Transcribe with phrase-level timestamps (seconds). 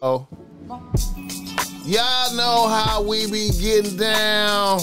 [0.00, 0.28] Oh.
[1.84, 4.78] Y'all know how we be getting down.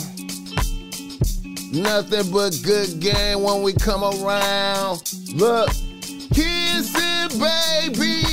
[1.71, 5.01] Nothing but good game when we come around.
[5.33, 5.69] Look,
[6.33, 8.23] kissing baby.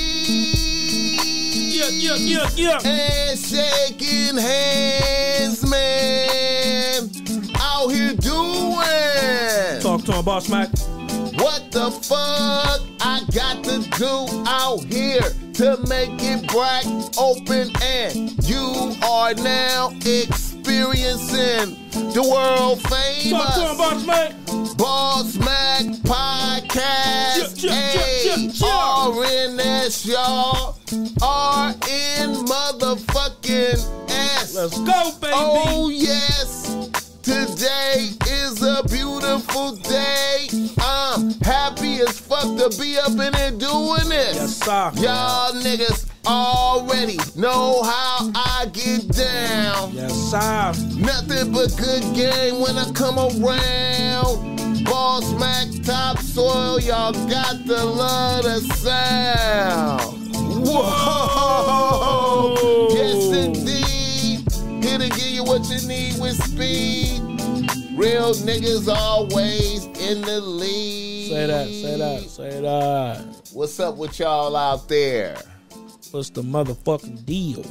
[1.70, 2.78] Yeah, yeah, yeah, yeah.
[2.84, 7.10] And shaking hands, man.
[7.60, 9.80] Out here doing.
[9.80, 10.68] Talk to him, boss Mac.
[11.38, 16.86] What the fuck I got to do out here to make it bright,
[17.18, 21.76] open, and you are now experiencing
[22.12, 24.32] the world Talk famous boss Mac.
[24.78, 27.62] Boss Mac Podcast.
[27.62, 29.86] Yeah, yeah, yeah, yeah, yeah.
[29.86, 30.76] RNS, y'all.
[30.92, 34.54] RN motherfucking S.
[34.54, 35.32] Let's go, baby.
[35.36, 36.88] Oh, yes.
[37.22, 40.48] Today is a beautiful day.
[40.80, 44.36] I'm happy as fuck to be up in here doing this.
[44.36, 44.90] Yes, sir.
[44.96, 49.92] Y'all niggas already know how I get down.
[49.92, 50.72] Yes, sir.
[50.98, 54.84] Nothing but good game when I come around.
[54.84, 60.00] Boss Mac topsoil, y'all got to love the sound.
[60.66, 60.86] Whoa!
[62.94, 64.50] Yes, indeed.
[64.82, 67.11] Here to give you what you need with speed.
[68.02, 71.28] Real niggas always in the lead.
[71.30, 73.50] Say that, say that, say that.
[73.52, 75.38] What's up with y'all out there?
[76.10, 77.64] What's the motherfucking deal?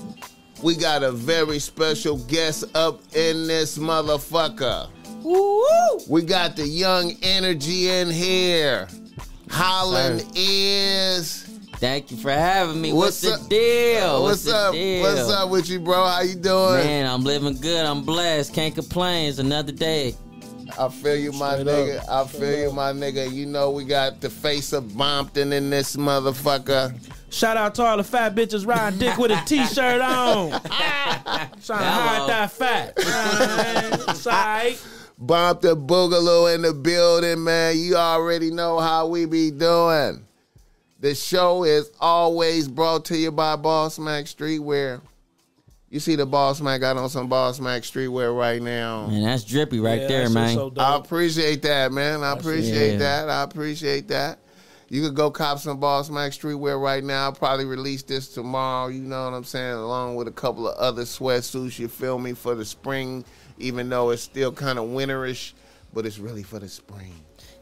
[0.63, 4.87] We got a very special guest up in this motherfucker.
[5.21, 5.99] Woo!
[6.07, 8.87] We got the young energy in here.
[9.49, 11.50] Holland is.
[11.81, 12.93] Thank you for having me.
[12.93, 13.49] What's What's, up?
[13.49, 14.21] the deal?
[14.21, 14.71] What's, the up?
[14.71, 15.01] deal?
[15.01, 16.05] What's up with you, bro?
[16.05, 16.75] How you doing?
[16.75, 17.83] Man, I'm living good.
[17.83, 18.53] I'm blessed.
[18.53, 19.27] Can't complain.
[19.29, 20.13] It's another day.
[20.77, 22.03] I feel you, my Straight nigga.
[22.03, 22.09] up.
[22.09, 23.33] I feel you, my nigga.
[23.33, 26.93] You know we got the face of Bompton in this motherfucker.
[27.31, 30.51] Shout out to all the fat bitches riding dick with a t-shirt on.
[30.61, 32.93] Trying to hide that fat.
[32.99, 34.09] You know what I mean?
[34.09, 34.79] It's all right.
[35.19, 37.75] Bompton Boogaloo in the building, man.
[37.79, 40.27] You already know how we be doing.
[41.01, 45.01] The show is always brought to you by Boss Mac Streetwear.
[45.89, 49.07] You see the Boss Mac got on some Boss Mac Streetwear right now.
[49.07, 50.53] Man, that's drippy right Yeah, there, man.
[50.53, 50.71] so.
[50.77, 52.23] I appreciate that, man.
[52.23, 52.97] I appreciate yeah.
[52.99, 53.29] that.
[53.29, 54.37] I appreciate that.
[54.89, 57.23] You could go cop some Boss Mac streetwear right now.
[57.23, 58.89] I'll probably release this tomorrow.
[58.89, 59.73] You know what I'm saying?
[59.73, 61.79] Along with a couple of other sweatsuits.
[61.79, 63.25] You feel me for the spring,
[63.57, 65.53] even though it's still kind of winterish,
[65.93, 67.15] but it's really for the spring.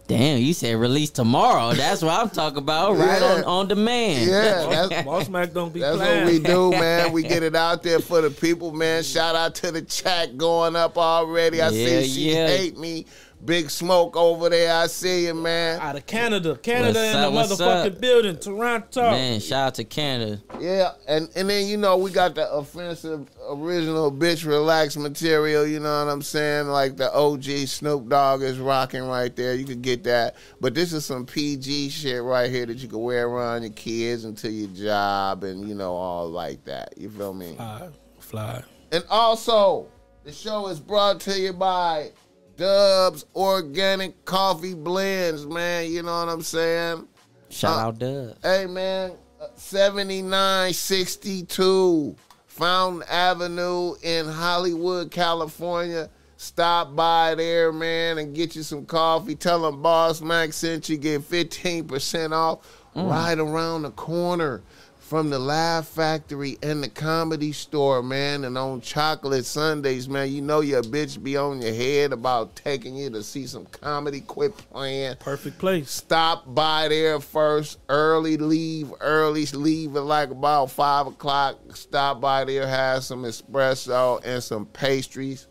[0.09, 1.71] Damn, you said release tomorrow.
[1.73, 2.97] That's what I'm talking about.
[2.97, 3.27] Right Yeah.
[3.35, 4.27] on, on demand.
[4.27, 6.23] Yeah, that's Boss Mac don't be That's playing.
[6.25, 7.11] what we do, man.
[7.11, 9.03] We get it out there for the people, man.
[9.03, 11.61] Shout out to the chat going up already.
[11.61, 12.47] I Yeah, see she yeah.
[12.47, 13.05] hate me.
[13.43, 14.73] Big smoke over there.
[14.75, 15.79] I see you, man.
[15.79, 16.57] Out of Canada.
[16.57, 18.01] Canada What's in up, the motherfucking up?
[18.01, 18.37] building.
[18.37, 19.01] Toronto.
[19.11, 20.41] Man, shout out to Canada.
[20.59, 25.65] Yeah, and and then you know we got the offensive original bitch relax material.
[25.65, 26.67] You know what I'm saying?
[26.67, 29.55] Like the OG Snoop Dogg is rocking right there.
[29.55, 32.99] You could get that, but this is some PG shit right here that you can
[32.99, 36.93] wear around your kids and to your job, and you know all like that.
[36.97, 37.55] You feel me?
[37.55, 37.89] Fly.
[38.19, 38.63] Fly.
[38.91, 39.87] And also,
[40.25, 42.11] the show is brought to you by
[42.59, 45.89] Dubs Organic Coffee Blends, man.
[45.89, 47.07] You know what I'm saying?
[47.49, 48.37] Shout Uh, out Dubs.
[48.43, 49.13] Hey, man,
[49.55, 52.15] 7962
[52.47, 56.09] Fountain Avenue in Hollywood, California.
[56.35, 59.35] Stop by there, man, and get you some coffee.
[59.35, 60.97] Tell them Boss Mac sent you.
[60.97, 62.59] Get 15% off
[62.93, 64.61] right around the corner
[65.09, 68.43] from the Laugh Factory and the Comedy Store, man.
[68.43, 72.95] And on Chocolate Sundays, man, you know your bitch be on your head about taking
[72.95, 74.21] you to see some comedy.
[74.21, 75.15] Quit playing.
[75.15, 75.89] Perfect place.
[75.89, 77.79] Stop by there first.
[77.89, 78.93] Early leave.
[79.01, 81.57] Early leave at like about five o'clock.
[81.73, 85.47] Stop by there, have some espresso and some pastries.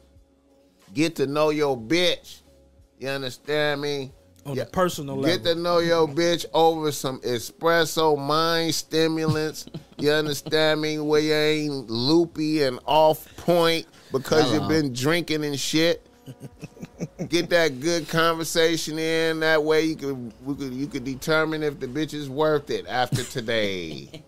[0.95, 2.43] Get to know your bitch.
[3.01, 4.13] You understand me?
[4.49, 4.65] On Yeah.
[4.65, 9.67] the personal Get to know your bitch over some espresso mind stimulants.
[9.99, 10.99] you understand me?
[10.99, 16.07] Where you ain't loopy and off point because you've been drinking and shit.
[17.29, 19.41] Get that good conversation in.
[19.41, 22.87] That way you could we could you could determine if the bitch is worth it
[22.89, 24.25] after today.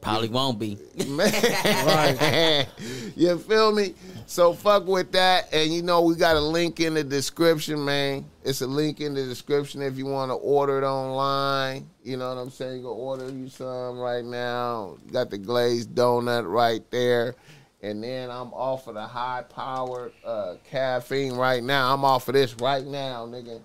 [0.00, 0.78] Probably won't be.
[1.08, 2.66] Man.
[3.16, 3.94] you feel me?
[4.26, 5.52] So fuck with that.
[5.52, 8.24] And you know, we got a link in the description, man.
[8.44, 11.88] It's a link in the description if you want to order it online.
[12.04, 12.76] You know what I'm saying?
[12.76, 14.98] You can order you some right now.
[15.10, 17.34] Got the glazed donut right there.
[17.82, 21.92] And then I'm off of the high powered uh, caffeine right now.
[21.92, 23.60] I'm off of this right now, nigga.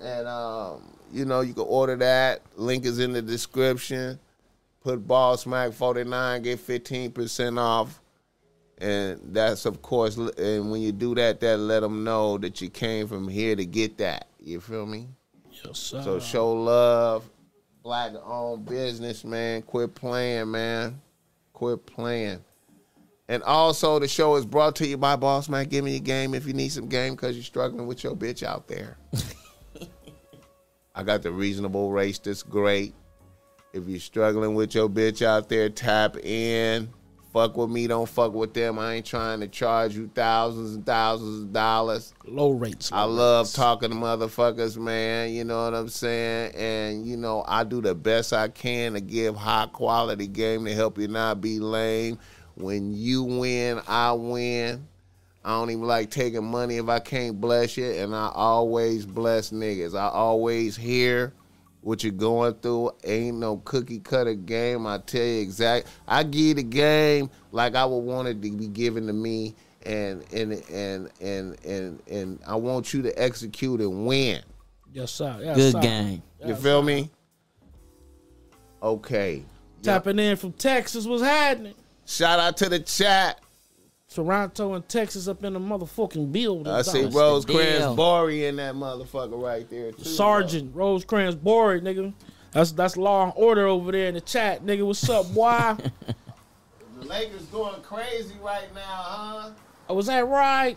[0.00, 0.82] And um,
[1.12, 2.42] you know, you can order that.
[2.56, 4.18] Link is in the description.
[4.80, 8.00] Put Boss Mac 49, get 15% off.
[8.78, 12.70] And that's, of course, and when you do that, that let them know that you
[12.70, 14.28] came from here to get that.
[14.38, 15.08] You feel me?
[15.50, 16.02] Yes, sir.
[16.02, 17.28] So show love.
[17.82, 19.62] Black owned business, man.
[19.62, 21.00] Quit playing, man.
[21.52, 22.44] Quit playing.
[23.28, 25.66] And also, the show is brought to you by Boss Man.
[25.66, 28.42] Give me a game if you need some game because you're struggling with your bitch
[28.42, 28.96] out there.
[30.94, 32.94] I got the reasonable race that's great.
[33.72, 36.88] If you're struggling with your bitch out there, tap in.
[37.34, 38.78] Fuck with me, don't fuck with them.
[38.78, 42.14] I ain't trying to charge you thousands and thousands of dollars.
[42.24, 42.90] low rates.
[42.90, 43.52] I love rates.
[43.52, 45.32] talking to motherfuckers, man.
[45.32, 46.54] You know what I'm saying?
[46.54, 50.74] And you know, I do the best I can to give high quality game to
[50.74, 52.18] help you not be lame.
[52.54, 54.88] When you win, I win.
[55.44, 59.50] I don't even like taking money if I can't bless you, and I always bless
[59.50, 59.94] niggas.
[59.96, 61.34] I always hear
[61.80, 62.92] what you're going through.
[63.04, 64.86] Ain't no cookie cutter game.
[64.86, 65.88] I tell you exact.
[66.06, 69.54] I give you the game like I would want it to be given to me,
[69.86, 74.42] and and and and and and I want you to execute and win.
[74.92, 75.38] Yes, sir.
[75.42, 75.80] Yes, Good sir.
[75.80, 76.22] game.
[76.44, 77.10] You feel me?
[78.82, 79.44] Okay.
[79.82, 81.06] Tapping in from Texas.
[81.06, 81.74] What's happening?
[82.06, 83.40] Shout out to the chat.
[84.12, 86.72] Toronto and Texas up in the motherfucking building.
[86.72, 87.14] I see dog.
[87.14, 87.94] Rosecrans deal.
[87.94, 90.04] Bori in that motherfucker right there too.
[90.04, 92.14] Sergeant Rosecrans Bory, nigga.
[92.52, 94.86] That's that's law and order over there in the chat, nigga.
[94.86, 95.76] What's up, boy?
[96.98, 99.50] The Lakers going crazy right now, huh?
[99.88, 100.76] oh, was that right?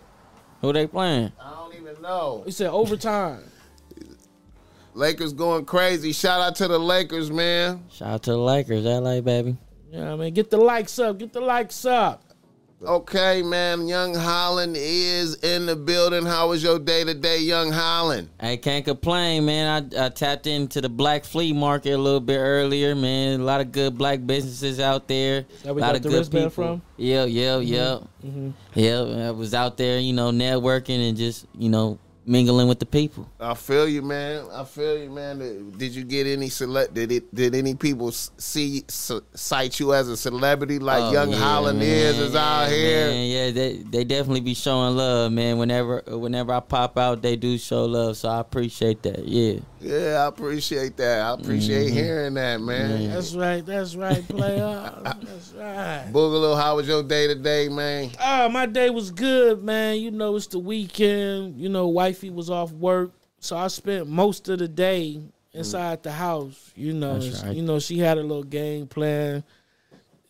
[0.61, 1.31] Who they playing?
[1.41, 2.43] I don't even know.
[2.45, 3.41] He said overtime.
[4.93, 6.11] Lakers going crazy.
[6.11, 7.85] Shout out to the Lakers, man.
[7.89, 9.57] Shout out to the Lakers, LA baby.
[9.89, 11.17] Yeah, I mean, get the likes up.
[11.17, 12.23] Get the likes up.
[12.83, 13.87] Okay, man.
[13.87, 16.25] Young Holland is in the building.
[16.25, 18.29] How was your day today, Young Holland?
[18.39, 19.93] I can't complain, man.
[19.95, 23.41] I, I tapped into the black flea market a little bit earlier, man.
[23.41, 25.45] A lot of good black businesses out there.
[25.61, 26.65] That we a lot got of the good wristband people.
[26.65, 26.81] from?
[26.97, 27.99] Yeah, yeah, yeah.
[28.25, 28.27] Mm-hmm.
[28.27, 28.79] Mm-hmm.
[28.79, 32.85] Yeah, I was out there, you know, networking and just, you know, mingling with the
[32.85, 33.27] people.
[33.39, 34.45] I feel you, man.
[34.53, 35.41] I feel you, man.
[35.41, 36.93] Uh, did you get any select?
[36.93, 37.33] Did it?
[37.33, 41.81] Did any people see s- cite you as a celebrity like Oh, Young yeah, Holland
[41.81, 43.07] is man, is out here?
[43.07, 43.29] man.
[43.29, 45.57] Yeah, they they definitely be showing love, man.
[45.57, 49.27] Whenever uh, whenever I pop out, they do show love, so I appreciate that.
[49.27, 49.59] Yeah.
[49.83, 51.21] Yeah, I appreciate that.
[51.21, 51.95] I appreciate Mm-hmm.
[51.95, 53.09] hearing that, man.
[53.09, 53.65] That's right.
[53.65, 54.91] That's right, player.
[55.03, 56.05] that's right.
[56.11, 58.11] Boogaloo, how was your day today, man?
[58.23, 59.97] Oh, my day was good, man.
[59.97, 61.59] You know, it's the weekend.
[61.59, 65.21] You know, wifey was off work, so I spent most of the day
[65.53, 66.71] inside the house.
[66.75, 67.55] You know, right.
[67.55, 69.43] you know, she had a little game plan.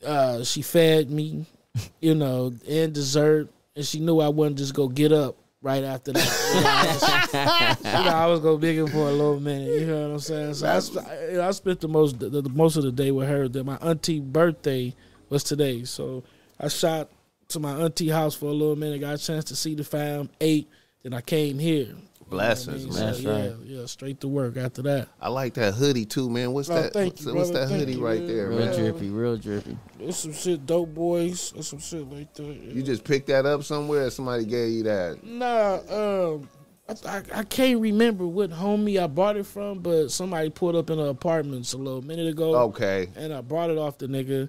[0.06, 1.46] Uh, she fed me,
[2.00, 6.14] you know, and dessert, and she knew I wouldn't just go get up right after
[6.14, 6.38] that.
[6.52, 9.80] You know, I was, you know, I was gonna big her for a little minute.
[9.80, 10.54] You know what I'm saying?
[10.56, 13.48] So I, I spent the most the, the most of the day with her.
[13.48, 14.94] Then my auntie birthday
[15.30, 16.24] was today, so
[16.60, 17.10] I shot
[17.50, 19.00] to my auntie house for a little minute.
[19.00, 20.30] Got a chance to see the fam.
[20.40, 20.68] Ate.
[21.04, 21.88] Then I came here.
[21.88, 21.94] You
[22.38, 22.94] know I Blessings, mean?
[22.94, 23.06] man.
[23.08, 23.56] That's yeah, right.
[23.66, 25.10] yeah, straight to work after that.
[25.20, 26.54] I like that hoodie too, man.
[26.54, 26.94] What's Oh, that?
[26.94, 28.28] thank what's, you, what's that Thank hoodie you, right man.
[28.28, 28.80] there, Real man?
[28.80, 29.78] drippy, real drippy.
[30.00, 31.52] There's some shit, dope boys.
[31.52, 32.44] There's some shit like that.
[32.46, 34.06] You just picked that up somewhere.
[34.06, 35.20] Or somebody gave you that.
[35.24, 36.50] Nah, um,
[36.88, 40.90] I, I, I can't remember what homie I bought it from, but somebody pulled up
[40.90, 43.10] in the apartments a little minute ago, Okay.
[43.18, 44.48] and I brought it off the nigga,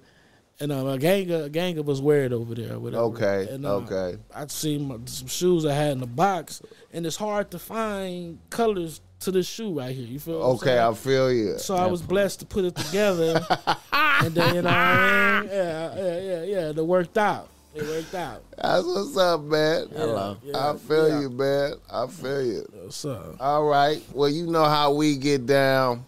[0.59, 2.73] and um, a gang of, a gang of us wear it over there.
[2.75, 3.03] or Whatever.
[3.03, 3.47] Okay.
[3.49, 4.17] And, uh, Okay.
[4.33, 8.39] I seen my, some shoes I had in the box, and it's hard to find
[8.49, 10.05] colors to this shoe right here.
[10.05, 10.39] You feel?
[10.39, 10.79] what I'm Okay.
[10.79, 11.57] I feel you.
[11.57, 13.45] So I was blessed to put it together,
[13.93, 15.49] and then you know, I mean?
[15.49, 16.69] yeah, yeah, yeah, yeah.
[16.69, 17.49] It worked out.
[17.73, 18.43] It worked out.
[18.61, 19.87] That's what's up, man.
[19.95, 20.37] Hello.
[20.43, 21.21] Yeah, I feel yeah.
[21.21, 21.73] you, man.
[21.91, 22.67] I feel you.
[22.91, 23.99] So All right.
[24.13, 26.05] Well, you know how we get down.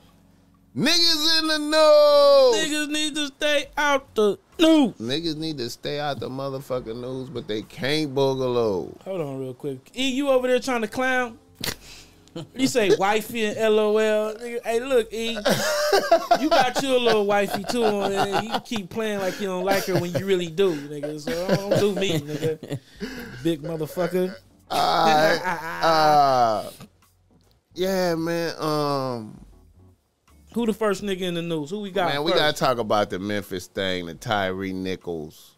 [0.75, 2.65] Niggas in the news.
[2.65, 4.93] niggas need to stay out the news.
[4.95, 9.01] Niggas need to stay out the motherfucking news, but they can't boogaloo.
[9.03, 9.89] Hold on, real quick.
[9.95, 11.39] E, you over there trying to clown?
[12.53, 14.37] You say wifey and LOL.
[14.37, 15.37] Hey, look, E,
[16.41, 19.97] you got your little wifey too, and you keep playing like you don't like her
[19.97, 21.17] when you really do, nigga.
[21.21, 22.79] So don't do me, nigga.
[23.41, 24.35] Big motherfucker.
[24.69, 25.39] Right.
[25.81, 26.69] Uh,
[27.73, 28.53] yeah, man.
[28.59, 29.44] Um,
[30.55, 31.69] Who the first nigga in the news?
[31.71, 32.07] Who we got?
[32.07, 32.41] man, we first?
[32.41, 34.05] gotta talk about the Memphis thing.
[34.05, 35.57] The Tyre Nichols.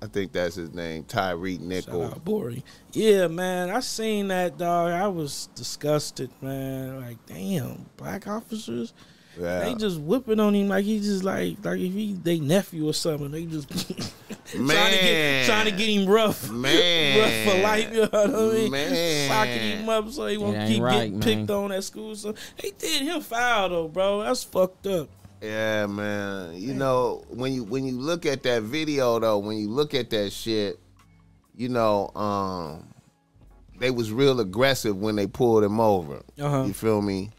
[0.00, 2.14] I think that's his name, Tyre Nichols.
[2.20, 2.64] Bory.
[2.94, 4.92] Yeah, man, I seen that dog.
[4.92, 7.02] I was disgusted, man.
[7.02, 8.94] Like, damn, black officers.
[9.40, 9.60] Yeah.
[9.60, 12.92] They just whipping on him like he just like like if he they nephew or
[12.92, 13.30] something.
[13.30, 13.68] They just
[14.50, 17.18] trying to get trying to get him rough, Man.
[17.46, 17.92] rough for life.
[17.92, 18.70] You know what I mean?
[18.70, 19.28] Man.
[19.28, 21.22] Socking him up so he won't keep right, getting man.
[21.22, 22.14] picked on at school.
[22.14, 24.22] So they did him foul though, bro.
[24.22, 25.08] That's fucked up.
[25.40, 26.54] Yeah, man.
[26.56, 30.10] You know, when you when you look at that video though, when you look at
[30.10, 30.78] that shit,
[31.56, 32.86] you know, um
[33.78, 36.22] they was real aggressive when they pulled him over.
[36.38, 36.64] Uh-huh.
[36.64, 37.30] You feel me?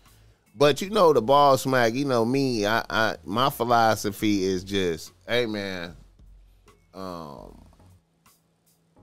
[0.62, 5.12] But you know the Boss Mac, you know me, I, I my philosophy is just,
[5.28, 5.96] hey man,
[6.94, 7.60] um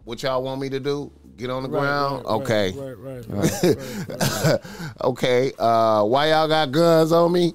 [0.05, 1.11] what y'all want me to do?
[1.37, 2.23] Get on the Right, ground?
[2.27, 2.73] right, okay.
[2.77, 3.77] Right, right, right,
[4.09, 4.61] right, right.
[5.03, 5.53] okay.
[5.59, 7.55] Uh why y'all got guns on me?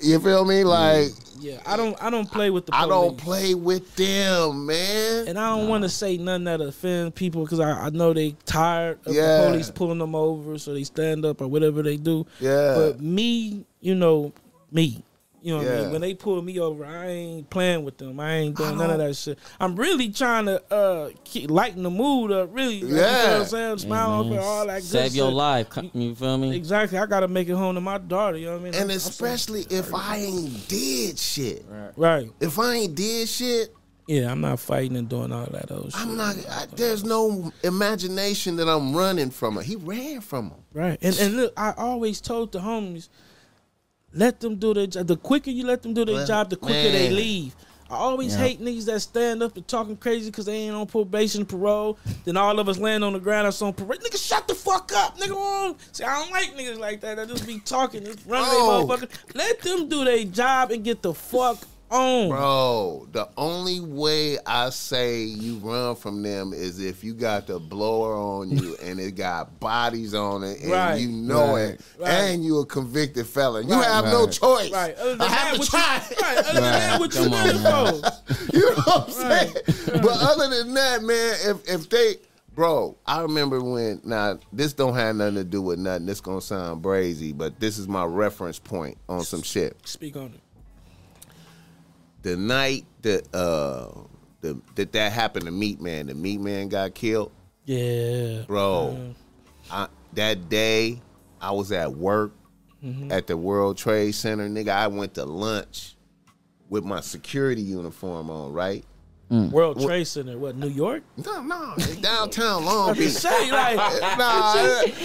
[0.00, 0.64] You feel me?
[0.64, 2.00] Like Yeah, I don't.
[2.02, 2.74] I don't play with the.
[2.74, 5.28] I don't play with them, man.
[5.28, 8.32] And I don't want to say nothing that offend people because I, I know they
[8.44, 9.42] tired of Yeah.
[9.42, 12.26] the police pulling them over, so they stand up or whatever they do.
[12.40, 12.74] Yeah.
[12.74, 14.32] But me, you know,
[14.72, 15.02] me,
[15.46, 15.82] you know, what I Yeah.
[15.82, 15.92] mean?
[15.92, 18.18] when they pull me over, I ain't playing with them.
[18.18, 19.38] I ain't doing I none of that shit.
[19.60, 22.50] I'm really trying to uh keep, lighten the mood up.
[22.52, 23.32] Really, like, you know Yeah.
[23.34, 23.78] what I'm saying?
[23.78, 24.18] Smile man.
[24.18, 24.82] up and all that.
[24.82, 25.34] Save good your shit.
[25.36, 25.66] life.
[25.94, 26.56] You feel me?
[26.56, 26.98] Exactly.
[26.98, 28.36] I gotta make it home to my daughter.
[28.36, 28.74] You know what I mean?
[28.74, 31.64] And I'm- I'm especially if I ain't did shit.
[31.96, 32.28] right.
[32.40, 33.72] If I ain't did shit,
[34.08, 36.00] Yeah, I'm not fighting and doing all that old shit.
[36.00, 36.36] I'm not.
[36.48, 39.64] I, there's no imagination that I'm running from him.
[39.64, 40.58] He ran from him.
[40.72, 40.98] Right.
[41.02, 43.08] And and look, I always told the homies,
[44.16, 45.06] let them do their job.
[45.06, 47.54] The quicker you let them do their Well, job, the quicker they leave.
[47.88, 48.40] I always Yeah.
[48.40, 51.96] hate niggas that stand up and talking crazy because they ain't on probation, parole.
[52.24, 53.92] then all of us land on the ground that's on parole.
[53.98, 55.76] Nigga, shut the fuck up, nigga.
[55.92, 57.16] See, I don't like niggas like that.
[57.16, 58.84] That just be talking, just run Oh.
[58.86, 59.08] their motherfucker.
[59.36, 61.58] Let them do their job and get the fuck
[61.90, 62.28] on.
[62.28, 67.58] Bro, the only way I say you run from them is if you got the
[67.58, 71.00] blower on you and it got bodies on it and Right.
[71.00, 71.60] you know Right.
[71.70, 72.10] it Right.
[72.10, 73.68] and you a convicted felon.
[73.68, 73.84] You Right.
[73.86, 74.70] have no choice.
[74.70, 74.96] Right.
[74.96, 76.02] Other than I that, have to what try.
[76.10, 76.38] you, right.
[76.38, 77.00] Other than that, Right.
[77.00, 78.02] what you on, doing man.
[78.02, 78.12] for?
[78.52, 79.64] You know what I'm Right.
[79.66, 80.02] saying?
[80.02, 82.16] But other than that, man, if if they
[82.54, 86.06] bro, I remember when now this don't have nothing to do with nothing.
[86.06, 89.76] This gonna sound brazy, but this is my reference point on some shit.
[89.84, 90.40] Speak on it.
[92.26, 93.88] The night that uh
[94.40, 97.30] the that that happened to Meat Man, the Meat Man got killed,
[97.66, 98.42] Yeah.
[98.48, 99.14] bro.
[99.70, 101.00] I, that day
[101.40, 102.32] I was at work
[103.10, 104.70] at the World Trade Center, nigga.
[104.70, 105.94] I went to lunch
[106.68, 108.84] with my security uniform on, right?
[109.28, 111.02] World Trade Center, what, New York?
[111.24, 113.08] No, no, downtown Long Beach.
[113.10, 114.54] Say, like, Nah,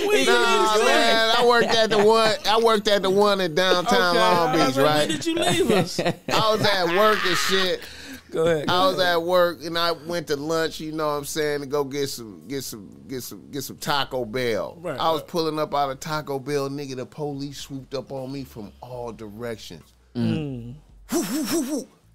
[0.05, 1.35] When nah, did you man.
[1.37, 2.35] I worked at the one.
[2.45, 5.07] I worked at the one in downtown Long Beach, like, right?
[5.07, 5.99] When did you leave us?
[5.99, 7.81] I was at work and shit.
[8.31, 8.69] Go ahead.
[8.69, 10.79] I was at work and I went to lunch.
[10.79, 13.77] You know what I'm saying to go get some, get some, get some, get some
[13.77, 14.77] Taco Bell.
[14.79, 15.27] Right, I was right.
[15.29, 16.95] pulling up out of Taco Bell, nigga.
[16.95, 19.93] The police swooped up on me from all directions.
[20.15, 20.75] Mm.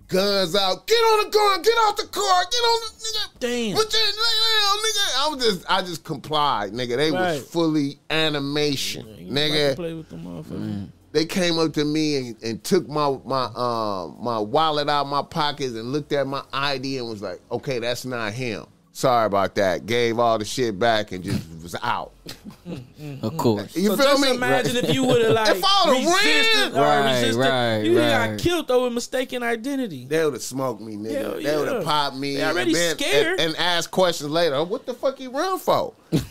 [0.08, 0.86] Guns out.
[0.86, 1.62] Get on the gun.
[1.62, 2.44] Get out the car.
[2.50, 3.28] Get on the nigga.
[3.40, 3.76] Damn.
[3.76, 5.16] Put your down, nigga.
[5.18, 6.96] I was just, I just complied, nigga.
[6.96, 7.34] They Right.
[7.34, 9.74] was fully animation, to nigga.
[9.76, 10.88] play with motherfuckers.
[11.12, 15.06] They came up to me and, and took my my um my wallet out of
[15.10, 18.66] my pockets and looked at my ID and was like, okay, that's not him.
[18.96, 19.84] Sorry about that.
[19.84, 22.12] Gave all the shit back and just was out.
[23.20, 23.76] Of course.
[23.76, 24.30] You So feel just me?
[24.30, 27.78] imagine if you would have like If I would've resisted ran- or Right, resisted, right,
[27.80, 28.30] you right.
[28.30, 30.06] got killed over mistaken identity.
[30.06, 31.12] They would have smoked me, nigga.
[31.22, 33.38] Hell They would have popped me They already and, scared.
[33.38, 34.64] and, and asked questions later.
[34.64, 35.92] What the fuck you run for?
[36.10, 36.30] Right,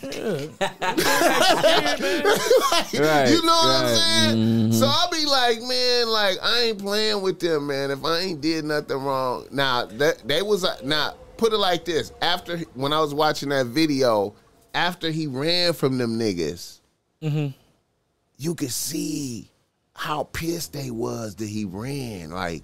[3.30, 3.94] you know what I'm right.
[4.32, 4.72] saying?
[4.72, 7.92] So I'll be like, man, like I ain't playing with them, man.
[7.92, 11.84] If I ain't did nothing wrong, now that they was uh, now put it like
[11.84, 12.12] this.
[12.22, 14.34] After when I was watching that video,
[14.74, 16.80] after he ran from them niggas,
[17.22, 17.48] mm-hmm.
[18.36, 19.50] you could see
[19.94, 22.62] how pissed they was that he ran, like.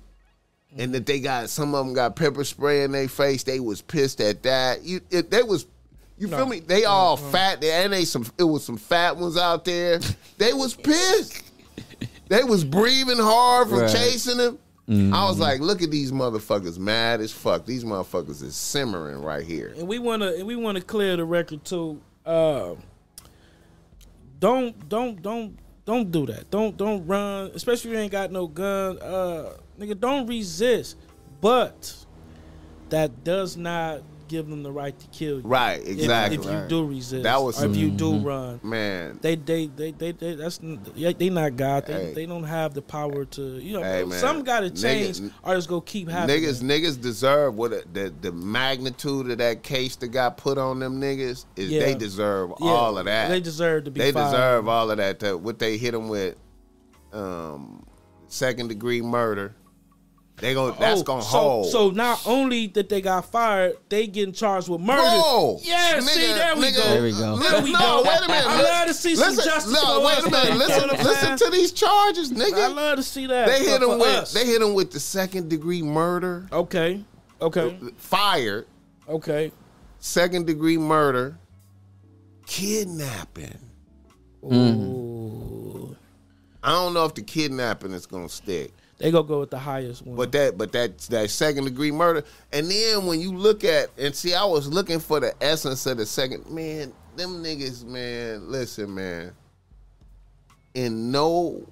[0.79, 3.43] And that they got some of them got pepper spray in their face.
[3.43, 4.83] They was pissed at that.
[4.83, 5.67] You, it, they was,
[6.17, 6.61] you feel me?
[6.61, 7.63] They all fat.
[7.63, 8.25] And they some.
[8.39, 10.01] It was some fat ones out there.
[10.39, 11.43] They was pissed.
[12.29, 13.93] They was breathing hard from Right.
[13.93, 14.59] chasing him.
[14.89, 17.65] I was like, look at these motherfuckers, mad as fuck.
[17.65, 19.75] These motherfuckers is simmering right here.
[19.77, 22.01] And we wanna and we wanna clear the record too.
[22.27, 22.75] Uh,
[24.39, 26.51] don't don't don't don't do that.
[26.51, 28.99] Don't don't run, especially if you ain't got no gun.
[28.99, 30.97] Uh, nigga, don't resist.
[31.41, 31.95] But
[32.91, 35.43] that does not give them the right to kill you.
[35.45, 36.39] Right, If- exactly.
[36.39, 38.27] If, you do resist, That was or if you do Mm-hmm.
[38.27, 41.87] run, Man, they they they they, they that's they, they not God.
[41.87, 42.13] They Hey.
[42.15, 43.83] they don't have the power to you know.
[43.83, 46.43] Hey, some got to change, Niggas- or it's gonna keep happening.
[46.43, 50.79] niggas niggas deserve what it- the the magnitude of that case that got put on
[50.79, 51.81] them niggas is Yeah.
[51.85, 53.29] they deserve Yeah, all of that.
[53.29, 54.01] They deserve to be.
[54.01, 54.31] They fired.
[54.33, 55.21] deserve all of that.
[55.21, 56.37] To, what they hit them with,
[57.13, 57.85] um,
[58.29, 59.55] second degree murder,
[60.39, 60.67] They go.
[60.69, 61.67] Oh, that's Oh, gonna so, hold.
[61.71, 65.01] So not only that they got fired, they getting charged with murder.
[65.03, 66.81] Bro, yeah, see, there we go.
[66.83, 67.37] There we go.
[67.39, 68.03] There we no, go.
[68.05, 68.47] wait a minute.
[68.47, 70.57] I love to see some justice No, for wait us, a minute.
[70.59, 72.55] Listen, You know what I'm listen to these charges, nigga.
[72.55, 73.47] I love to see that.
[73.47, 74.09] They hit them with.
[74.09, 74.33] us.
[74.33, 77.05] They hit them with the second degree murder, Okay.
[77.41, 77.79] Okay.
[77.99, 78.67] fired,
[79.09, 79.53] Okay.
[80.01, 81.39] second degree murder,
[82.47, 83.59] kidnapping.
[84.45, 85.97] Ooh.
[86.63, 88.73] I don't know if the kidnapping is gonna stick.
[89.03, 90.15] They gonna go with the highest one.
[90.15, 94.15] But that, but that, that second degree murder, and then when you look at and
[94.15, 96.49] see, I was looking for the essence of the second.
[96.49, 98.49] Man, them niggas, man.
[98.49, 99.33] Listen, man.
[100.75, 101.67] In no,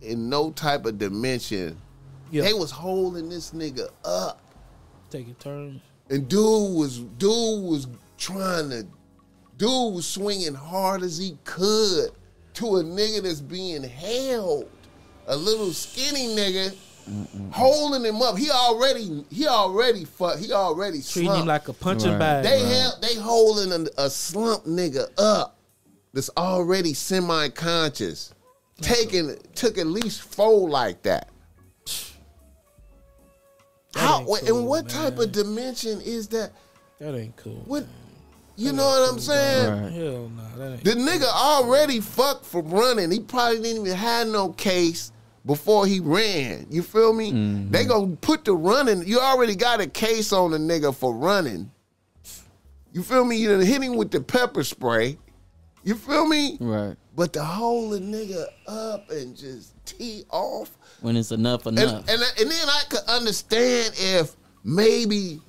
[0.00, 1.80] in no type of dimension,
[2.32, 2.42] yeah.
[2.42, 4.42] they was holding this nigga up,
[5.08, 5.80] taking turns.
[6.10, 7.86] and dude was, dude was
[8.18, 8.84] trying to,
[9.56, 12.10] dude was swinging hard as he could
[12.54, 14.68] to a nigga that's being held,
[15.26, 16.74] a little skinny nigga.
[17.50, 21.40] Holding him up, he already, he already, fuck, he already Treating slumped.
[21.40, 22.18] him like a punching Right.
[22.18, 22.44] bag.
[22.44, 25.58] They held, they holding a, a slump nigga up
[26.12, 28.32] that's already semi conscious.
[28.80, 31.28] Taking took at least four like that.
[33.94, 36.52] How ain't and cool, what type of dimension is that?
[36.98, 37.62] that ain't cool.
[37.66, 37.84] What
[38.56, 39.82] you know what I'm saying?
[39.82, 39.92] Right.
[39.92, 40.84] Hell no, that ain't.
[40.84, 43.10] The nigga already fucked for running.
[43.10, 45.11] He probably didn't even have no case
[45.44, 46.66] before he ran.
[46.70, 47.30] You feel me?
[47.30, 47.88] They mm-hmm.
[47.88, 49.06] gonna put the running.
[49.06, 51.70] You already got a case on the nigga for running.
[52.92, 53.36] You feel me?
[53.36, 55.18] You done hit him with the pepper spray.
[55.82, 56.58] You feel me?
[56.60, 56.96] Right.
[57.16, 60.70] But to hold a nigga up and just tee off.
[61.00, 62.08] When it's enough, And, enough.
[62.08, 65.40] and, and then I could understand if maybe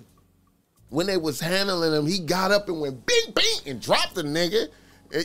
[0.90, 4.24] when they was handling him, he got up and went bing bing and dropped the
[4.24, 4.70] nigga.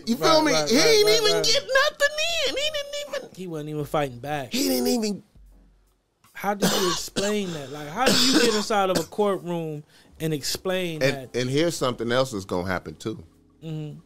[0.07, 0.53] You feel Right, me?
[0.53, 1.45] right, he right, ain't right, even right.
[1.45, 2.17] get nothing
[2.49, 2.57] in.
[2.57, 3.31] He didn't even.
[3.37, 4.53] He wasn't even fighting back.
[4.53, 5.23] He didn't even.
[6.35, 7.73] How do you explain that?
[7.73, 9.83] Like, how do you get inside of a courtroom
[10.21, 11.37] and explain And, that?
[11.37, 13.25] and here's something else that's gonna happen too.
[13.65, 13.99] Mm-hmm.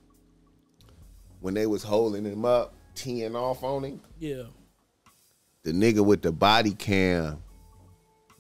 [1.41, 4.45] When they was holding him up, teeing off on him, Yeah.
[5.65, 7.43] the nigga with the body cam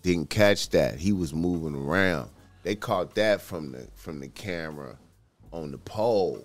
[0.02, 0.98] didn't catch that.
[0.98, 2.30] He was moving around.
[2.62, 4.96] They caught that from the from the camera
[5.52, 6.44] on the pole.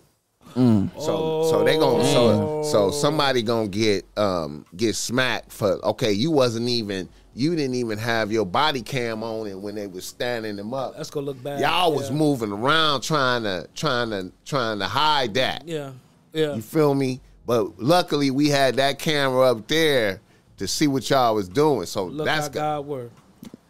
[0.55, 6.31] So so they gonna so so somebody gonna get um get smacked for okay you
[6.31, 10.55] wasn't even you didn't even have your body cam on it when they was standing
[10.55, 10.97] them up.
[10.97, 11.59] That's gonna look bad.
[11.59, 15.67] Y'all was moving around trying to trying to trying to hide that.
[15.67, 15.91] Yeah.
[16.33, 16.55] Yeah.
[16.55, 17.21] You feel me?
[17.45, 20.19] But luckily we had that camera up there
[20.57, 21.85] to see what y'all was doing.
[21.85, 22.59] So Look that's how good.
[22.59, 23.17] God worked.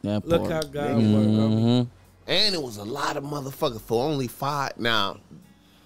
[0.03, 0.51] That Look part.
[0.53, 1.03] how God worked.
[1.03, 1.87] homie.
[2.27, 4.77] And it was a lot of motherfuckers for only five.
[4.77, 5.17] Now,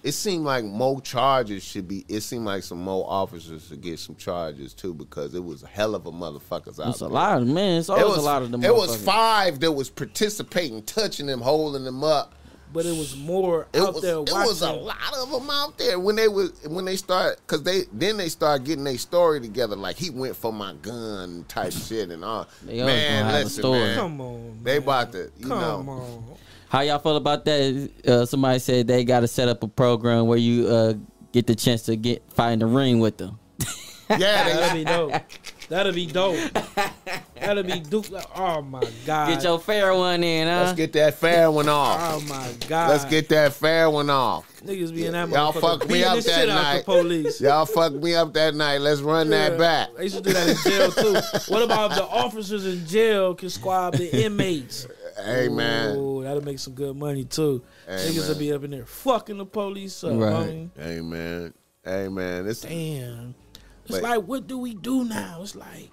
[0.02, 2.04] it seemed like more charges should be.
[2.08, 5.66] It seemed like some more officers should get some charges too because it was a
[5.68, 6.88] hell of a motherfuckers out there.
[6.90, 7.78] It's a lot of man.
[7.78, 8.64] It's It was a lot of them.
[8.64, 12.34] It was five that was participating, touching them, holding them up.
[12.72, 15.76] But it was more It out was there it was a lot of them out
[15.76, 19.40] there when they was when they start because they then they start getting their story
[19.42, 22.48] together like he went for my gun type shit and all.
[22.64, 24.58] They man, gonna have a listen, man, Come on.
[24.62, 24.82] they man.
[24.84, 25.92] about to you Come know.
[25.92, 26.24] on.
[26.72, 27.90] How y'all feel about that?
[28.08, 30.94] Uh, somebody said they got to set up a program where you uh,
[31.30, 33.38] get the chance to get fight in the ring with them.
[34.10, 35.12] Yeah, That'd be dope.
[35.70, 36.36] That'd be dope.
[37.34, 38.06] That'd be dope.
[38.36, 39.28] Oh my god.
[39.28, 40.64] Get your fair one in, huh?
[40.64, 41.98] let's get that fair one off.
[42.02, 42.90] Oh my god.
[42.90, 44.44] Let's get that fair one off.
[44.60, 46.84] niggas be in that Y'all motherfucker fuck me up that night.
[46.84, 47.40] police.
[47.40, 48.82] Y'all fucked me up that night.
[48.82, 49.88] Let's run that back.
[49.96, 51.14] They should do that in jail too.
[51.50, 54.86] What about if the officers in jail can squab the inmates?
[55.24, 55.96] Hey man.
[55.96, 57.62] Ooh, that'll make some good money too.
[57.86, 58.28] Hey, Niggas man.
[58.28, 60.12] will be up in there fucking the police up.
[60.12, 60.32] Right.
[60.32, 60.70] homie.
[60.78, 61.54] Hey man.
[61.84, 62.44] Hey man.
[62.46, 63.34] This Damn.
[63.84, 65.40] It's But- like, what do we do now?
[65.42, 65.90] It's like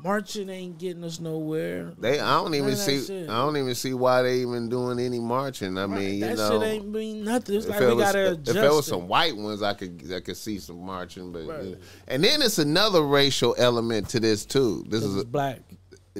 [0.00, 1.92] marching ain't getting us nowhere.
[1.98, 3.28] they I don't even None of that see shit.
[3.28, 5.76] I don't even see why they even doing any marching.
[5.76, 6.60] I mean, you that know.
[6.60, 7.56] shit ain't mean nothing.
[7.56, 8.56] It's if, like we was, gotta if adjust.
[8.58, 11.64] it was some white ones, I could I could see some marching, but Right.
[11.64, 11.76] you
[12.06, 14.84] and then it's another racial element to this too.
[14.88, 15.58] This This is is black.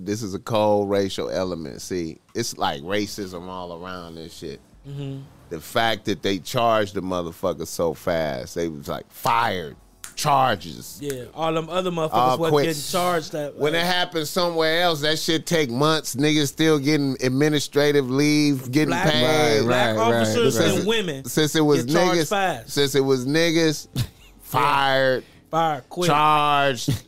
[0.05, 1.81] This is a cold racial element.
[1.83, 4.61] See, it's like racism all around this shit.
[4.89, 5.21] Mm-hmm.
[5.51, 9.77] The fact that they charged the motherfucker so fast, they was like fired,
[10.15, 10.99] charges.
[11.01, 13.33] Yeah, all them other motherfuckers All wasn't getting charged.
[13.33, 16.17] That When it happens somewhere else, that shit take months.
[16.17, 19.63] Niggas still getting administrative leave, getting black, paid.
[19.65, 20.79] black Right, right, officers right.
[20.79, 22.71] and women Since it was niggas, fast.
[22.71, 23.89] since it was niggas,
[24.43, 26.09] fired, fire quick.
[26.09, 27.05] charged.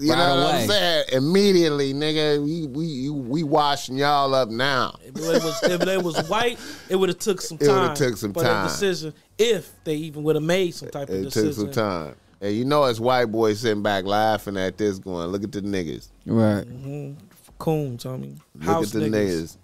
[0.00, 0.54] You Right know what.
[0.54, 1.04] I'm saying?
[1.12, 4.96] Immediately, nigga, we we we washing y'all up now.
[5.04, 6.58] If it was if they was white,
[6.88, 7.82] it would have took some It time.
[7.82, 8.64] would've took some for time.
[8.64, 9.12] that decision.
[9.38, 11.50] If they even would have made some type of It decision.
[11.50, 12.14] It took some time.
[12.40, 15.60] And you know, it's white boys sitting back laughing at this, going, "Look at the
[15.60, 16.64] niggas." Right.
[16.66, 17.12] Mm-hmm.
[17.58, 18.36] coon, Tommy.
[18.54, 19.12] Look House at the niggas.
[19.42, 19.56] niggas.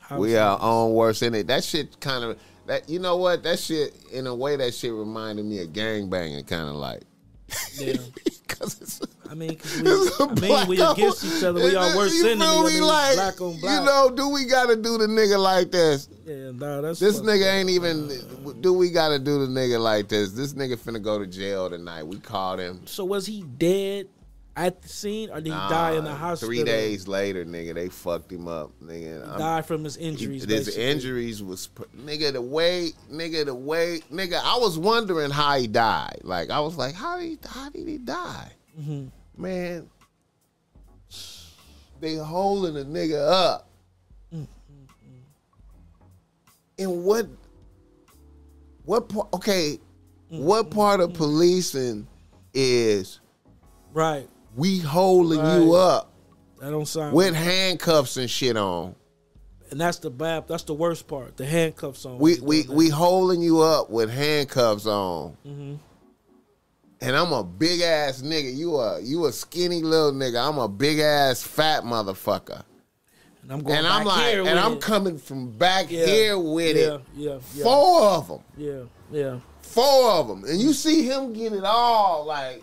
[0.00, 1.46] House we are on worse in it.
[1.46, 2.88] That shit kind of that.
[2.88, 3.44] You know what?
[3.44, 7.02] That shit in a way that shit reminded me of gangbanging, kind of like.
[7.78, 7.96] Yeah.
[8.48, 11.62] Cause it's, I mean, 'cause we, it's a I mean, we on- against each other.
[11.64, 12.46] We all worse you enemies.
[12.46, 12.80] feel me?
[12.82, 13.78] like, black on black.
[13.80, 16.08] You know, do we gotta do the nigga like this?
[16.26, 17.54] yeah, nah, that's This nigga up.
[17.54, 18.60] ain't even.
[18.60, 20.32] Do we gotta do the nigga like this?
[20.32, 22.02] This nigga finna go to jail tonight.
[22.06, 22.82] We called him.
[22.86, 24.08] So was he dead
[24.66, 26.48] at the scene, or did he die in the hospital?
[26.54, 29.26] Three days later, nigga, they fucked him up, nigga.
[29.28, 30.44] I'm- Died from his injuries.
[30.44, 31.68] His injuries was
[31.98, 34.40] nigga the way nigga the way nigga.
[34.44, 36.20] I was wondering how he died.
[36.22, 38.52] Like I was like, how did he, how did he die?
[38.78, 39.42] Mm-hmm.
[39.42, 39.88] Man,
[42.00, 43.68] they holding a nigga up.
[44.34, 44.44] Mm-hmm.
[46.78, 47.26] And what
[48.84, 49.28] what part?
[49.34, 49.78] Okay,
[50.32, 50.44] Mm-hmm.
[50.44, 52.06] what part of policing
[52.54, 53.18] is
[53.92, 54.28] Right.
[54.56, 56.12] We holding you up
[56.60, 57.14] That don't sound.
[57.14, 58.94] with handcuffs and shit on?
[59.70, 60.48] and that's the bad.
[60.48, 61.36] That's the worst part.
[61.36, 62.18] The handcuffs on.
[62.18, 65.36] We we we holding you up with handcuffs on.
[65.46, 65.74] Mm-hmm.
[67.02, 68.54] And I'm a big ass nigga.
[68.54, 70.46] You a you a skinny little nigga.
[70.46, 72.62] I'm a big ass fat motherfucker.
[73.42, 73.78] And I'm going.
[73.78, 74.80] And I'm like, and I'm it.
[74.82, 76.04] coming from back Yeah.
[76.04, 77.00] here with yeah, it.
[77.14, 77.38] Yeah.
[77.54, 77.64] Yeah.
[77.64, 78.40] Four of them.
[78.56, 78.82] Yeah.
[79.10, 79.38] Yeah.
[79.62, 80.44] Four of them.
[80.44, 82.62] And you see him get it all like,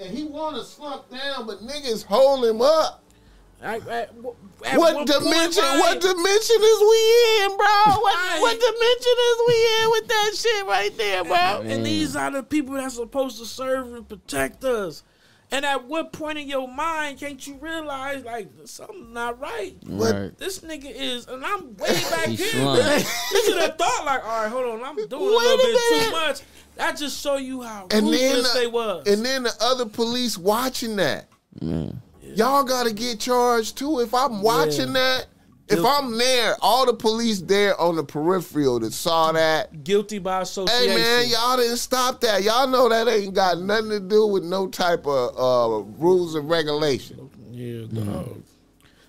[0.00, 3.04] and he want to slump down, but niggas hold him up.
[3.62, 5.62] I, at, at what one point, dimension?
[5.62, 8.00] What dimension is we in, bro?
[8.00, 8.38] What, Right.
[8.40, 11.60] what dimension is we in with that shit right there, bro?
[11.60, 11.84] And mm.
[11.84, 15.02] these are the people that's supposed to serve and protect us.
[15.52, 19.76] And at what point in your mind can't you realize like something's not right?
[19.84, 20.36] Right.
[20.38, 22.48] This nigga is, and I'm way back here.
[23.32, 26.04] You should have thought like, all right, hold on, I'm doing a little a bit
[26.04, 26.40] too much.
[26.80, 29.06] That just show you how And then, ruthless the- they was.
[29.06, 31.26] and then the other police watching that.
[32.34, 34.00] Y'all gotta get charged too.
[34.00, 35.26] If I'm watching that,
[35.68, 39.84] if I'm there, all the police there on the peripheral that saw that.
[39.84, 40.90] Guilty by association.
[40.90, 42.42] Hey man, y'all didn't stop that.
[42.42, 46.48] Y'all know that ain't got nothing to do with no type of uh, rules and
[46.48, 47.28] regulation.
[47.52, 48.42] yeah, dog.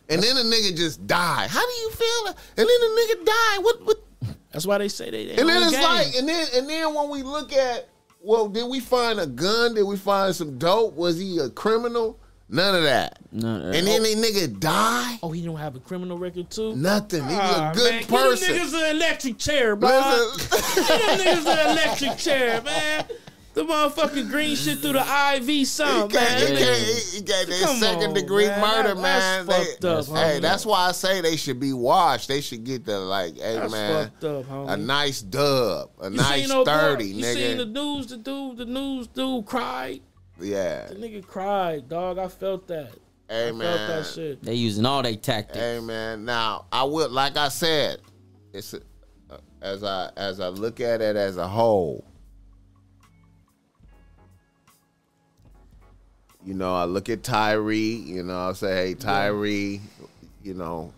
[0.09, 1.49] And then the nigga just died.
[1.49, 2.27] How do you feel?
[2.27, 3.57] And then the nigga died.
[3.61, 3.85] What?
[3.85, 3.97] what?
[4.51, 5.25] That's why they say they.
[5.27, 5.83] they And then it's game.
[5.83, 7.87] like, and then and then when we look at,
[8.21, 9.73] well, did we find a gun?
[9.75, 10.95] Did we find some dope?
[10.95, 12.19] Was he a criminal?
[12.53, 13.17] None of that.
[13.31, 15.19] None of And then they nigga die.
[15.23, 16.75] oh, he don't have a criminal record too.
[16.75, 17.23] Nothing.
[17.23, 18.53] He Ah, a good man, person.
[18.53, 19.89] Give them niggas an electric chair, bro.
[19.89, 23.05] Listen, Give them niggas an electric chair, man.
[23.53, 25.01] The motherfucking green shit through the
[25.35, 26.39] IV he sound, can't, man.
[26.51, 28.61] he can't, he, he got that Come second on, degree man.
[28.61, 29.45] murder, That- man.
[29.45, 30.41] that's They- fucked up, hey, homie.
[30.41, 32.29] that's why I say they should be washed.
[32.29, 34.71] They should get the like, hey That's man, fucked up, homie.
[34.71, 38.07] a nice dub, a You nice seen old boy- thirty, You seen the news?
[38.07, 39.99] The dude, the news dude cried.
[40.39, 42.19] yeah, The nigga cried, dog.
[42.19, 42.91] I felt that.
[43.29, 44.43] hey I man, felt that shit.
[44.43, 45.59] They using all they tactics.
[45.59, 47.99] Hey man, now I would like I said,
[48.53, 48.79] it's a,
[49.61, 52.05] as I as I look at it as a whole.
[56.45, 57.71] You know, I look at Tyre.
[57.71, 60.91] You know, I say, hey Tyre, you know,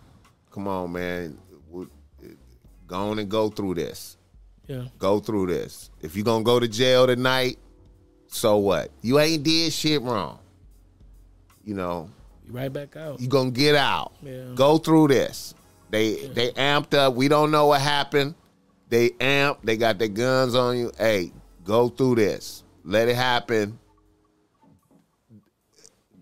[0.51, 1.37] come on, man,
[1.69, 1.87] we-
[2.87, 4.17] go on and go through this.
[4.67, 4.85] Yeah.
[4.97, 5.89] Go through this.
[6.01, 7.57] If you're gonna go to jail tonight,
[8.27, 8.89] so what?
[9.01, 10.39] You ain't did shit wrong.
[11.65, 12.09] You know,
[12.47, 13.19] You right back out.
[13.19, 14.13] you gonna get out.
[14.21, 14.43] Yeah.
[14.55, 15.53] Go through this.
[15.89, 17.13] They they amped up.
[17.15, 18.35] We don't know what happened.
[18.89, 19.57] They amped.
[19.63, 20.91] They got their guns on you.
[20.97, 21.31] Hey,
[21.63, 22.63] go through this.
[22.85, 23.77] Let it happen.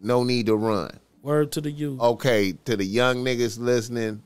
[0.01, 0.99] No need to run.
[1.21, 1.99] Word to the youth.
[1.99, 4.23] Okay, to the young niggas listening,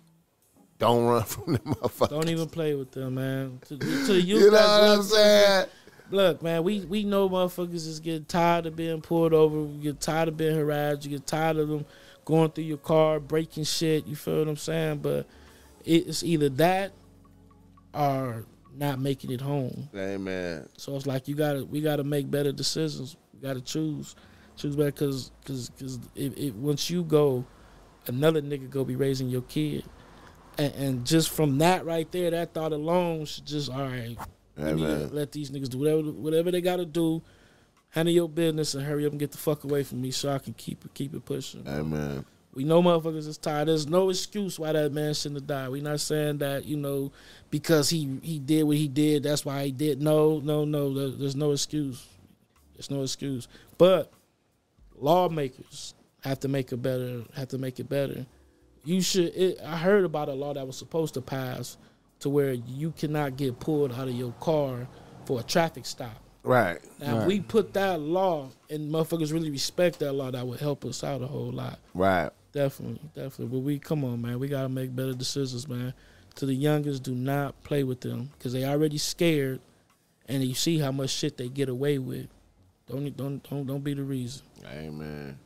[0.77, 2.09] don't run from the motherfuckers.
[2.09, 3.59] Don't even play with them, man.
[3.67, 5.65] To, to the youth, You know what I'm saying?
[6.11, 9.63] Look, man, we, we know motherfuckers is getting tired of being pulled over.
[9.63, 11.03] We get tired of being harassed.
[11.03, 11.85] You get tired of them
[12.25, 14.05] going through your car, breaking shit.
[14.05, 14.99] You feel what I'm saying?
[14.99, 15.25] But
[15.83, 16.91] it's either that
[17.93, 18.45] or
[18.77, 19.89] not making it home.
[19.95, 20.69] Amen.
[20.77, 23.15] So it's like you gotta we gotta make better decisions.
[23.33, 24.15] We gotta choose
[24.55, 27.45] choose better because because because if, if once you go,
[28.07, 29.83] another nigga go be raising your kid,
[30.57, 34.17] and, and just from that right there, that thought alone should just all right.
[34.57, 37.21] Let, me, let these niggas do whatever whatever they gotta do.
[37.89, 40.39] Handle your business and hurry up and get the fuck away from me so I
[40.39, 41.65] can keep it keep it pushing.
[41.67, 42.25] Amen.
[42.53, 43.67] We know motherfuckers is tired.
[43.67, 45.69] There's no excuse why that man shouldn't have died.
[45.69, 47.11] We're not saying that, you know,
[47.49, 50.01] because he he did what he did, that's why he did.
[50.01, 50.93] No, no, no.
[50.93, 52.05] There- There's no excuse.
[52.75, 53.47] There's no excuse.
[53.77, 54.11] But
[54.99, 57.23] lawmakers have to make it better.
[57.35, 58.25] Have to make it better.
[58.83, 59.35] You should.
[59.35, 61.77] It, I heard about a law that was supposed to pass
[62.19, 64.87] to where you cannot get pulled out of your car
[65.25, 66.21] for a traffic stop.
[66.43, 66.79] Right.
[66.99, 70.85] Now, if we put that law and motherfuckers really respect that law, that would help
[70.85, 71.79] us out a whole lot.
[71.93, 72.29] Right.
[72.51, 73.47] Definitely, definitely.
[73.47, 74.39] But we come on, man.
[74.39, 75.93] We gotta make better decisions, man.
[76.35, 79.59] To the youngest, do not play with them because they already scared,
[80.27, 82.27] and you see how much shit they get away with.
[82.87, 84.43] Don't don't don't don't be the reason.
[84.71, 85.37] Amen.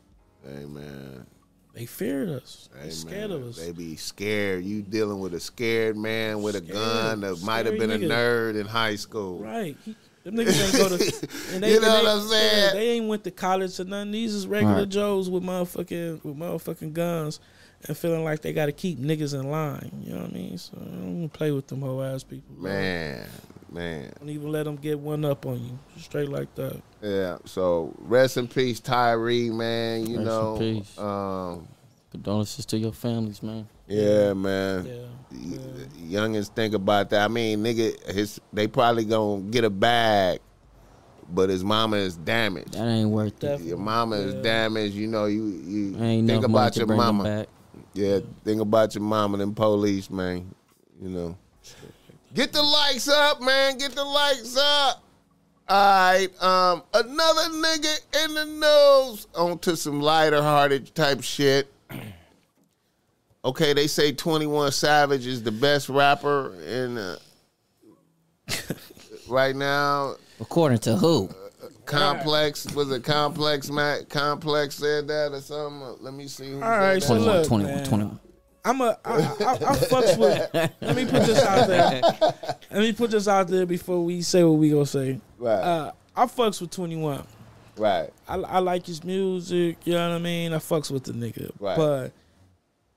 [0.47, 1.25] Amen.
[1.73, 2.69] They feared us.
[2.81, 3.57] They scared of us.
[3.57, 4.65] They be scared.
[4.65, 7.97] You dealing with a scared man with a gun that might have Scary been a
[8.07, 9.39] nerd in high school.
[9.39, 9.77] Right.
[9.85, 11.27] He, them niggas ain't go to.
[11.53, 12.75] And they, You know and they, what I'm saying?
[12.75, 14.11] they ain't went to college or nothing.
[14.11, 14.89] These is regular Right.
[14.89, 17.39] Joes with motherfucking with motherfucking guns
[17.87, 20.01] and feeling like they got to keep niggas in line.
[20.03, 20.57] You know what I mean?
[20.57, 22.55] So I don't even play with them whole ass people.
[22.61, 23.25] Man,
[23.73, 24.11] man.
[24.19, 25.79] Don't even let them get one up on you.
[25.97, 26.81] Straight like that.
[27.01, 27.37] Yeah.
[27.45, 29.17] So rest in peace, Tyre,
[29.51, 30.05] man.
[30.07, 30.57] You Rest in know.
[30.59, 30.97] peace.
[30.97, 31.67] Um.
[32.11, 33.67] Condolences to your families, man.
[33.87, 34.85] Yeah, man.
[34.85, 34.93] Yeah.
[35.31, 35.59] Y-
[36.07, 36.21] yeah.
[36.21, 37.23] Youngins think about that.
[37.23, 40.39] I mean, nigga, his they probably gonna get a bag,
[41.29, 42.73] but his mama is damaged.
[42.73, 43.39] That ain't worth it.
[43.41, 43.67] Definitely.
[43.67, 44.95] Your mama is damaged.
[44.95, 47.23] You know, you you Ain't think about your mama.
[47.23, 47.47] back.
[47.93, 50.53] Yeah, think about your mama and police, man.
[50.99, 51.37] You know.
[52.33, 53.77] Get the likes up, man.
[53.77, 55.03] Get the likes up.
[55.67, 56.43] All right.
[56.43, 59.27] Um, another nigga in the news.
[59.35, 61.71] On to some lighter hearted type shit.
[63.43, 67.17] Okay, they say 21 Savage is the best rapper in uh,
[69.27, 70.15] right now.
[70.39, 71.29] According to who?
[71.85, 75.97] Complex was it Complex Matt Complex said that or something?
[76.01, 76.51] Let me see.
[76.51, 77.23] Who All right, said so that.
[77.23, 77.85] 21, look, 21, man.
[77.85, 78.19] 21.
[78.65, 80.49] I'm a I, I, I, fucks with.
[80.81, 82.01] Let me put this out there.
[82.71, 85.19] Let me put this out there before we say what we gonna say.
[85.37, 85.53] Right.
[85.53, 87.25] Uh, I fucks with 21.
[87.77, 88.09] right.
[88.27, 89.77] I, I like his music.
[89.85, 90.53] You know what I mean.
[90.53, 91.77] I fucks with the nigga, Right.
[91.77, 92.11] but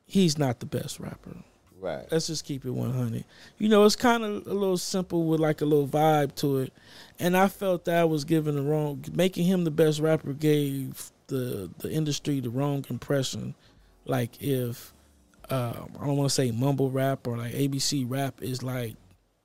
[0.04, 1.36] he's not the best rapper.
[1.80, 2.06] Right.
[2.12, 3.24] Let's just keep it 100.
[3.58, 6.72] You know, it's kind of a little simple with like a little vibe to it.
[7.18, 11.10] And I felt that I was giving the wrong, making him the best rapper gave
[11.28, 13.54] the the industry the wrong impression.
[14.04, 14.92] Like if,
[15.52, 18.96] uh, I don't want to say mumble rap or like ABC rap is like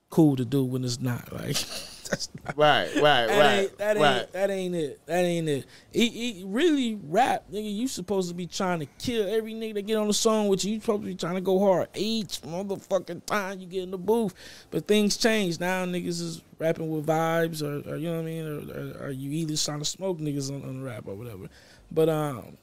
[0.10, 1.34] cool to do when it's not.
[1.34, 1.56] Like,
[2.10, 5.06] that's not Right, right, that right, ain't that ain't that ain't it.
[5.06, 5.66] That ain't it.
[5.92, 7.76] He, he really rap, nigga.
[7.76, 10.64] You supposed to be trying to kill every nigga that get on the song with
[10.64, 10.76] you.
[10.76, 13.98] You supposed to be trying to go hard each motherfucking time you get in the
[13.98, 14.34] booth.
[14.72, 15.84] But things change now.
[15.84, 19.12] Niggas is rapping with vibes, or, or you know what I mean, or, or, or
[19.12, 21.50] you either trying to smoke niggas on, on the rap or whatever.
[21.92, 22.58] But um,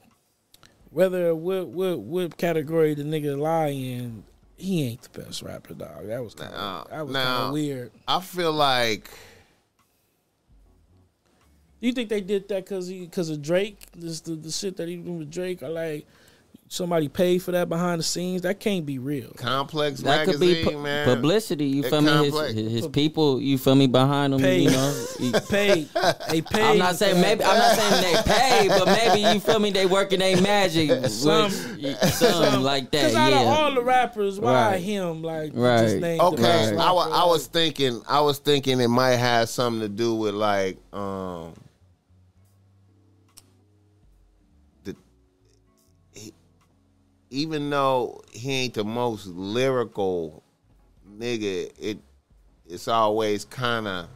[0.95, 4.25] whether what what what category the nigga lie in,
[4.57, 6.07] he ain't the best rapper, dog.
[6.07, 7.91] That was kind Now- that was now- kind of weird.
[8.09, 9.11] I feel like
[11.81, 13.77] Do you think they did that because he because of Drake?
[13.95, 16.07] This the, the shit that he doing with Drake, or like
[16.75, 18.43] somebody paid for that behind the scenes?
[18.43, 19.31] That can't be real.
[19.37, 21.07] Complex That could magazine, be pu- man.
[21.07, 21.67] publicity.
[21.67, 22.31] You That feel me?
[22.53, 23.41] His, his people.
[23.41, 24.41] You feel me behind him?
[24.41, 24.63] Paid.
[24.65, 25.07] You know.
[25.19, 25.89] He- Paid.
[26.29, 26.63] They paid.
[26.73, 27.45] I'm not saying maybe.
[27.45, 29.71] I'm not saying they paid, but maybe you feel me.
[29.71, 30.91] They working their magic.
[31.07, 33.11] Some- with- something like that.
[33.11, 34.81] Because out of all the rappers, why Right.
[34.83, 35.23] him?
[35.23, 35.79] Like, Right.
[35.83, 39.49] just named Okay, best I, wa- I was thinking, I was thinking it might have
[39.49, 41.53] something to do with like, um,
[47.35, 50.45] even though he ain't the most lyrical
[51.19, 51.99] nigga, it
[52.67, 54.07] it's always kind of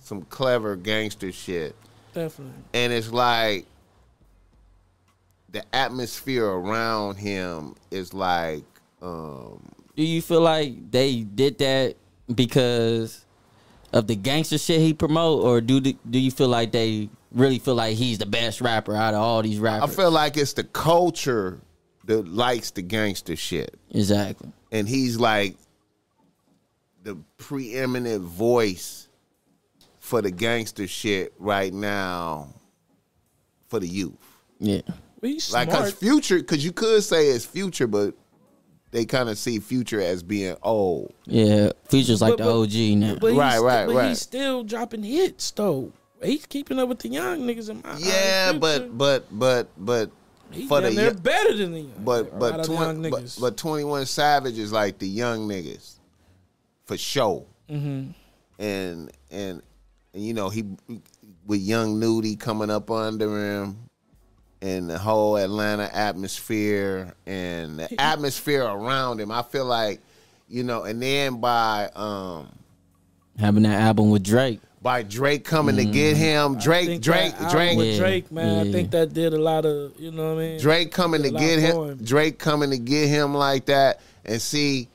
[0.00, 1.74] some clever gangster shit,
[2.12, 2.52] definitely.
[2.74, 3.66] and it's like
[5.50, 8.64] the atmosphere around him is like,
[9.00, 9.62] um,
[9.96, 11.96] Do you feel like they did that
[12.34, 13.24] because
[13.94, 17.58] of the gangster shit he promote, or do the, do you feel like they really
[17.58, 19.90] feel like he's the best rapper out of all these rappers?
[19.90, 21.62] I feel like it's the culture
[22.08, 23.78] that likes the gangster shit.
[23.90, 24.50] exactly.
[24.72, 25.56] And he's like
[27.02, 29.08] the preeminent voice
[30.00, 32.48] for the gangster shit right now
[33.68, 34.12] for the youth.
[34.58, 34.80] Yeah.
[35.20, 38.14] But he's Like, cause future, cause you could say it's future, but
[38.90, 41.12] they kind of see future as being old.
[41.26, 41.72] Yeah.
[41.88, 43.14] future's like But- the but- OG now.
[43.20, 44.08] but he's Right, sti- right, but right.
[44.08, 45.92] he's still dropping hits though.
[46.22, 47.96] He's keeping up with the young niggas in my.
[47.98, 50.12] Yeah, Future, but but but but he
[50.68, 51.92] for the damn near yo- better than the young.
[52.04, 55.48] but but, of the young twen- but but twenty one Savage is like the young
[55.48, 55.94] niggas
[56.86, 57.44] for sure.
[57.70, 58.10] Mm-hmm.
[58.62, 59.62] and and
[60.14, 60.64] and you know he
[61.46, 63.76] with young Nudy coming up under him
[64.60, 70.00] and the whole atlanta atmosphere and the atmosphere around him i feel like
[70.48, 72.48] you know and then by um
[73.38, 74.60] Having that album with Drake.
[74.80, 76.52] By drake coming to get mm-hmm.
[76.54, 78.68] him drake drake that drake with Yeah, Drake, man.
[78.68, 80.60] I think that did a lot of, you know what I mean.
[80.60, 81.98] drake coming to get him for him.
[82.04, 84.88] drake coming to get him like that and see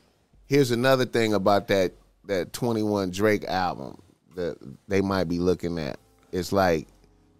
[0.48, 1.94] here's another thing about that
[2.26, 4.02] that 21 drake album
[4.36, 6.00] that they might be looking at
[6.32, 6.88] it's like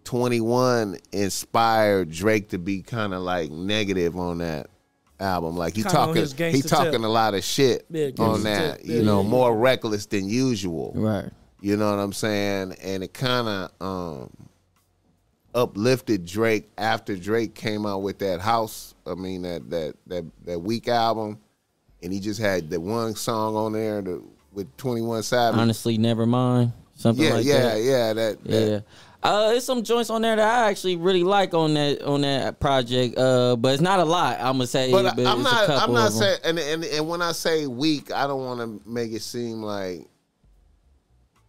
[0.04, 4.68] 21 inspired Drake to be kind of like negative on that
[5.18, 5.56] album.
[5.56, 7.02] Like he Kinda talking he talking tip.
[7.02, 8.78] a lot of shit Yeah, on that.
[8.78, 8.86] tip.
[8.86, 10.92] You Yeah, know, yeah, more reckless than usual.
[10.94, 11.30] Right.
[11.64, 12.74] You know what I'm saying?
[12.82, 14.30] And it kind of um,
[15.54, 18.94] uplifted Drake after Drake came out with that house.
[19.06, 21.40] I mean that that that that week album,
[22.02, 24.22] and he just had the one song on there the,
[24.52, 25.58] with 21 Savage.
[25.58, 26.74] Honestly, never mind.
[26.96, 27.80] Something yeah, like yeah, that.
[27.80, 28.12] yeah.
[28.12, 28.80] That, that Yeah.
[29.22, 32.60] Uh, there's some joints on there that I actually really like on that on that
[32.60, 33.16] project.
[33.16, 34.36] Uh, but it's not a lot.
[34.38, 35.70] I'm gonna say, But, but, I'm it's not.
[35.70, 36.40] I'm not saying.
[36.44, 40.08] And, and and when I say weak, I don't want to make it seem like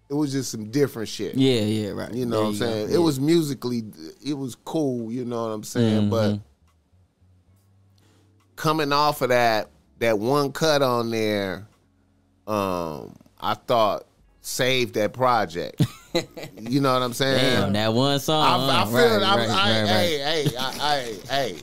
[0.09, 1.35] it was just some different shit.
[1.35, 2.13] Yeah, yeah, right.
[2.13, 2.89] You know There what I'm saying?
[2.89, 2.95] Yeah.
[2.95, 3.83] It was musically,
[4.23, 5.11] it was cool.
[5.11, 6.09] You know what I'm saying?
[6.09, 6.41] But Mhm.
[8.55, 11.67] coming off of that, that one cut on there,
[12.47, 14.05] um, I thought
[14.41, 15.81] saved that project.
[16.57, 17.61] you know what I'm saying?
[17.61, 18.69] Damn, that one song.
[18.69, 19.21] I, I feel right, it.
[19.21, 19.87] Right, I, right, right.
[19.87, 20.17] Hey,
[20.49, 21.57] hey, I, I, hey,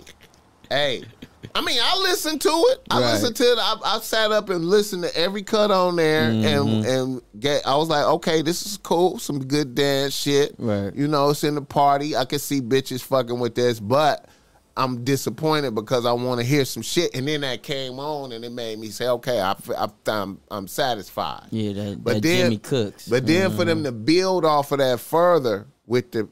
[0.68, 1.05] hey.
[1.54, 2.80] I mean, I listened to it.
[2.90, 3.12] I Right.
[3.12, 3.58] listened to it.
[3.58, 6.88] I, I sat up and listened to every cut on there, and Mm-hmm.
[6.88, 7.66] and get.
[7.66, 9.18] I was like, okay, this is cool.
[9.18, 10.54] Some good dance shit.
[10.58, 10.94] Right.
[10.94, 12.16] You know, it's in the party.
[12.16, 14.26] I can see bitches fucking with this, but
[14.74, 17.14] I'm disappointed because I want to hear some shit.
[17.14, 20.66] And then that came on, and it made me say, okay, I, I, I'm I'm
[20.66, 21.48] satisfied.
[21.50, 23.06] Yeah, that, But that then- Jimmy Cooks.
[23.08, 23.66] But then for Mm-hmm.
[23.66, 26.28] them to build off of that further with the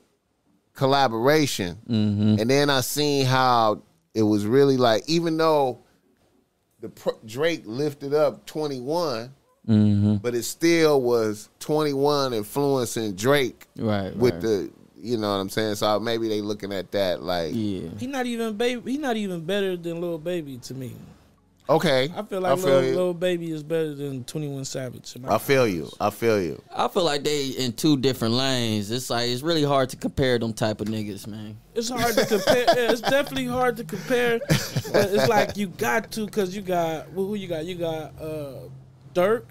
[0.75, 2.37] collaboration, Mm-hmm.
[2.41, 3.83] and then I seen how
[4.15, 5.81] it was really like, even though
[6.81, 9.35] the pr- Drake lifted up 21,
[9.69, 10.17] Mm-hmm.
[10.17, 14.41] but it still was 21 influencing Drake right, with right.
[14.43, 15.75] the, you know what I'm saying?
[15.77, 17.91] So maybe they looking at that like, yeah.
[17.99, 18.93] He not even baby.
[18.93, 20.95] He not even better than little Baby to me.
[21.71, 22.97] Okay, I feel like feel Lil, you.
[22.97, 25.15] Lil Baby is better than Twenty One Savage.
[25.15, 25.73] in my I feel eyes.
[25.75, 25.89] you.
[26.01, 26.61] I feel you.
[26.75, 28.91] I feel like they in two different lanes.
[28.91, 31.57] It's like it's really hard to compare them type of niggas, man.
[31.77, 32.65] It's hard to compare.
[32.67, 34.41] yeah, it's definitely hard to compare.
[34.49, 37.65] But it's like you got to because you got well, who you got?
[37.65, 38.55] You got uh,
[39.15, 39.45] Durk.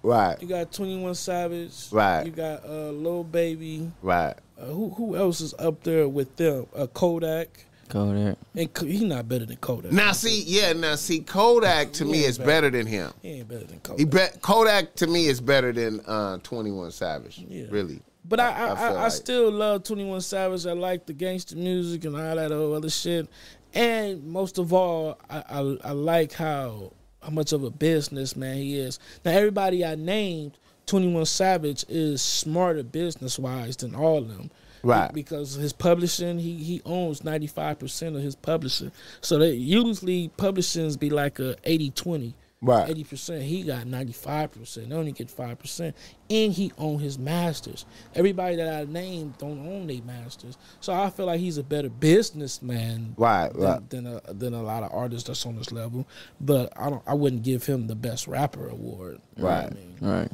[0.00, 1.88] Right, You got Twenty One Savage.
[1.90, 2.24] Right.
[2.24, 3.90] You got uh, Lil Baby.
[4.02, 4.34] right.
[4.60, 6.66] Uh, who who else is up there with them?
[6.76, 7.64] Uh, Kodak.
[7.88, 8.36] Go there.
[8.54, 9.92] And Ko- he not better than Kodak.
[9.92, 12.46] Now see, yeah, now see, Kodak to me is man.
[12.46, 13.12] better than him.
[13.22, 13.98] he ain't better than Kodak.
[13.98, 17.44] He bet Kodak to me is better than uh, Twenty One Savage.
[17.48, 17.66] Yeah.
[17.70, 18.00] Really.
[18.24, 20.66] But I I, I I, feel I, like- still love Twenty One Savage.
[20.66, 23.28] I like the gangster music and all that other shit.
[23.74, 28.78] And most of all, I, I I like how how much of a businessman he
[28.78, 28.98] is.
[29.24, 34.50] Now everybody I named, Twenty One Savage is smarter business wise than all of them.
[34.88, 35.12] Right.
[35.12, 38.90] Because his publishing, he he owns ninety five percent of his publishing.
[39.20, 42.32] So they usually publishings be like a 80-20.
[42.60, 42.88] Right.
[42.90, 43.42] Eighty percent.
[43.42, 44.88] He got ninety five percent.
[44.88, 45.94] They only get five percent,
[46.28, 47.86] and he own his masters.
[48.16, 51.88] Everybody that I named don't own their masters, so I feel like he's a better
[51.88, 53.90] businessman, Right, than, right.
[53.90, 56.04] than a than a lot of artists that's on this level.
[56.40, 57.02] But I don't.
[57.06, 59.20] I wouldn't give him the best rapper award.
[59.36, 59.74] You know what I Right.
[59.74, 59.96] mean?
[60.00, 60.32] Right.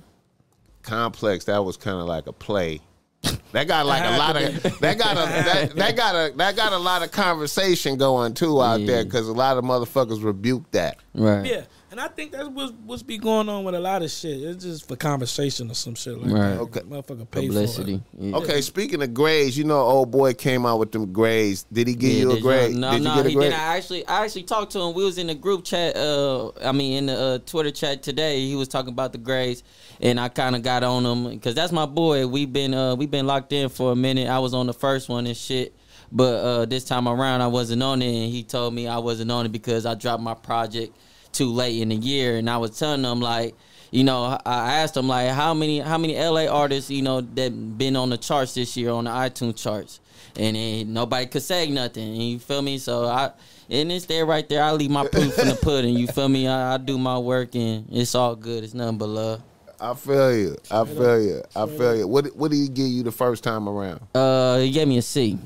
[0.83, 1.45] Complex.
[1.45, 2.81] That was kind of like a play.
[3.53, 6.73] That got like a lot of that got a that, that got a that got
[6.73, 8.87] a lot of conversation going too out Yeah.
[8.87, 9.07] there mm.
[9.07, 10.99] because a lot of motherfuckers rebuked that.
[11.15, 11.47] Right.
[11.47, 14.43] Yeah, and I think that's what's what's be going on with a lot of shit.
[14.43, 16.51] It's just for conversation or some shit like Right.
[16.55, 16.59] that.
[16.61, 16.81] Okay.
[16.81, 18.03] motherfucker pay Publicity.
[18.11, 18.25] for it.
[18.31, 18.37] Yeah.
[18.39, 21.67] Okay, speaking of grades, you know, old boy came out with them grades.
[21.73, 22.75] Did he give Yeah, you a did grade?
[22.75, 23.51] No, did you no, get a he grade?
[23.53, 23.61] didn't.
[23.63, 24.95] I actually, I actually talked to him.
[24.95, 25.97] We was in the group chat.
[25.97, 28.41] Uh, I mean, in the uh, Twitter chat today.
[28.45, 29.63] He was talking about the grades,
[30.01, 32.27] and I kind of got on him because that's my boy.
[32.27, 34.29] We've been, uh, we've been locked in for a minute.
[34.29, 35.77] I was on the first one and shit,
[36.11, 39.31] but uh, this time around I wasn't on it, and he told me I wasn't
[39.31, 40.97] on it because I dropped my project
[41.35, 43.55] too late in the year, and I was telling them like.
[43.91, 47.79] You know, I- asked them like how many how many LA artists you know that
[47.79, 50.01] been on the charts this year on the iTunes charts,
[50.35, 52.09] and then nobody could say nothing.
[52.09, 52.79] And you feel me?
[52.79, 53.31] So I
[53.71, 54.65] and it's there right there.
[54.65, 55.97] I leave my proof in the pudding.
[55.97, 56.49] You feel me?
[56.49, 58.65] I, I do my work and it's all good.
[58.65, 59.43] It's nothing but love.
[59.81, 60.57] I feel you.
[60.73, 61.43] I feel you.
[61.55, 62.09] I feel you.
[62.09, 64.01] What What did he give you the first time around?
[64.13, 65.39] Uh, he gave me a C.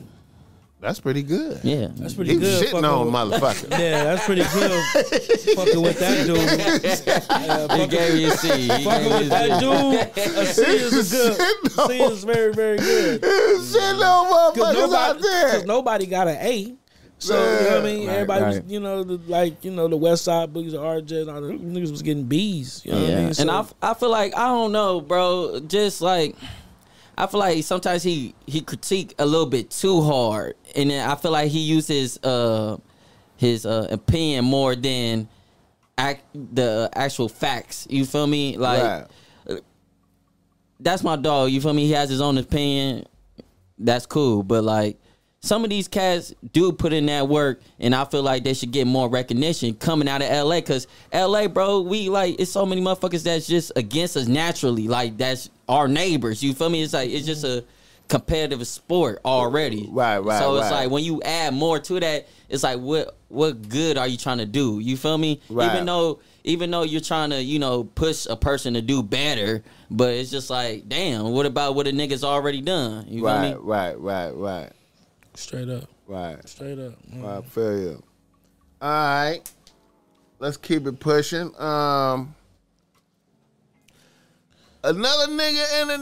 [0.81, 1.59] That's pretty good.
[1.65, 2.69] Yeah, That's pretty He was good.
[2.69, 3.71] shitting on with- motherfucker.
[3.79, 5.57] Yeah, that's pretty good.
[5.57, 6.37] fucking with that dude.
[7.29, 8.49] Yeah, he fucking- gave me a C.
[8.61, 10.25] He Fucking with a that C.
[10.25, 11.73] dude, a C is a good.
[11.91, 13.23] C is very, very good.
[13.23, 15.51] Shitting on Because motherfuckers out nobody, there.
[15.51, 16.75] 'cause nobody got an A.
[17.21, 18.07] So you know what I mean.
[18.07, 21.31] Right, Everybody was, you know, the, like you know, the West Side Boogies, RJ, and
[21.31, 22.83] all the niggas was getting B's.
[22.85, 23.35] You know what I Yeah, mean?
[23.35, 25.59] So, and I, I feel like I don't know, bro.
[25.67, 26.37] Just like
[27.17, 31.15] I feel like sometimes he he critique a little bit too hard, and then I
[31.15, 32.77] feel like he uses uh
[33.37, 35.29] his uh opinion more than
[35.97, 37.87] act the actual facts.
[37.91, 38.57] You feel me?
[38.57, 38.83] Like
[39.49, 39.61] right.
[40.81, 41.51] that's my dog.
[41.51, 41.87] You feel me?
[41.87, 43.05] He has his own opinion.
[43.79, 44.43] that's cool.
[44.43, 44.99] But like
[45.41, 48.73] some of these cats do put in that work, and I feel like they should
[48.73, 50.61] get more recognition coming out of LA.
[50.61, 54.89] Cause LA, bro, we like it's so many motherfuckers that's just against us naturally.
[54.89, 56.43] Like that's our neighbors.
[56.43, 56.83] You feel me?
[56.83, 57.65] It's like it's just a
[58.09, 59.87] competitive sport already.
[59.91, 60.83] Right, right, So it's right.
[60.85, 64.39] like when you add more to that, it's like what what good are you trying
[64.39, 64.79] to do?
[64.81, 65.41] You feel me?
[65.51, 65.71] Right.
[65.73, 69.63] Even though even though you're trying to, you know, push a person to do better,
[69.91, 73.05] but it's just like, damn, what about what a nigga's already done?
[73.09, 73.69] You Right, feel me?
[73.69, 74.73] right, right, right,
[75.35, 75.85] Straight up.
[76.07, 76.49] right.
[76.49, 76.95] Straight up.
[77.23, 78.03] I feel you.
[78.81, 79.41] All right,
[80.39, 81.53] let's keep it pushing.
[81.61, 82.35] Um,
[84.83, 85.99] another nigga in the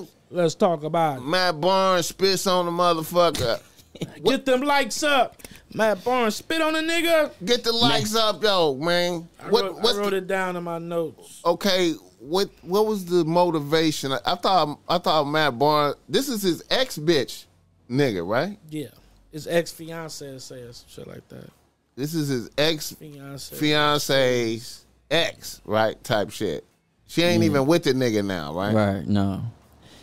[0.00, 0.08] news.
[0.30, 1.22] Let's talk about it.
[1.22, 3.60] Matt Barnes spits on the motherfucker.
[4.24, 5.36] Get them likes up.
[5.74, 7.32] Matt Barnes spit on a nigga.
[7.44, 9.28] Get the likes up, yo, man.
[9.42, 9.64] I What?
[9.64, 11.40] wrote, I wrote the- it down in my notes.
[11.44, 11.92] okay?
[12.20, 12.50] What?
[12.62, 14.12] What was the motivation?
[14.12, 14.78] I, I thought.
[14.88, 15.96] I thought Matt Barnes.
[16.08, 17.44] This is his ex bitch,
[17.90, 18.58] nigga, right?
[18.68, 18.88] Yeah.
[19.32, 21.48] His ex fiance says shit like that.
[21.96, 23.54] This is his ex Fiance.
[23.56, 26.02] fiance's ex, right?
[26.04, 26.64] Type shit.
[27.06, 28.74] She ain't even with the nigga now, right?
[28.74, 29.42] Right, no.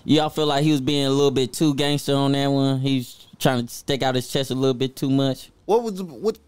[0.09, 2.79] Y'all feel like he was being a little bit too gangster on that one?
[2.79, 5.51] He's trying to stick out his chest a little bit too much.
[5.65, 6.39] What was what?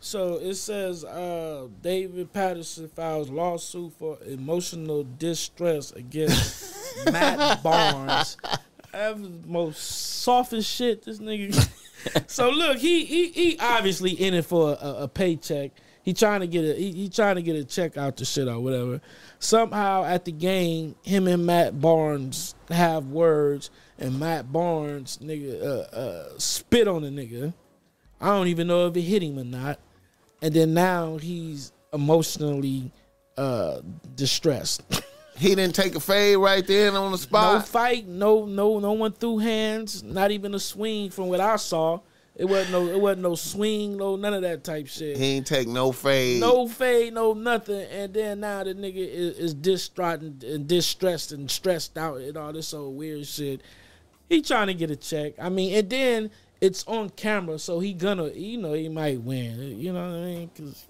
[0.00, 8.38] So it says uh, David Patterson files lawsuit for emotional distress against Matt Barnes.
[8.92, 11.68] That was the most softest shit this nigga.
[12.26, 15.72] so look, he he he obviously in it for a, a paycheck.
[16.02, 18.48] He trying to get a he, he trying to get a check out the shit
[18.48, 19.02] or whatever.
[19.44, 25.94] Somehow at the game, him and Matt Barnes have words, and Matt Barnes nigga uh,
[25.94, 27.52] uh, spit on the nigga.
[28.22, 29.78] I don't even know if it hit him or not.
[30.40, 32.90] And then now he's emotionally
[33.36, 33.80] uh
[34.14, 34.82] distressed.
[35.36, 37.54] He didn't take a fade right then on the spot.
[37.54, 41.56] no fight, no no no one threw hands, not even a swing from what I
[41.56, 41.98] saw.
[42.36, 45.16] It wasn't no it wasn't no swing, no none of that type shit.
[45.16, 46.40] he ain't take no fade.
[46.40, 51.30] No fade, no nothing, and then now the nigga is, is distraught and, and distressed
[51.30, 53.60] and stressed out and all this old weird shit.
[54.28, 55.34] He trying to get a check.
[55.40, 56.30] I mean, and then
[56.60, 59.78] it's on camera, so he gonna, you know, he might win.
[59.78, 60.50] You know what I mean?
[60.56, 60.86] 'Cause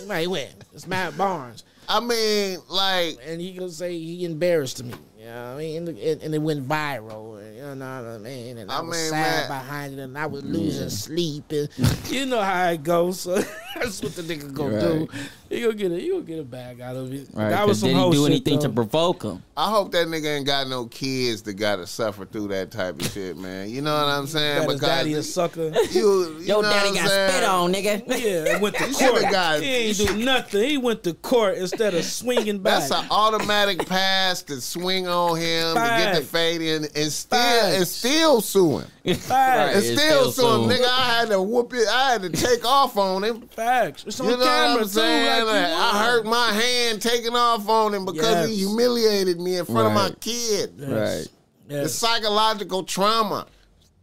[0.00, 0.48] he might win.
[0.72, 4.94] It's Matt Barnes, I mean, like, and he gonna say he embarrassed me.
[5.24, 5.88] You know what I mean?
[5.88, 7.40] And, and, and it went viral.
[7.40, 8.58] And, you know what I mean?
[8.58, 9.58] And I, I was mean, sad man.
[9.58, 11.50] behind it, and I was losing sleep.
[11.50, 11.68] And
[12.08, 13.20] you know how it goes.
[13.20, 13.36] So
[13.74, 15.08] that's what the nigga gonna do.
[15.48, 17.28] He gonna get a he gonna get a bag out of it.
[17.32, 17.48] Right.
[17.48, 19.42] That 'cause was some did he whole do shit, anything to provoke him?
[19.56, 23.10] I hope that nigga ain't got no kids that gotta suffer through that type of
[23.10, 23.70] shit, man.
[23.70, 24.60] You know what I'm saying?
[24.66, 25.68] That his daddy a sucker.
[25.92, 27.30] you, you Yo, daddy got I'm saying?
[27.30, 28.44] spit on, nigga.
[28.44, 29.22] Yeah, went to court.
[29.30, 30.68] got- he ain't do nothing.
[30.68, 32.80] He went to court instead of swinging back.
[32.88, 37.38] That's an automatic pass to swing on him to get the fade in and still
[37.38, 37.76] Facts.
[37.76, 38.84] and still suing.
[39.04, 39.28] Facts.
[39.30, 39.68] Right.
[39.68, 40.70] And It's still still suing.
[40.70, 40.82] suing.
[40.82, 41.86] Nigga, I had to whoop it.
[41.88, 43.42] I had to take off on him.
[43.48, 44.04] Facts.
[44.06, 44.88] It's on You know what camera I'm too.
[44.88, 45.46] saying?
[45.46, 49.88] Like I hurt my hand taking off on him because he humiliated me in front
[49.88, 50.74] of my kid.
[50.78, 51.28] Yes.
[51.68, 51.82] Right.
[51.82, 53.46] The psychological trauma.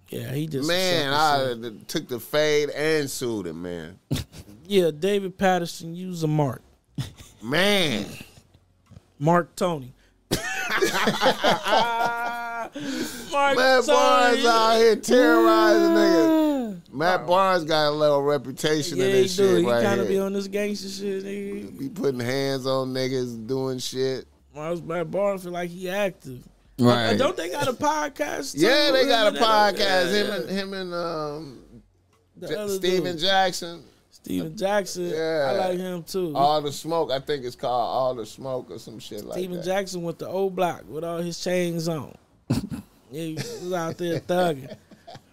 [0.09, 1.87] Yeah, he just Man, I shit.
[1.87, 3.97] took the fade and sued him, man.
[4.67, 4.91] yeah.
[4.91, 6.61] David Patterson used a mark.
[7.41, 8.05] Man.
[9.19, 9.93] Mark Tony.
[13.31, 14.47] Mark Matt Barnes Tony.
[14.47, 16.93] out here terrorizing niggas.
[16.93, 19.47] Matt Barnes got a little reputation Yeah, in he this do.
[19.47, 20.17] shit He right kind of here.
[20.17, 21.23] be on this gangster shit.
[21.23, 21.77] Nigga.
[21.79, 24.25] be putting hands on niggas, doing shit.
[24.53, 26.43] Mars Matt Barnes feel like he active.
[26.79, 27.07] Right.
[27.11, 28.53] And don't they got a podcast?
[28.53, 28.61] Too?
[28.65, 29.77] Yeah, they got a Him and that- podcast.
[29.79, 31.59] yeah, Him and him and um,
[32.41, 33.19] J- Stephen dude.
[33.21, 33.83] Jackson.
[34.23, 35.09] Stephen Jackson.
[35.09, 35.47] Yeah.
[35.51, 36.35] I like him too.
[36.35, 37.11] All the smoke.
[37.11, 39.65] I think it's called All the Smoke or some shit like Stephen that.
[39.65, 42.13] Jackson with the old block with all his chains on.
[43.11, 44.71] he was out there thugging.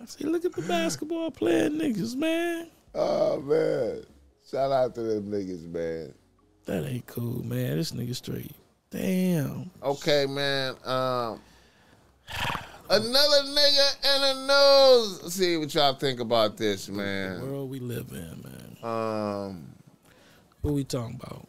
[0.00, 2.68] I said, look at the basketball playing niggas, man.
[2.94, 4.04] Oh man,
[4.50, 6.14] shout out to them niggas, man.
[6.64, 7.76] That ain't cool, man.
[7.76, 8.52] This nigga straight.
[8.90, 9.70] Damn.
[9.82, 10.74] Okay, man.
[10.84, 11.40] Um,
[12.88, 15.32] another nigga in the news.
[15.34, 17.42] See what y'all think about this, The man.
[17.42, 18.47] world we live in, man.
[18.82, 19.74] Um,
[20.62, 21.46] What we talking about?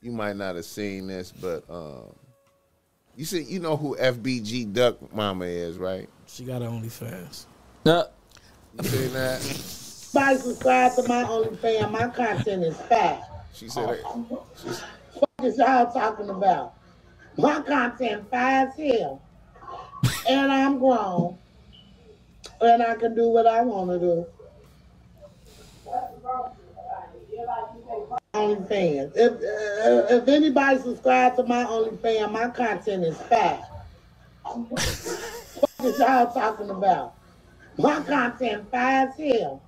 [0.00, 2.14] you might not have seen this, but um,
[3.16, 6.08] you see, you know who FBG Duck Mama is, right?
[6.26, 7.46] She got her OnlyFans.
[7.86, 8.04] Uh,
[8.78, 9.40] You seen that?
[9.40, 11.90] Somebody subscribe to my OnlyFans.
[11.90, 13.46] My content is fat.
[13.54, 14.02] She said, it.
[14.04, 16.74] What is y'all talking about?
[17.38, 19.22] My content fat as hell.
[20.28, 21.38] And I'm grown.
[22.60, 24.26] And I can do what I want to do.
[28.34, 29.12] OnlyFans.
[29.14, 33.70] If uh, if anybody subscribe to my OnlyFans, my content is fat.
[34.44, 34.82] What
[35.84, 37.14] is y'all talking about?
[37.78, 39.62] My content fire as hell.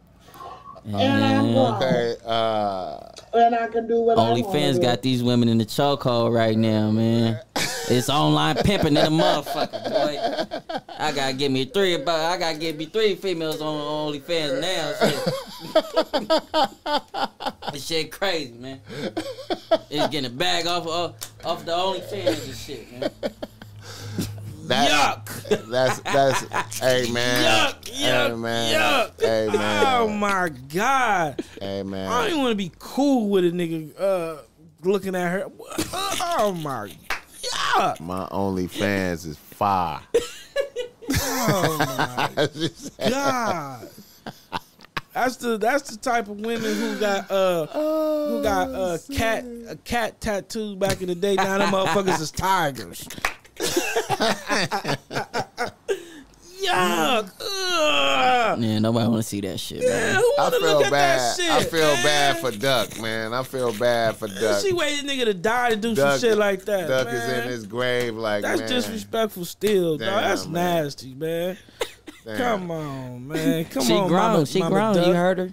[0.87, 1.75] And I'm And grown.
[1.75, 2.99] Okay, uh,
[3.35, 6.35] And I can do what I want to OnlyFans got these women in the chokehold
[6.35, 7.41] right now, man.
[7.89, 10.19] It's online pimping in the motherfucker, boy.
[10.99, 12.33] I gotta get me three about.
[12.33, 14.93] I gotta get me three females on OnlyFans now.
[17.63, 17.73] Shit.
[17.73, 18.81] this shit crazy, man.
[19.91, 21.15] It's getting a bag off off,
[21.45, 23.11] off the OnlyFans and shit, man.
[24.69, 25.69] That's, Yuck.
[25.71, 26.79] That's that's.
[26.79, 27.45] hey man.
[27.45, 28.81] Yuck, Hey yuck, man.
[28.81, 29.21] yuck.
[29.21, 29.85] Hey man.
[29.87, 31.45] Oh my god.
[31.61, 32.09] Hey man.
[32.11, 34.37] I don't even want to be cool with a nigga uh,
[34.83, 35.47] looking at her.
[36.39, 36.91] Oh my
[37.77, 37.99] god.
[38.01, 40.01] My OnlyFans is fire.
[41.09, 42.49] Oh my
[43.09, 43.89] god.
[45.15, 49.77] That's the that's the type of women who got uh who got uh cat a
[49.85, 51.37] cat tattoo back in the day.
[51.37, 53.09] Now them motherfuckers is tigers.
[56.63, 57.31] Yuck.
[57.41, 58.59] Ugh.
[58.61, 60.15] Yeah, nobody wanna see that shit, Man, man.
[60.17, 61.19] who I wanna feel look at bad.
[61.21, 61.51] that shit?
[61.51, 62.03] I feel man?
[62.03, 63.35] bad for Duck, man.
[63.35, 64.65] I feel bad for Duck.
[64.65, 66.89] She waited nigga to die to do Duck- some shit like that.
[66.89, 67.15] Duck man.
[67.17, 68.69] is in his grave, like That's man.
[68.71, 70.09] disrespectful still, dog.
[70.09, 70.85] That's man.
[70.85, 71.57] nasty, man.
[72.25, 72.37] Damn.
[72.39, 73.65] Come on, man.
[73.67, 74.21] Come She on, grown.
[74.33, 74.95] Mama, she Mama grown.
[74.97, 75.07] Duck.
[75.07, 75.53] You heard her.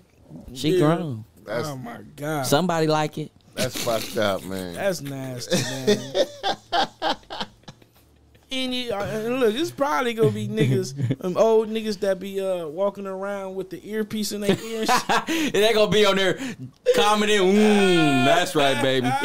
[0.54, 0.80] She Yeah.
[0.80, 1.26] grown.
[1.46, 3.32] That's oh my god, Somebody like it.
[3.54, 4.74] that's fucked up, man.
[4.76, 7.18] that's nasty, man.
[8.54, 12.68] Any uh, and look, it's probably gonna be niggas, um, old niggas that be uh
[12.68, 14.86] walking around with the earpiece in their ear.
[14.88, 15.54] and shit.
[15.54, 16.38] they gonna be on there
[16.96, 17.40] commenting.
[17.40, 19.12] Mmm, that's right, baby.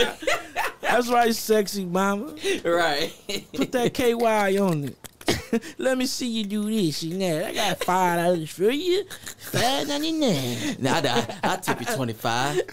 [0.80, 2.34] That's right, sexy mama.
[2.64, 3.12] right.
[3.52, 5.07] Put that KY on it.
[5.78, 7.46] Let me see you do this and that.
[7.46, 9.04] I got five dollars for you.
[9.38, 10.76] Five ninety nine.
[10.78, 12.60] Now I, I tip you twenty five.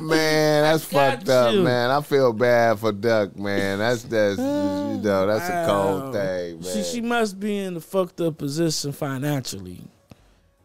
[0.00, 1.62] Man, that's got fucked up, you.
[1.62, 1.90] man.
[1.90, 3.78] I feel bad for Duck, man.
[3.78, 6.12] That's that's you oh, know that's a cold Wow.
[6.12, 6.72] thing, man.
[6.72, 9.80] She she must be in a fucked up position financially.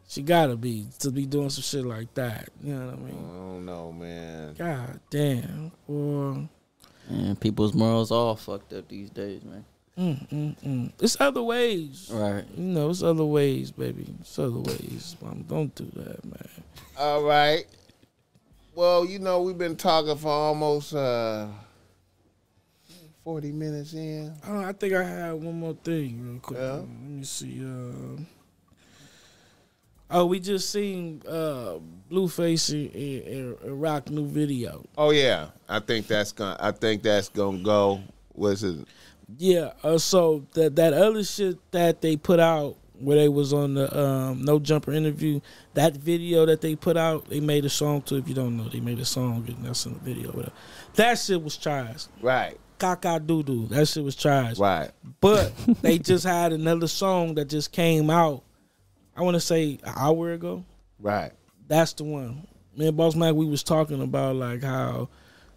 [0.08, 2.50] She gotta be to be doing some shit like that.
[2.62, 3.18] You know what I mean?
[3.18, 4.54] I don't know, man.
[4.54, 5.72] God damn.
[5.88, 6.48] Boy.
[7.10, 9.66] Man, people's morals all fucked up these days, man.
[9.98, 10.92] Mm, mm, mm.
[11.00, 12.10] It's other ways.
[12.12, 12.44] Right.
[12.56, 14.08] You know, it's other ways, baby.
[14.22, 15.16] It's other ways.
[15.22, 16.50] Mom, don't do that, man.
[16.98, 17.66] All right.
[18.74, 21.48] Well, you know we've been talking for almost uh
[23.24, 24.34] forty minutes in.
[24.48, 26.60] Oh, I think I had one more thing real quick.
[26.60, 26.74] Yeah.
[26.74, 27.64] Let me see.
[27.64, 28.22] Uh,
[30.10, 31.78] oh, we just seen uh,
[32.10, 34.84] Blueface and, and, and Rock new video.
[34.98, 36.58] Oh yeah, I think that's gonna.
[36.60, 38.02] I think that's gonna go.
[38.34, 38.88] What's it?
[39.38, 39.74] Yeah.
[39.84, 44.00] Uh, so that that other shit that they put out where they was on the
[44.00, 45.40] um, No Jumper interview,
[45.74, 48.16] that video that they put out, they made a song to.
[48.16, 50.32] If you don't know, they made a song and that's in the video.
[50.32, 50.54] Whatever.
[50.96, 52.06] That shit was trash.
[52.22, 53.68] Right, Caca doo doo.
[53.68, 54.58] That shit was trash.
[54.58, 54.92] right.
[55.20, 58.44] But they just had another song that just came out.
[59.16, 60.66] I want to say an hour ago.
[61.00, 61.32] Right.
[61.68, 62.48] That's the one.
[62.76, 65.10] Me and Boss Mac, we was talking about like how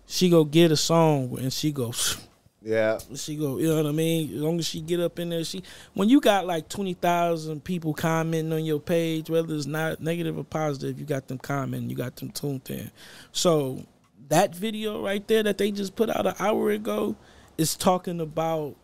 [0.07, 1.93] she go get a song and she go,
[2.67, 2.99] Yeah.
[3.15, 3.59] she go.
[3.59, 4.35] You know what I mean?
[4.35, 5.63] As long as she get up in there, she.
[5.95, 10.37] When you got like twenty thousand people commenting on your page, whether it's not negative
[10.37, 12.91] or positive, you got them commenting, you got them tuned in.
[13.31, 13.85] So
[14.31, 17.15] that video right there that they just put out an hour ago
[17.57, 18.75] is talking about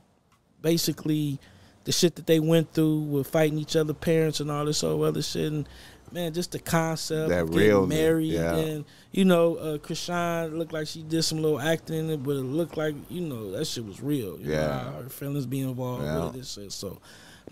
[0.60, 1.40] basically
[1.82, 5.02] the shit that they went through with fighting each other parents and all this whole
[5.02, 5.68] other shit and
[6.12, 8.54] man just the concept That of getting married yeah.
[8.56, 12.32] and you know uh Chrisean looked like she did some little acting in it but
[12.32, 14.90] it looked like you know that shit was real you Yeah.
[14.96, 16.24] know, her feelings being involved Yeah.
[16.24, 16.98] with this shit so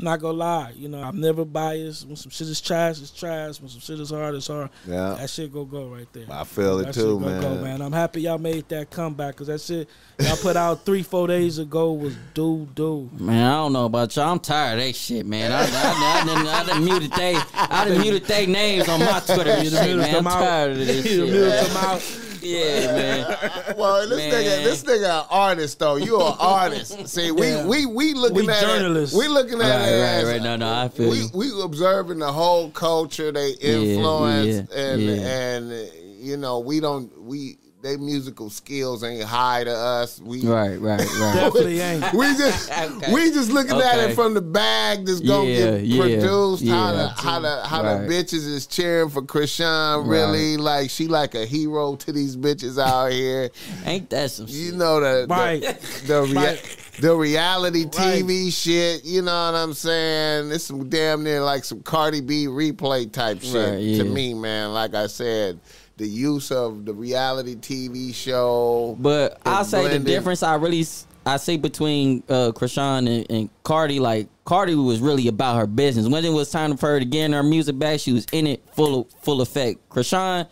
[0.00, 2.06] I'm not gonna lie, you know, I'm never biased.
[2.06, 3.60] When some shit is trash, it's trash.
[3.60, 4.70] When some shit is hard, it's hard.
[4.88, 5.16] Yeah.
[5.20, 6.24] That shit go go right there.
[6.30, 7.42] I feel it That too, shit gonna man.
[7.42, 7.82] Go, man.
[7.82, 11.58] I'm happy y'all made that comeback because that shit y'all put out three, four days
[11.58, 13.10] ago was doo doo.
[13.18, 14.32] Man, I don't know about y'all.
[14.32, 15.52] I'm tired of that shit, man.
[15.52, 19.20] I, I, I, done, I done muted they, I done muted they names on my
[19.20, 20.14] Twitter You shit, man.
[20.16, 20.40] I'm them out.
[20.40, 21.30] tired of this You shit.
[21.30, 21.76] muted man.
[21.76, 22.26] out.
[22.50, 23.74] Yeah, man.
[23.76, 24.32] Well, this Man.
[24.32, 25.96] nigga, this nigga, an artist though.
[25.96, 27.08] You an artist.
[27.08, 27.66] See, we Yeah.
[27.66, 29.14] we we looking We at journalists.
[29.14, 30.42] It, we looking at Right, it right, as- right.
[30.42, 31.28] No, no, I feel we you.
[31.34, 35.12] we observing the whole culture, they influence, yeah, and yeah.
[35.14, 35.76] and uh,
[36.18, 40.20] you know we don't we they musical skills ain't high to us.
[40.20, 41.06] We Right, right, right.
[41.34, 42.12] Definitely ain't.
[42.12, 43.12] we just Okay.
[43.12, 46.66] we just looking at it from the bag that's gonna Yeah, get yeah, produced.
[46.68, 46.92] how yeah.
[46.96, 48.06] the how the how Right.
[48.06, 50.06] the bitches is cheering for Chrisean.
[50.06, 53.50] Really, like she like a hero to these bitches out here.
[53.86, 54.74] Ain't that some You shit?
[54.74, 55.80] know the the- Right.
[56.06, 56.76] the, rea- Right.
[57.00, 59.04] the reality TV shit.
[59.06, 60.50] You know what I'm saying?
[60.52, 64.02] It's some damn near like some Cardi B replay type shit Right, yeah.
[64.02, 64.74] to me, man.
[64.74, 65.58] Like I said,
[66.00, 68.96] the use of the reality TV show.
[68.98, 70.86] But I'll say the difference I really
[71.26, 76.08] I see between uh Chrisean and, and Cardi, like Cardi was really about her business.
[76.08, 78.46] When it was time for her to get in her music back, she was in
[78.46, 79.86] it full full effect.
[79.90, 80.48] Chrisean,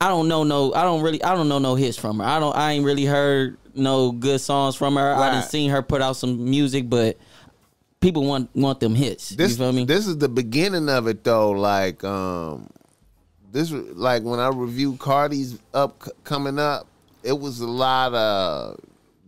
[0.00, 2.24] I don't know no I don't really I don't know no hits from her.
[2.24, 5.14] I don't I ain't really heard no good songs from her.
[5.14, 5.30] I Right.
[5.34, 7.18] didn't seen her put out some music, but
[8.00, 9.28] people want want them hits.
[9.28, 9.84] This you feel me?
[9.84, 11.50] this is the beginning of it though.
[11.50, 12.70] Like um,
[13.54, 16.86] this was like when I review Cardi's up coming up,
[17.22, 18.78] it was a lot of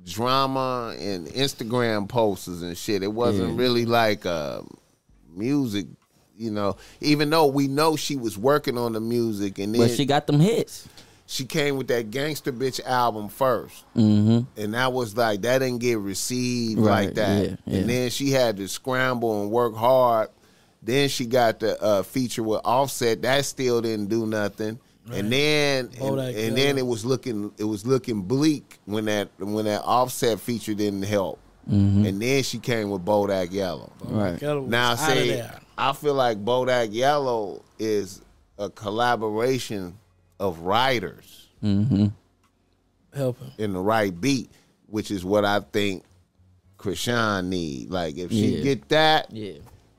[0.04, 3.02] drama and Instagram posters and shit.
[3.02, 3.56] It wasn't Yeah.
[3.58, 4.62] really like uh,
[5.34, 5.86] music.
[6.38, 9.90] You know, even though we know she was working on the music, and then but
[9.92, 10.86] she got them hits.
[11.24, 14.60] she came with that gangster bitch album 1st Mm-hmm.
[14.60, 17.78] and that was like that didn't get received Right, like that yeah, yeah.
[17.78, 20.28] and then she had to scramble and work hard
[20.86, 24.78] then she got the uh, feature with offset that still didn't do nothing
[25.12, 29.28] and then and, Bodak and then it was looking it was looking bleak when that
[29.38, 32.06] when that offset feature didn't help Mm-hmm.
[32.06, 34.38] and then she came with Bodak Yellow Right.
[34.38, 35.42] Keller now out of see.
[35.76, 38.22] I feel like Bodak Yellow is
[38.56, 39.98] a collaboration
[40.38, 42.06] of writers Mm-hmm.
[43.14, 43.50] Help him.
[43.58, 44.48] in the right beat,
[44.86, 46.04] which is what I think
[46.78, 47.90] Chrisean need.
[47.90, 48.62] Like if she Yeah.
[48.62, 49.54] get that Yeah.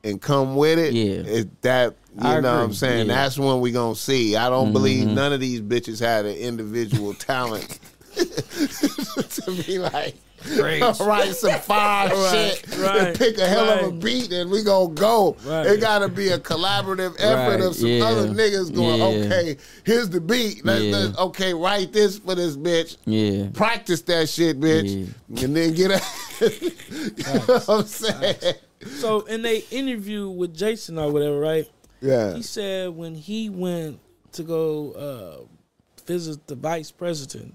[0.08, 1.38] And come with it, Yeah.
[1.38, 3.06] it that you I know what I'm saying?
[3.06, 3.14] Yeah.
[3.14, 4.34] That's when we gonna see.
[4.34, 4.72] I don't mm-hmm.
[4.72, 7.78] believe none of these bitches had an individual talent
[8.16, 10.16] to be like
[10.60, 14.62] write some fire Right, shit right, and pick a hell of a beat and we
[14.62, 15.36] gonna go.
[15.44, 15.66] Right.
[15.66, 18.04] It gotta be a collaborative effort Right, of some yeah.
[18.04, 19.26] other niggas going, Yeah.
[19.26, 20.64] okay, here's the beat.
[20.64, 20.96] Let's, Yeah.
[20.96, 23.48] let's okay, write this for this bitch Yeah.
[23.52, 25.08] practice that shit, bitch,
[25.42, 26.02] and then get out.
[26.40, 28.54] you know what I'm saying?
[28.86, 31.68] So in they interview with Jason or whatever, right?
[32.00, 32.34] Yeah.
[32.34, 34.00] He said when he went
[34.32, 37.54] to go uh, visit the vice president,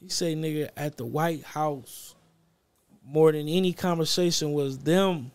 [0.00, 2.14] he say nigga at the White House
[3.04, 5.32] more than any conversation was them.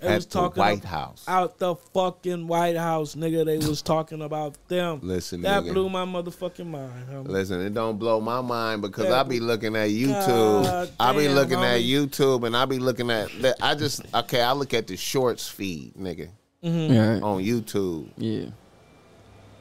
[0.00, 1.24] They At was the talking White ab- House.
[1.26, 3.44] out the fucking White House, nigga.
[3.44, 5.00] They was talking about them.
[5.02, 5.72] Listen, that nigga.
[5.72, 6.92] blew my motherfucking mind.
[7.10, 7.26] homie.
[7.26, 9.20] Listen, it don't blow my mind because Yeah.
[9.20, 10.62] I be looking at YouTube.
[10.64, 11.80] God I be damn, looking at.
[11.80, 13.28] YouTube and I be looking at.
[13.42, 13.56] That.
[13.60, 14.40] I just okay.
[14.40, 16.28] I look at the shorts feed, nigga,
[16.62, 16.96] mm-hmm.
[16.96, 17.22] Right.
[17.22, 18.50] on YouTube, Yeah.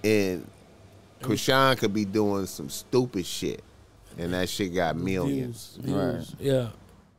[0.04, 0.48] and
[1.22, 3.64] Chrisean could be doing some stupid shit,
[4.20, 5.80] and that shit got millions.
[5.82, 6.26] Views, Right.
[6.40, 6.68] Yeah.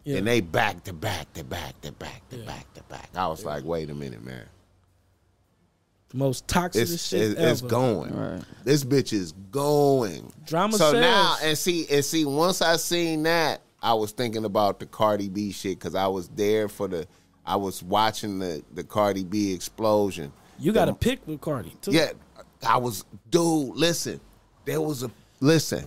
[0.08, 0.18] Yeah.
[0.18, 2.46] And they back to back to back to back to Yeah.
[2.46, 3.10] back to back.
[3.14, 4.46] I was like, wait a minute, man.
[6.08, 7.50] the most toxic It's shit it's, ever.
[7.50, 8.16] it's going.
[8.16, 8.42] Right.
[8.64, 10.32] This bitch is going.
[10.46, 10.94] Drama so sells.
[11.02, 15.28] now and see and see once I seen that, I was thinking about the Cardi
[15.28, 17.06] B shit because I was there for the.
[17.44, 20.32] I was watching the the Cardi B explosion.
[20.58, 21.92] You got The- to pick with Cardi too.
[21.92, 22.12] Yeah,
[22.66, 23.76] I was, dude.
[23.76, 24.18] Listen,
[24.64, 25.86] there was a listen.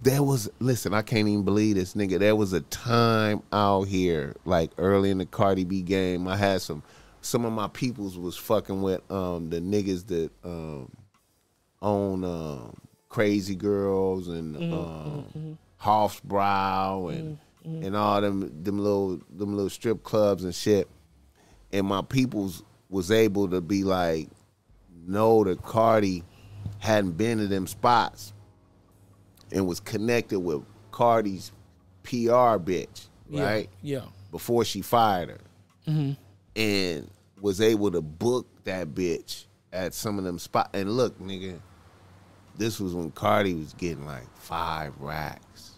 [0.00, 0.94] There was listen.
[0.94, 2.18] I can't even believe this, nigga.
[2.18, 6.28] There was a time out here, like early in the Cardi B game.
[6.28, 6.82] I had some.
[7.20, 10.90] Some of my peoples was fucking with um the niggas that um
[11.82, 12.76] own um
[13.08, 20.44] Crazy Girls and um Hofbrau and and all them them little them little strip clubs
[20.44, 20.88] and shit
[21.72, 24.28] and my peoples was able to be like,
[25.06, 26.22] know that Cardi
[26.78, 28.32] hadn't been to them spots
[29.52, 31.52] and was connected with Cardi's
[32.02, 33.68] PR bitch, right?
[33.82, 34.02] Yeah.
[34.30, 35.40] Before she fired her.
[35.88, 36.12] Mm-hmm.
[36.60, 40.70] And was able to book that bitch at some of them spots.
[40.74, 41.60] And look, nigga,
[42.56, 45.72] this was when Cardi was getting like five racks.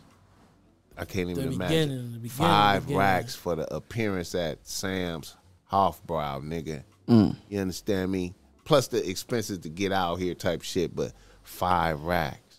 [0.96, 1.58] I can't even imagine.
[1.58, 5.36] beginning, the beginning, five racks for the appearance at Sam's
[5.72, 6.82] Hofbrau, nigga.
[7.08, 7.36] Mm.
[7.48, 8.34] You understand me?
[8.64, 11.12] Plus the expenses to get out here type shit, but
[11.42, 12.49] five racks.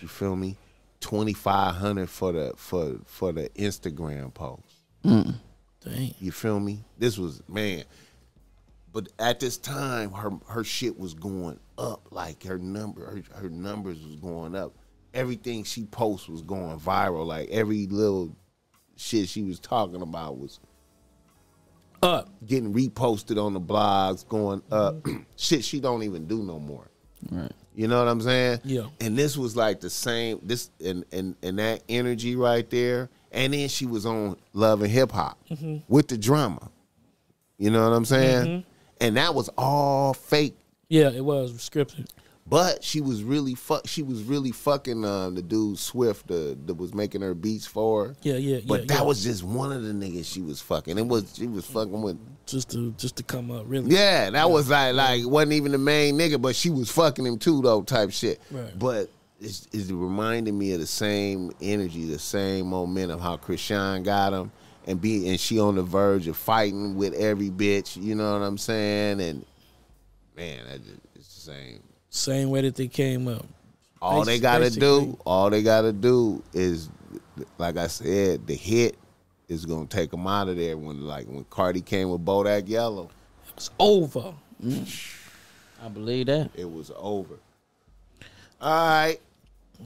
[0.00, 0.56] You feel me?
[1.00, 4.62] Twenty five hundred for the for for the Instagram post.
[5.04, 5.34] Mm.
[5.84, 6.14] Dang.
[6.18, 6.84] You feel me?
[6.98, 7.84] This was man.
[8.92, 12.08] But at this time, her her shit was going up.
[12.10, 14.72] Like her number, her, her numbers was going up.
[15.14, 17.26] Everything she posts was going viral.
[17.26, 18.34] Like every little
[18.96, 20.58] shit she was talking about was
[22.02, 22.30] Up.
[22.46, 24.96] getting reposted on the blogs, going up.
[25.36, 26.90] shit she don't even do no more.
[27.30, 27.52] Right.
[27.76, 28.60] You know what I'm saying?
[28.64, 28.86] Yeah.
[29.00, 33.10] And this was like the same this and and and that energy right there.
[33.30, 35.76] And then she was on Love and Hip Hop Mm-hmm.
[35.86, 36.70] with the drama.
[37.58, 38.64] You know what I'm saying?
[39.00, 40.56] And that was all fake.
[40.88, 42.06] Yeah, it was scripted.
[42.48, 43.88] But she was really fuck.
[43.88, 48.08] She was really fucking uh, the dude Swift, the, that was making her beats for
[48.08, 48.16] her.
[48.22, 49.02] Yeah, yeah, But that yeah.
[49.02, 50.96] was just one of the niggas she was fucking.
[50.96, 52.18] It was she was fucking with.
[52.46, 53.92] Just to just to come up, really.
[53.92, 57.38] Yeah, that was like like wasn't even the main nigga, but she was fucking him
[57.38, 58.40] too though, type shit.
[58.52, 58.78] Right.
[58.78, 63.18] But it's, it's reminding me of the same energy, the same momentum.
[63.18, 64.52] How Chrisean got him,
[64.86, 68.00] and be and she on the verge of fighting with every bitch.
[68.00, 69.20] You know what I'm saying?
[69.20, 69.44] And
[70.36, 71.82] man, that just, it's the same.
[72.16, 73.44] Same way that they came up.
[74.00, 76.88] All they Basi- gotta do, all they gotta do is,
[77.58, 78.96] like I said, the hit
[79.48, 80.76] is gonna take them out of there.
[80.76, 83.10] When like when Cardi came with Bodak Yellow,
[83.56, 84.34] It's over.
[84.62, 85.12] Mm.
[85.84, 86.50] I believe that.
[86.54, 87.34] it was over.
[88.60, 89.18] All right,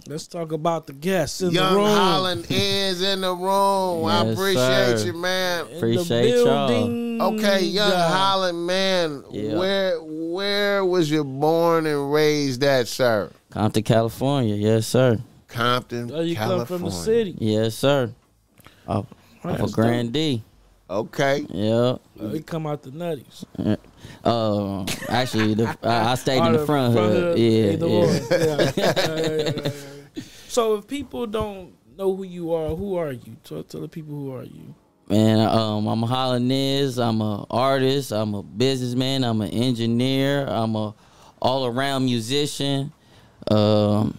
[0.06, 1.68] Let's talk about the guests in the room.
[1.68, 1.96] Young room.
[1.96, 4.04] Holland is in the room.
[4.06, 5.06] I appreciate sir.
[5.06, 5.66] you, man.
[5.76, 6.86] Appreciate y'all.
[7.20, 7.44] Building.
[7.44, 8.08] Okay, Young Yeah.
[8.08, 9.24] Holland, man.
[9.30, 9.56] Yeah.
[9.58, 13.30] Where where was you born and raised at, sir?
[13.50, 14.54] Compton, California.
[14.54, 15.18] Yes, sir.
[15.48, 16.66] Compton, Oh, you California.
[16.66, 17.34] come from the city.
[17.38, 18.12] Yes, sir.
[18.86, 19.06] Off,
[19.42, 20.42] Right, off of Grand D.
[20.88, 21.46] Okay.
[21.50, 21.96] Yeah.
[22.20, 23.44] Oh, he come out the nutties.
[24.24, 27.38] Uh, actually, the, I I stayed in the front hood.
[27.38, 27.86] Yeah, yeah.
[27.86, 28.20] Yeah.
[28.30, 30.22] Yeah, yeah, yeah, yeah.
[30.48, 33.36] So if people don't know who you are, who are you?
[33.44, 34.74] Tell, tell the people who are you.
[35.10, 37.02] Man, um, I'm a Hollandese.
[37.04, 38.12] I'm a artist.
[38.12, 39.24] I'm a businessman.
[39.24, 40.46] I'm an engineer.
[40.46, 40.94] I'm a
[41.42, 42.92] all around musician.
[43.50, 44.16] Um,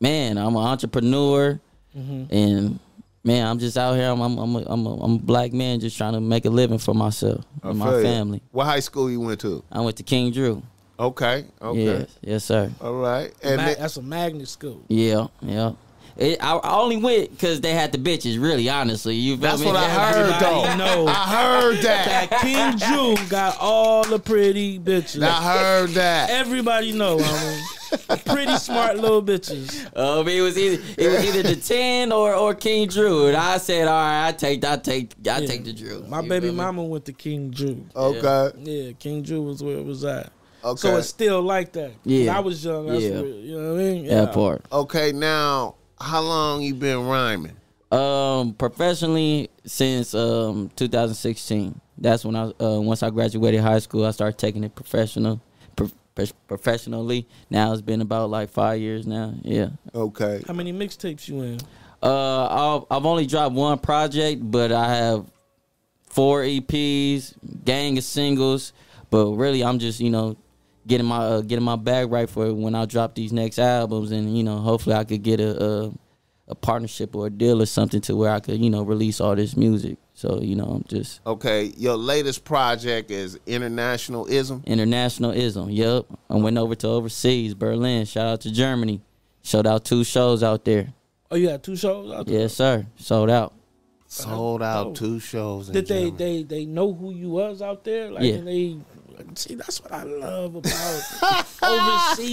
[0.00, 1.60] man, I'm an entrepreneur,
[1.94, 2.78] and
[3.22, 4.08] man, I'm just out here.
[4.08, 6.50] I'm I'm I'm a, I'm, a, I'm a black man just trying to make a
[6.50, 8.02] living for myself I and feel my you.
[8.02, 8.42] family.
[8.52, 9.62] What high school you went to?
[9.70, 10.62] I went to King Drew.
[10.98, 11.44] Okay.
[11.60, 11.84] Okay.
[11.84, 12.70] Yes, yes, sir.
[12.80, 13.30] All right.
[13.42, 14.82] And Ma- that's a magnet school.
[14.88, 15.72] Yeah, yeah.
[16.18, 18.40] It, I, I only went because they had the bitches.
[18.40, 19.34] Really, honestly, you.
[19.34, 19.66] Feel that's me?
[19.66, 20.76] what I heard, Everybody though.
[20.76, 21.08] knows.
[21.10, 22.30] I heard that.
[22.30, 22.78] That King
[23.16, 25.22] Drew got all the pretty bitches.
[25.22, 26.30] I heard that.
[26.30, 28.24] Everybody know, homie.
[28.24, 29.94] pretty smart little bitches.
[29.96, 33.58] Um, it was either it was either the ten or or King Drew, and I
[33.58, 35.46] said, all right, I take I take I Yeah.
[35.46, 36.02] take the Drew.
[36.08, 36.56] My You baby feel me?
[36.56, 37.84] mama went to King Drew.
[37.94, 38.56] Okay.
[38.62, 40.32] Yeah, King Drew was where it was at.
[40.64, 40.80] Okay.
[40.80, 41.92] So it's still like that.
[42.04, 42.36] Yeah.
[42.36, 42.86] I was young.
[42.86, 43.20] That's Yeah.
[43.20, 44.06] where, you know what I mean?
[44.08, 44.64] That part.
[44.72, 45.12] Okay.
[45.12, 47.56] Now, how long you been rhyming?
[47.92, 51.80] Um, professionally since um 2016.
[51.98, 55.40] That's when I uh once I graduated high school, I started taking it professional,
[55.76, 57.26] pro- pro- professionally.
[57.48, 59.34] Now it's been about like five years now.
[59.42, 59.68] Yeah.
[59.94, 60.42] Okay.
[60.46, 61.58] How many mixtapes you in?
[62.02, 65.26] Uh, I've, I've only dropped one project, but I have
[66.10, 67.34] four EPs,
[67.64, 68.72] gang of singles.
[69.10, 70.36] But really, I'm just you know
[70.86, 74.36] getting my uh, getting my bag right for when I drop these next albums, and
[74.36, 75.92] you know hopefully I could get a, a
[76.48, 79.34] a partnership or a deal or something to where I could you know release all
[79.34, 79.96] this music.
[80.14, 81.72] So you know I'm just Okay.
[81.76, 84.62] Your latest project is Internationalism.
[84.66, 85.70] internationalism.
[85.70, 88.04] Yep, I went over to overseas, Berlin.
[88.06, 89.00] Shout out to Germany.
[89.42, 90.92] Showed out two shows out there.
[91.30, 92.40] Oh, you had two shows out there?
[92.40, 92.86] Yes, sir.
[92.96, 93.52] Sold out.
[94.08, 94.92] Sold out Oh.
[94.94, 95.68] two shows.
[95.68, 96.16] In Did they, Germany.
[96.16, 98.10] they they know who you was out there?
[98.10, 98.34] Like, Yeah.
[98.34, 98.76] and they
[99.34, 102.30] see that's what I love about overseas.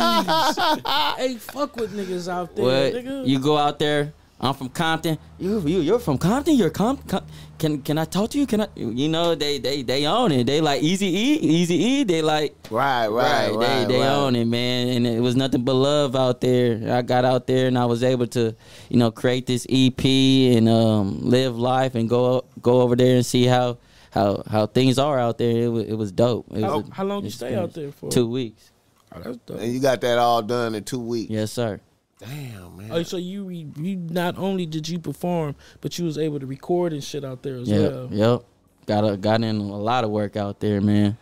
[1.18, 3.28] hey, fuck with niggas out there, What nigga.
[3.28, 4.14] you go out there?
[4.42, 5.18] I'm from Compton.
[5.40, 6.56] You you you're from Compton.
[6.58, 6.98] You're Com.
[6.98, 7.26] Com-
[7.58, 8.46] can can I talk to you?
[8.46, 8.68] Can I?
[8.76, 10.46] You know they they they own it.
[10.48, 12.04] They like Easy E, Easy E.
[12.04, 13.88] They like Right, right, right.
[13.88, 14.10] They they right.
[14.10, 14.90] own it, man.
[14.90, 16.94] And it was nothing but love out there.
[16.94, 18.54] I got out there and I was able to,
[18.90, 23.26] you know, create this EP and um, live life and go go over there and
[23.26, 23.78] see how
[24.14, 25.50] how how things are out there.
[25.64, 26.46] It was it was dope.
[26.52, 28.10] It How, was a how long you stay out there for?
[28.12, 28.72] Two weeks.
[29.12, 29.60] Oh, that's dope.
[29.60, 31.32] And you got that all done in two weeks.
[31.32, 31.80] Yes, sir.
[32.20, 32.90] Damn, man.
[32.92, 36.46] Oh, so you re, you not only did you perform, but you was able to
[36.46, 38.10] record and shit out there as Yep, well.
[38.12, 38.44] yep.
[38.86, 41.18] Got a, got in a lot of work out there, man.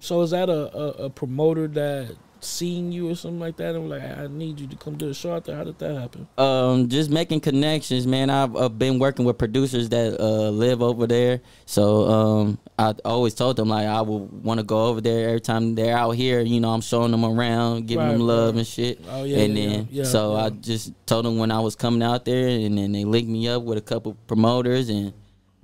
[0.00, 2.14] So is that a, a, a promoter that
[2.44, 5.14] seen you or something like that I'm like, I need you to come do a
[5.14, 5.56] show out there?
[5.56, 6.28] How did that happen?
[6.38, 8.30] Um, just making connections, man.
[8.30, 13.34] I've, I've been working with producers that uh, live over there, so um, I always
[13.34, 16.40] told them like I would want to go over there every time they're out here.
[16.40, 18.58] You know, I'm showing them around, giving Right, them love right.
[18.58, 19.00] and shit.
[19.08, 20.44] Oh, yeah, and yeah, then yeah, so yeah.
[20.44, 23.48] I just told them when I was coming out there, and then they linked me
[23.48, 25.12] up with a couple promoters, and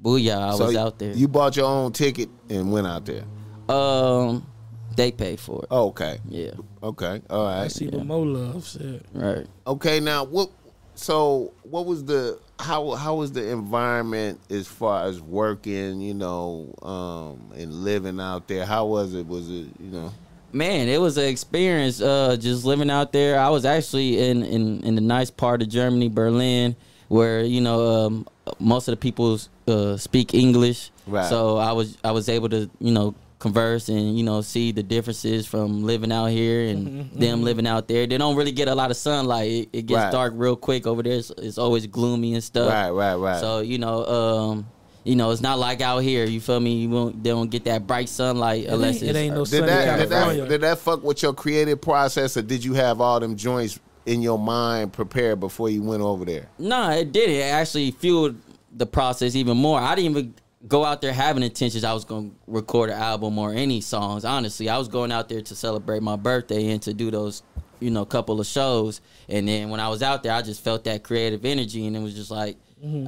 [0.03, 1.13] booyah, I So was out there.
[1.13, 3.25] You bought your own ticket and went out there.
[3.69, 4.47] um,
[4.97, 5.69] they pay for it.
[5.71, 6.19] Oh, okay.
[6.29, 7.21] Yeah, Okay.
[7.31, 7.57] All right.
[7.59, 7.71] I right.
[7.73, 9.03] see what Mo Love said.
[9.13, 9.47] right.
[9.67, 10.01] Okay.
[10.01, 10.51] Now, what?
[10.95, 12.91] So, what was the how?
[12.93, 16.01] How was the environment as far as working?
[16.01, 18.67] You know, um, and living out there.
[18.67, 19.27] How was it?
[19.27, 19.69] Was it?
[19.81, 20.13] You know.
[20.53, 23.39] Man, it was an experience uh, just living out there.
[23.39, 26.75] I was actually in, in, in the nice part of Germany, Berlin,
[27.07, 28.27] where you know um,
[28.59, 29.39] most of the people
[29.69, 30.91] uh, speak English.
[31.07, 31.29] Right.
[31.29, 34.83] So I was I was able to you know converse and you know see the
[34.83, 38.07] differences from living out here and them living out there.
[38.07, 39.51] They don't really get a lot of sunlight.
[39.51, 40.13] It, it gets Right.
[40.13, 41.15] dark real quick over there.
[41.15, 42.71] It's, it's always gloomy and stuff.
[42.71, 42.91] Right.
[42.91, 43.15] Right.
[43.17, 43.41] Right.
[43.41, 44.67] So you know, um,
[45.03, 46.25] you know, it's not like out here.
[46.27, 46.75] You feel me?
[46.83, 49.67] You won't, they don't get that bright sunlight unless ain't- it ain't no did sunny
[49.67, 53.19] that, did that did that fuck with your creative process, or did you have all
[53.19, 56.47] them joints in your mind prepared before you went over there?
[56.59, 57.31] Nah, it did.
[57.31, 58.37] It actually fueled
[58.77, 59.81] the process even more.
[59.81, 60.35] I didn't even
[60.67, 64.25] go out there having intentions I was going to record an album or any songs.
[64.25, 67.43] Honestly, I was going out there to celebrate my birthday and to do those,
[67.81, 69.01] you know, couple of shows.
[69.29, 72.01] And then when I was out there, I just felt that creative energy, and it
[72.01, 72.57] was just like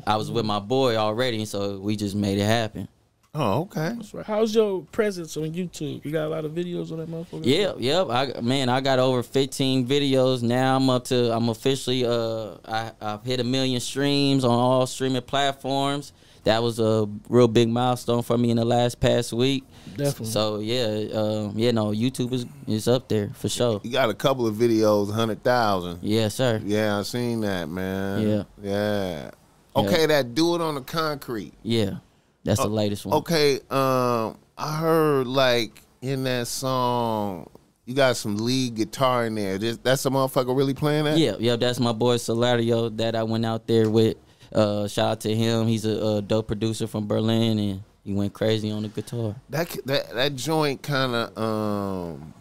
[0.06, 2.88] I was with my boy already, and so we just made it happen.
[3.34, 3.96] Oh, okay.
[4.12, 4.26] Right.
[4.26, 6.04] How's your presence on YouTube?
[6.04, 7.46] You got a lot of videos on that motherfucker.
[7.46, 8.08] Yep, yep.
[8.10, 10.76] I man, I got over 15 videos now.
[10.76, 11.34] I'm up to.
[11.34, 12.04] I'm officially.
[12.04, 16.12] Uh, I I've hit a million streams on all streaming platforms.
[16.44, 19.64] That was a real big milestone for me in the last past week.
[19.96, 20.26] Definitely.
[20.26, 23.80] So yeah, um, yeah, no, YouTube is is up there for sure.
[23.84, 26.00] You got a couple of videos, hundred thousand.
[26.02, 26.60] Yeah, sir.
[26.64, 28.28] Yeah, I seen that, man.
[28.28, 28.42] Yeah.
[28.62, 29.30] Yeah.
[29.74, 31.54] Okay, that do it on the concrete.
[31.62, 31.98] Yeah,
[32.44, 33.18] that's the latest one.
[33.18, 37.48] Okay, um, I heard like in that song,
[37.86, 39.58] you got some lead guitar in there.
[39.58, 41.16] This, that's a motherfucker really playing that?
[41.16, 44.16] Yeah, yeah, that's my boy Solario that I went out there with.
[44.54, 45.66] Uh, shout out to him.
[45.66, 49.34] He's a, a dope producer from Berlin, and he went crazy on the guitar.
[49.50, 52.34] That that that joint kind of um.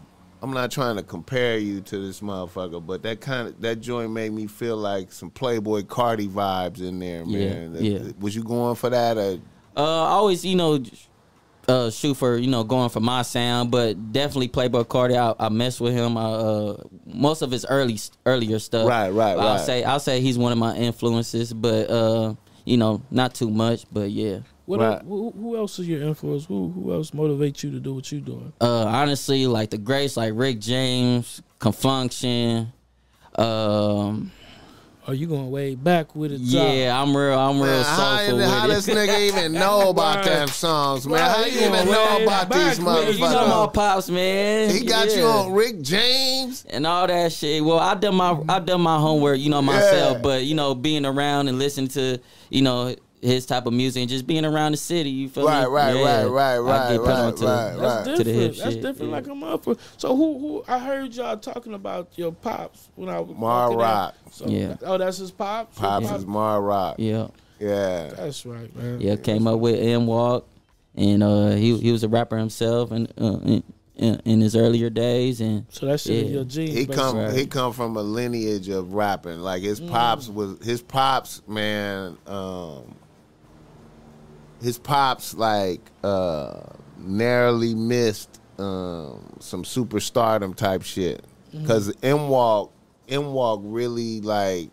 [0.43, 4.11] I'm not trying to compare you to this motherfucker, but that kind of that joint
[4.11, 7.75] made me feel like some Playboi Carti vibes in there, Yeah, man.
[7.79, 7.99] yeah.
[8.19, 9.17] Was you going for that?
[9.19, 9.39] Or,
[9.77, 10.83] Uh, I always, you know,
[11.67, 15.15] uh, shoot for you know going for my sound, but definitely Playboi Carti.
[15.15, 16.17] I, I mess with him.
[16.17, 18.87] I, uh, most of his early earlier stuff.
[18.87, 19.65] Right, right, I'll right.
[19.65, 22.35] say I'll say he's one of my influences, but uh,
[22.65, 23.85] you know, not too much.
[23.91, 24.39] But yeah.
[24.65, 24.99] What Right.
[25.01, 26.45] el- who, who else is your influence?
[26.45, 28.53] Who who else motivates you to do what you're doing?
[28.61, 32.71] Uh, honestly, like the greats like Rick James, Con Funk Shun.
[33.35, 34.31] Um,
[35.07, 36.39] Are you going way back with it?
[36.41, 37.37] yeah, I'm real.
[37.37, 38.95] I'm real Man, how, soulful how with this it.
[38.97, 40.25] nigga even know about Right.
[40.25, 41.19] them songs, man?
[41.19, 43.15] Right, How he you even know about these with it.
[43.15, 44.69] you know my pops, man.
[44.69, 46.65] He got you on Rick James.
[46.69, 47.65] and all that shit.
[47.65, 50.17] Well, I done my I done my homework, you know myself.
[50.17, 50.21] Yeah.
[50.21, 52.19] But you know, being around and listening to
[52.51, 55.61] you know his type of music and just being around the city, you feel Right,
[55.63, 55.67] me?
[55.69, 56.23] right, Yeah.
[56.23, 58.17] right, right, I right, get put right, to- right, That's right.
[58.17, 58.57] To the hip different.
[58.57, 59.15] That's shit, different yeah.
[59.15, 59.77] like a motherfucker.
[59.97, 63.75] So who who I heard y'all talking about your pops when I was Mar walking
[63.75, 63.79] out.
[63.81, 64.15] Rock.
[64.31, 64.75] So, Yeah.
[64.83, 65.79] Oh, that's his pops.
[65.79, 66.95] Your Pops is Mar Rock.
[66.97, 67.27] Yeah,
[67.59, 68.07] Yeah.
[68.15, 68.99] That's right, man.
[69.01, 69.15] yeah.
[69.17, 70.47] Came up with M Walk,
[70.95, 73.63] and uh, he he was a rapper himself, and uh, in,
[73.97, 76.31] in, in his earlier days, and So that shit Yeah.
[76.31, 76.73] your genes.
[76.75, 77.39] He come basically.
[77.41, 79.41] he come from a lineage of rapping.
[79.41, 82.95] Like his pops was his pops, man, um
[84.61, 86.61] his pops like uh
[86.97, 91.23] narrowly missed um some superstardom type shit.
[91.67, 92.71] Cause M Walk
[93.09, 94.69] M Walk really like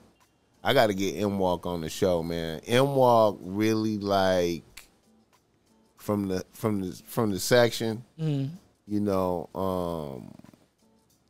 [0.63, 2.61] I gotta get M Walk on the show, man.
[2.67, 4.63] M Walk really like
[5.97, 8.51] from the from the from the section, Mm.
[8.87, 10.31] you know, um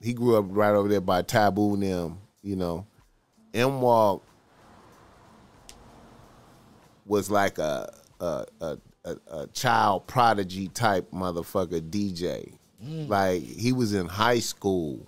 [0.00, 2.86] he grew up right over there by Taboo and them, you know.
[3.54, 4.22] M Walk
[7.06, 12.58] was like a a, a a a child prodigy type motherfucker DJ.
[12.84, 13.08] Mm.
[13.08, 15.06] Like he was in high school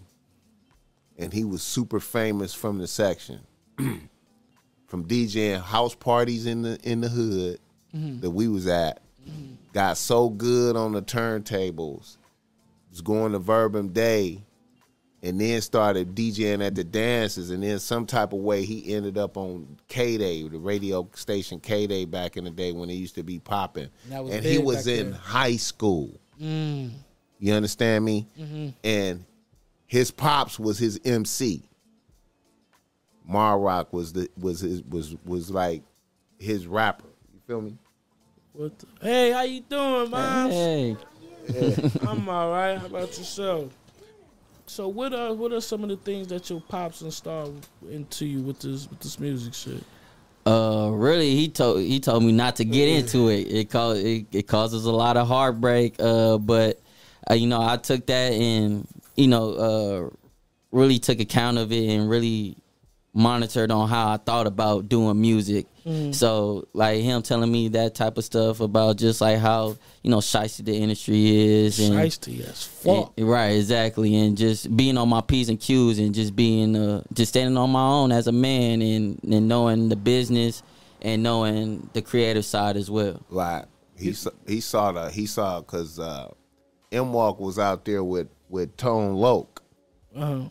[1.18, 3.40] and he was super famous from the section.
[4.86, 7.60] from DJing house parties in the in the hood
[7.94, 8.20] mm-hmm.
[8.20, 9.00] that we was at.
[9.28, 9.54] Mm-hmm.
[9.72, 12.16] Got so good on the turntables.
[12.90, 14.42] Was going to Verbum Dei
[15.22, 19.18] and then started DJing at the dances, and then some type of way he ended
[19.18, 22.94] up on K Day, the radio station K Day back in the day when it
[22.94, 23.88] used to be popping.
[24.08, 25.20] That And he was in then.
[25.20, 26.18] high school.
[26.40, 26.90] Mm.
[27.38, 28.26] You understand me?
[28.38, 28.68] Mm-hmm.
[28.84, 29.24] And
[29.86, 31.62] his pops was his MC.
[33.26, 35.82] Mar Rock was the was his was was like
[36.38, 37.08] his rapper.
[37.32, 37.76] You feel me?
[38.52, 40.50] What the- hey, how you doing, man?
[40.50, 40.96] hey,
[42.06, 42.76] I'm all right.
[42.78, 43.72] How about yourself?
[44.70, 48.40] So what are what are some of the things that your pops installed into you
[48.40, 49.82] with this with this music shit?
[50.46, 53.52] uh, really, he told he told me not to get into it.
[53.52, 55.96] It cause it, it causes a lot of heartbreak.
[55.98, 56.80] Uh, but
[57.28, 60.10] uh, you know, I took that and you know, uh,
[60.70, 62.56] really took account of it and really
[63.12, 65.66] monitored on how I thought about doing music.
[66.12, 70.18] So like him telling me that type of stuff about just like how you know
[70.18, 71.36] shicey the industry
[71.66, 73.12] is and Shiesty as fuck.
[73.16, 77.02] and- right, exactly, and just being on my p's and q's, and just being, uh,
[77.12, 80.62] just standing on my own as a man, and and knowing the business,
[81.02, 83.20] and knowing the creative side as well.
[83.30, 83.64] Like
[83.98, 86.28] he saw, he saw the he saw because uh,
[86.92, 89.60] M Walk was out there with with Tone Loc.
[90.14, 90.48] Uh-huh.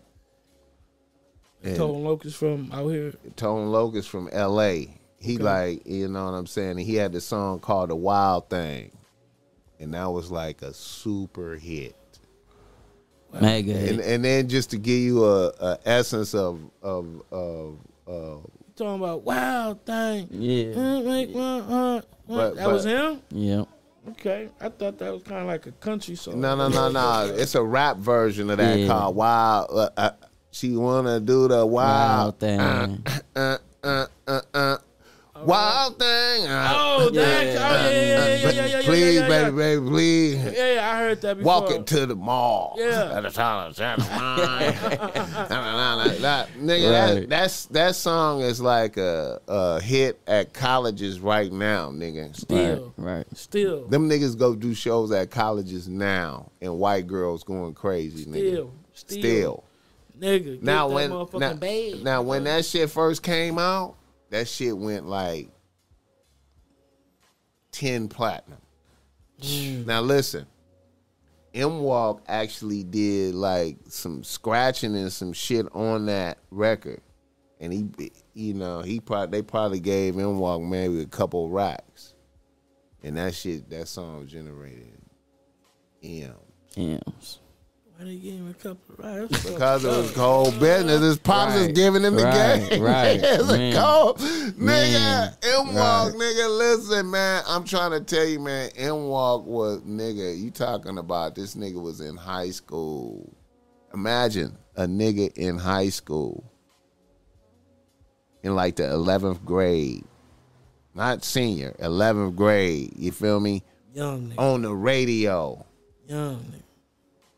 [1.64, 3.14] And Tone Loc's from out here.
[3.36, 4.95] Tone Loc is from L.A.
[5.20, 5.43] He Okay.
[5.43, 6.78] like you know what I'm saying.
[6.78, 8.91] He had the song called "The Wild Thing,"
[9.80, 11.95] and that was like a super hit.
[13.39, 13.74] Mega.
[13.78, 17.78] and and then just to give you a, a essence of of of.
[18.07, 20.30] of Talking about wild thing.
[20.32, 20.72] yeah.
[20.74, 23.22] Uh, make my heart- But- that was him.
[23.30, 23.66] Yeah.
[24.12, 26.39] Okay, I thought that was kind of like a country song.
[26.39, 27.34] No, no, no, no.
[27.38, 28.88] It's a rap version of that Yeah.
[28.88, 29.68] called Wild.
[29.70, 30.12] Uh, uh,
[30.52, 32.60] she wanna do the wild Wild thing.
[32.60, 34.78] Uh, uh, uh, uh.
[35.45, 36.45] Wild thing.
[36.50, 37.45] Oh, that.
[37.45, 37.54] Yeah.
[37.54, 40.36] Yeah, yeah, yeah, yeah, please, yeah, yeah, baby, baby, please.
[40.36, 41.62] Yeah, yeah, I heard that before.
[41.62, 42.76] Walk into the mall.
[42.78, 43.14] Yeah.
[43.16, 44.02] At the time of Santa
[46.20, 51.89] that, nigga, that, that's that song is like a, a hit at colleges right now,
[51.89, 52.36] nigga.
[52.36, 53.26] Still, Right.
[53.34, 58.34] still, Them niggas go do shows at colleges now, and white girls going crazy, nigga.
[58.52, 59.64] still, still, Still.
[60.20, 60.43] Nigga.
[60.55, 62.03] Get Now that when motherfucking now, bag.
[62.03, 63.95] now when that shit first came out,
[64.30, 65.49] that shit went like
[67.72, 68.59] ten platinum.
[69.41, 69.86] Mm.
[69.86, 70.45] Now listen,
[71.53, 77.01] M Walk actually did like some scratching and some shit on that record,
[77.59, 82.13] and he, you know, he probably they probably gave M Walk maybe a couple racks,
[83.03, 84.93] and that shit that song generated
[86.03, 86.34] M.
[86.76, 86.99] Yeah.
[88.00, 89.43] Why they gave him a couple of rides?
[89.43, 91.02] Because it was cold business.
[91.02, 92.82] His pops is giving him the Right, game.
[92.82, 93.20] right.
[93.22, 93.74] it's Man.
[93.74, 94.20] a cold.
[94.20, 95.34] Nigga, Man.
[95.43, 96.14] M Walk, Right.
[96.14, 97.43] nigga, listen, man.
[97.45, 101.82] I'm trying to tell you, man, M Walk was, nigga, you talking about this nigga
[101.82, 103.36] was in high school.
[103.93, 106.50] Imagine a nigga in high school
[108.43, 110.06] in like the 11th grade.
[110.95, 112.93] Not senior, 11th grade.
[112.95, 113.62] You feel me?
[113.93, 115.66] Young nigga, On the radio
[116.08, 116.64] young nigga.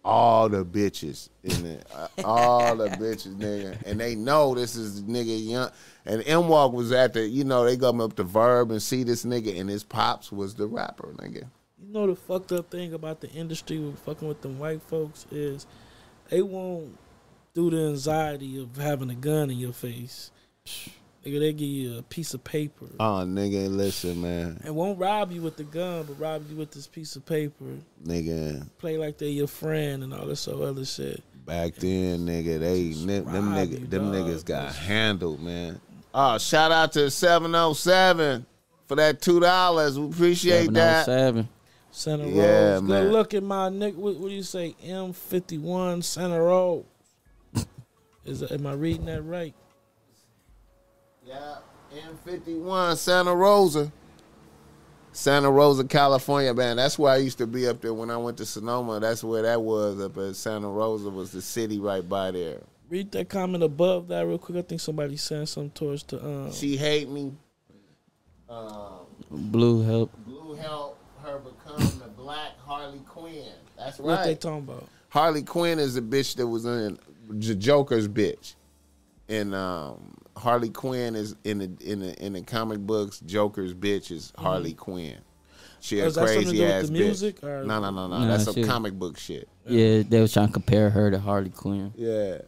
[0.03, 5.03] All the bitches in it, uh, all the bitches, nigga, and they know this is
[5.03, 5.69] nigga young.
[6.05, 9.03] And M Walk was at the, you know, they come up to Verb and see
[9.03, 11.43] this nigga, and his pops was the rapper, nigga.
[11.83, 15.25] You know the fucked up thing about the industry with fucking with them white folks
[15.31, 15.65] is
[16.29, 16.97] they won't
[17.53, 20.31] do the anxiety of having a gun in your face.
[21.25, 25.31] Nigga, they give you a piece of paper Oh, nigga, listen, man, and won't rob
[25.31, 27.65] you with the gun, but rob you with this piece of paper.
[28.03, 28.67] nigga.
[28.79, 31.21] Play like they your friend and all this other shit.
[31.45, 34.15] Back then, nigga, they them, them nigga, you, them dog.
[34.25, 35.79] niggas got handled, man.
[36.13, 38.45] Oh, shout out to 707
[38.87, 39.99] for that two dollars.
[39.99, 41.05] We appreciate that.
[41.05, 41.49] 707.
[41.93, 42.83] Center Yeah, Road.
[42.85, 43.03] man.
[43.03, 43.95] Good look at my nigga.
[43.95, 44.75] What, what do you say?
[44.83, 46.85] M fifty one Center Road.
[48.25, 49.53] Is am I reading that right?
[51.31, 51.55] Yeah,
[52.25, 53.91] M51 Santa Rosa.
[55.13, 56.77] Santa Rosa, California, man.
[56.77, 58.99] That's where I used to be up there when I went to Sonoma.
[58.99, 62.61] That's where that was up at Santa Rosa was the city right by there.
[62.89, 64.57] Read that comment above that real quick.
[64.57, 66.51] I think somebody sent something towards the um.
[66.53, 67.33] She hate me.
[68.49, 70.11] Um, Blue help.
[70.25, 73.53] Blue help her become the black Harley Quinn.
[73.77, 74.05] That's right.
[74.05, 74.87] What they talking about?
[75.09, 76.97] Harley Quinn is the bitch that was in
[77.39, 78.55] J- Joker's bitch,
[79.29, 83.19] and um, Harley Quinn is in the in the in the comic books.
[83.21, 85.17] Joker's bitch is Harley Quinn.
[85.79, 86.99] She a Oh, is that something to crazy do with ass the
[87.33, 87.43] bitch.
[87.43, 88.19] or- No, no, no, no.
[88.19, 89.49] Nah, That's some she- comic book shit.
[89.67, 91.91] Yeah, they was trying to compare her to Harley Quinn.
[91.95, 92.39] Yeah.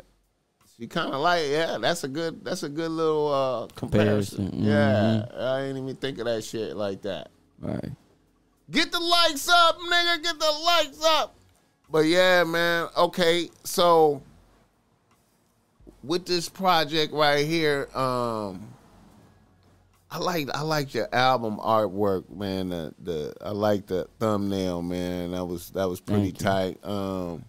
[0.77, 1.77] She kind of like yeah.
[1.79, 2.43] That's a good.
[2.43, 4.49] That's a good little uh, comparison.
[4.49, 7.29] Comparison, Yeah, I ain't even think of that shit like that.
[7.59, 7.91] Right.
[8.71, 10.23] Get the likes up, nigga.
[10.23, 11.35] Get the likes up.
[11.91, 12.87] But yeah, man.
[12.97, 14.21] Okay, so
[16.03, 18.67] with this project right here, um,
[20.11, 22.69] I like I like your album artwork, man.
[22.69, 25.31] The, the I like the thumbnail, man.
[25.31, 26.77] That was that was pretty tight.
[26.83, 27.45] Um,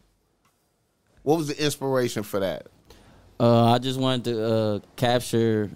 [1.22, 2.68] what was the inspiration for that?
[3.38, 5.70] Uh, I just wanted to uh, capture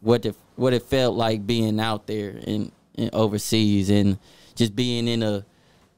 [0.00, 4.18] what it what it felt like being out there and, and overseas and
[4.54, 5.44] just being in a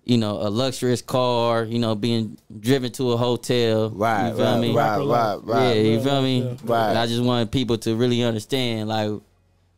[0.04, 3.90] you know a luxurious car, you know, being driven to a hotel.
[3.90, 4.74] Right, you feel right, me?
[4.74, 5.76] right, right, right.
[5.76, 6.58] yeah, you feel me?
[6.64, 6.90] Right.
[6.90, 9.10] And I just wanted people to really understand like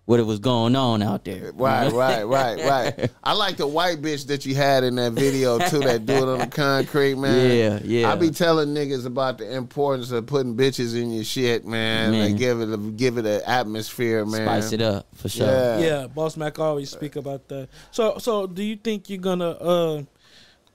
[0.04, 1.52] what it was going on out there.
[1.54, 3.10] Right, right, right, right.
[3.22, 6.24] I like the white bitch that you had in that video too, that do it
[6.24, 7.32] on the concrete, man.
[7.52, 8.10] Yeah, yeah.
[8.10, 12.12] I be telling niggas about the importance of putting bitches in your shit, man.
[12.12, 12.30] Man.
[12.30, 14.46] Like give it a give it an atmosphere, man.
[14.46, 15.46] Spice it up for sure.
[15.46, 15.78] Yeah.
[15.78, 17.68] Yeah, Boss Mac always speak about that.
[17.90, 20.02] So, so do you think you're gonna uh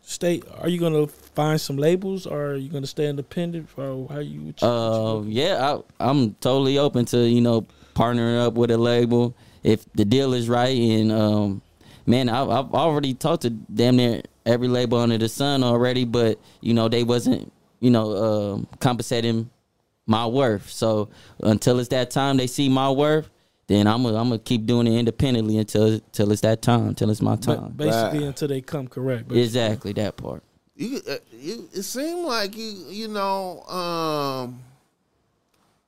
[0.01, 0.41] stay?
[0.59, 4.41] Are you gonna find some labels, or are you gonna stay independent, or how you?
[4.41, 7.65] What you, what you Uh, yeah, I, I'm totally open to you know
[7.97, 10.77] partnering up with a label if the deal is right.
[10.77, 11.61] And um,
[12.05, 16.39] man, I, I've already talked to damn near every label under the sun already, but
[16.61, 18.15] you know they wasn't you know
[18.55, 19.49] um compensating
[20.05, 20.69] my worth.
[20.69, 21.09] So
[21.41, 23.29] until it's that time they see my worth,
[23.67, 27.09] then I'm gonna I'm gonna keep doing it independently until until it's that time, until
[27.09, 27.71] it's my Ba- time.
[27.75, 28.27] basically Right.
[28.27, 29.27] until they come correct.
[29.27, 30.43] But Exactly that part.
[30.79, 34.59] You, uh, you it seemed like you you know um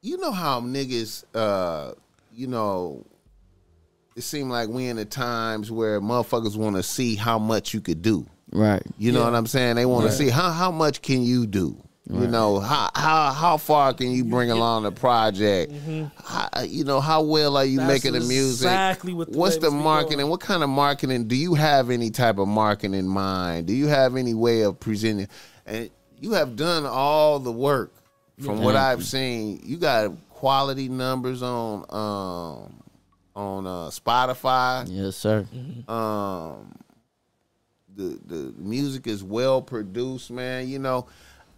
[0.01, 1.91] you know how niggas uh
[2.33, 3.05] you know
[4.15, 7.79] it seemed like we in the times where motherfuckers want to see how much you
[7.79, 8.25] could do.
[8.51, 8.81] Right.
[8.97, 9.25] You know Yeah.
[9.25, 9.75] what I'm saying?
[9.77, 11.77] They want to see how how much can you do.
[12.11, 15.71] You know how how how far can you bring along the project?
[16.25, 17.87] How, you know how well are you Mm-hmm.
[17.87, 18.65] That's making the music?
[18.65, 20.17] exactly what the What's the marketing?
[20.17, 20.29] doing.
[20.31, 21.27] What kind of marketing?
[21.27, 23.67] Do you have any type of marketing in mind?
[23.67, 25.27] Do you have any way of presenting?
[25.67, 25.89] And
[26.19, 27.93] you have done all the work
[28.39, 29.05] from what I've you.
[29.05, 29.61] seen.
[29.63, 32.83] You got quality numbers on um
[33.35, 35.45] on uh, Spotify Yes, sir.
[35.87, 36.73] um
[37.95, 41.05] the the music is well produced man you know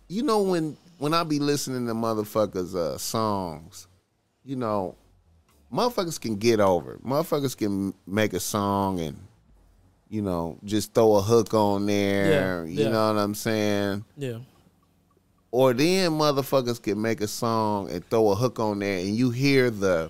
[0.07, 3.87] you know when when i be listening to motherfuckers uh songs
[4.43, 4.95] you know
[5.71, 7.03] motherfuckers can get over it.
[7.05, 9.17] motherfuckers can make a song and
[10.09, 12.89] you know just throw a hook on there Yeah, you yeah.
[12.89, 14.39] know what i'm saying Yeah.
[15.51, 19.29] Or then motherfuckers can make a song and throw a hook on there and you
[19.31, 20.09] hear the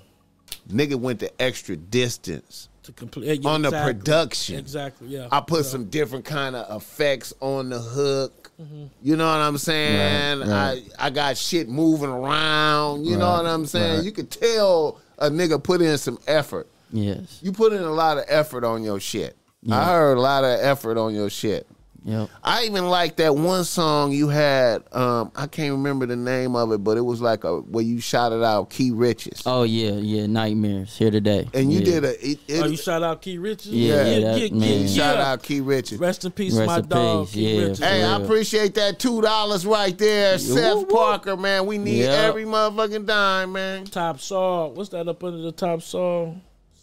[0.70, 5.08] nigga went the extra distance To complete on the production Exactly.
[5.10, 5.28] Yeah.
[5.32, 5.72] I put Yeah.
[5.72, 8.52] some different kind of effects on the hook.
[8.62, 8.86] Mm-hmm.
[9.02, 10.40] You know what I'm saying?
[10.42, 10.84] Right, right.
[11.00, 13.06] I I got shit moving around.
[13.06, 13.96] You know what I'm saying?
[13.98, 14.04] right.
[14.06, 16.68] You could tell a nigga put in some effort.
[16.92, 17.40] Yes.
[17.42, 19.36] You put in a lot of effort on your shit.
[19.70, 21.68] I heard a lot of effort on your shit.
[22.04, 22.30] Yep.
[22.44, 24.84] I even like that one song you had.
[24.92, 28.00] Um, I can't remember the name of it, but it was like a where you
[28.02, 30.26] shouted out Kee Riches, Oh yeah, yeah.
[30.26, 31.48] Nightmares here today.
[31.54, 31.86] and you Yeah.
[31.86, 32.28] did a.
[32.32, 33.68] It, it, Oh, you shout out Key Richards?
[33.68, 34.82] Yeah, yeah, that yeah, man.
[34.82, 34.88] yeah.
[34.88, 36.00] shout out Kee Riches.
[36.00, 37.26] Rest in peace, Rest my in dog.
[37.28, 37.60] peace, Key yeah.
[37.62, 37.80] Richards.
[37.80, 40.86] Hey, I appreciate that two dollars right there, Seth woo.
[40.88, 41.68] Parker, man.
[41.68, 42.14] We need Yeah.
[42.28, 43.86] every motherfucking dime, man.
[43.86, 44.70] Top saw.
[44.70, 46.34] What's that up under the top saw?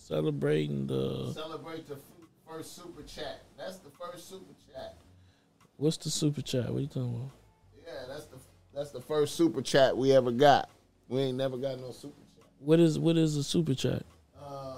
[0.07, 1.97] Celebrating the Celebrate the
[2.49, 3.43] first super chat.
[3.59, 4.68] That's the first super chat.
[5.79, 6.71] What's the super chat?
[6.71, 7.31] What you talking about?
[7.87, 8.37] Yeah, that's the
[8.75, 10.69] that's the first super chat we ever got.
[11.09, 12.45] We ain't never got no super chat.
[12.61, 14.03] What is what is a super chat?
[14.39, 14.77] Um,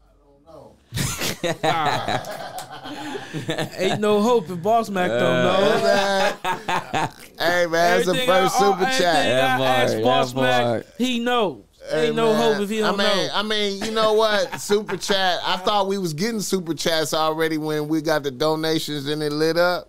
[0.00, 0.76] I don't know.
[3.78, 5.80] Ain't no hope if Boss Mac don't know.
[5.82, 7.14] that.
[7.38, 9.24] hey man, that's the Everything first I- super everything chat.
[9.24, 10.86] That I part, ask that Boss Mac, part.
[10.96, 11.18] he
[11.90, 13.32] Hey, Ain't no man, hope if he don't I mean, know.
[13.34, 14.60] I mean, you know what?
[14.60, 15.40] Super chat.
[15.44, 19.32] I thought we was getting super chats already when we got the donations and it
[19.32, 19.88] lit up.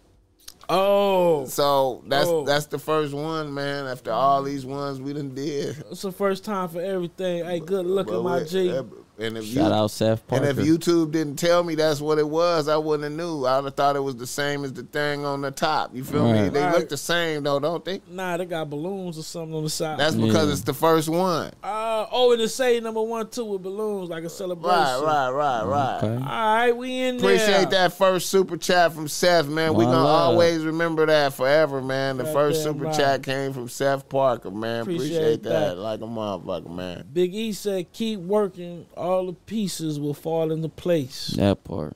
[0.71, 2.43] Oh, So that's Oh.
[2.45, 3.87] that's the first one, man.
[3.87, 5.83] After all these ones we done did.
[5.89, 7.43] it's the first time for everything.
[7.43, 8.79] Hey, good looking, But my G.
[9.19, 12.27] And if Shout you, out Seth and if YouTube didn't tell me that's what it
[12.27, 13.45] was, I wouldn't have knew.
[13.45, 15.93] I'd have thought it was the same as the thing on the top.
[15.93, 16.47] You feel me?
[16.49, 16.73] They Right.
[16.77, 18.01] look the same though, don't they?
[18.09, 19.99] Nah, they got balloons or something on the side.
[19.99, 20.53] That's because Yeah.
[20.53, 21.51] it's the first one.
[21.63, 24.69] uh, oh, and it say number one two with balloons like a celebration.
[24.79, 25.97] Right, right, right, right.
[25.97, 26.13] Okay.
[26.15, 27.35] All right, we in there.
[27.35, 29.73] Appreciate that first super chat from Seth, man.
[29.73, 30.29] we One gonna love.
[30.31, 32.17] always remember that forever, man.
[32.17, 32.95] The first Goddamn super right.
[32.95, 34.83] chat came from Seth Parker, man.
[34.83, 35.49] Appreciate Appreciate, that.
[35.49, 35.77] that.
[35.77, 37.03] like a motherfucker, man.
[37.11, 38.85] Big E said, "Keep working.
[38.95, 41.95] All the pieces will fall into place." that part.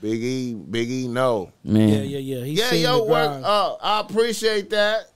[0.00, 1.52] Big E, Big E, no.
[1.62, 1.88] Man.
[1.88, 2.44] Yeah, yeah, yeah.
[2.44, 3.28] He Yeah, seen yo, the work.
[3.28, 3.44] grind.
[3.46, 5.06] Oh, I appreciate that.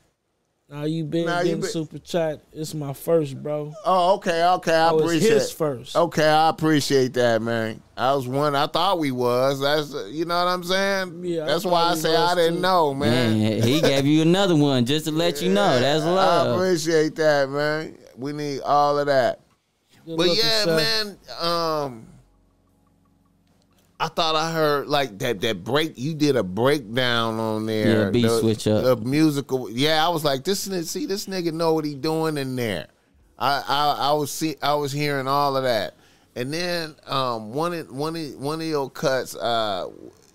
[0.70, 2.40] now you been Now you getting been- super chat.
[2.52, 3.72] It's my first, bro.
[3.84, 4.74] Oh, okay, okay.
[4.74, 5.32] I Oh, it's appreciate.
[5.32, 5.96] his first.
[5.96, 7.82] Okay, I appreciate that, man.
[7.96, 8.54] I was one.
[8.54, 9.58] I thought we was.
[9.60, 11.20] That's uh, you know what I'm saying.
[11.24, 12.60] Yeah, That's thought why I say I didn't too.
[12.62, 13.40] know, man.
[13.40, 15.80] Man, he gave you another one just to let you know.
[15.80, 16.46] That's love.
[16.48, 17.98] I appreciate that, man.
[18.16, 19.40] We need all of that.
[20.06, 20.76] Good But yeah, son.
[20.76, 21.18] man.
[21.40, 22.06] Um,
[23.98, 25.94] I thought I heard like that that break.
[25.96, 28.04] You did a breakdown on there.
[28.04, 28.84] Yeah, beat the, switch up.
[28.84, 29.70] The musical.
[29.70, 30.60] Yeah, I was like, this.
[30.60, 32.86] See, this nigga know what he doing in there.
[33.38, 34.56] I I, I was see.
[34.62, 35.94] I was hearing all of that,
[36.34, 39.34] and then um one of one of one of your cuts.
[39.34, 39.88] Uh,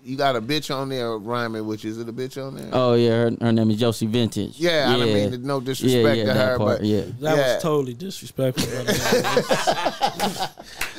[0.04, 2.68] you got a bitch on there rhyming, which is it a bitch on there?
[2.72, 4.58] Oh yeah, her, her name is Josie Vintage.
[4.58, 7.02] yeah, I don't mean no disrespect yeah, yeah, to her, part, but yeah.
[7.20, 7.54] That Yeah.
[7.54, 8.66] was totally disrespectful.
[8.68, 8.92] brother.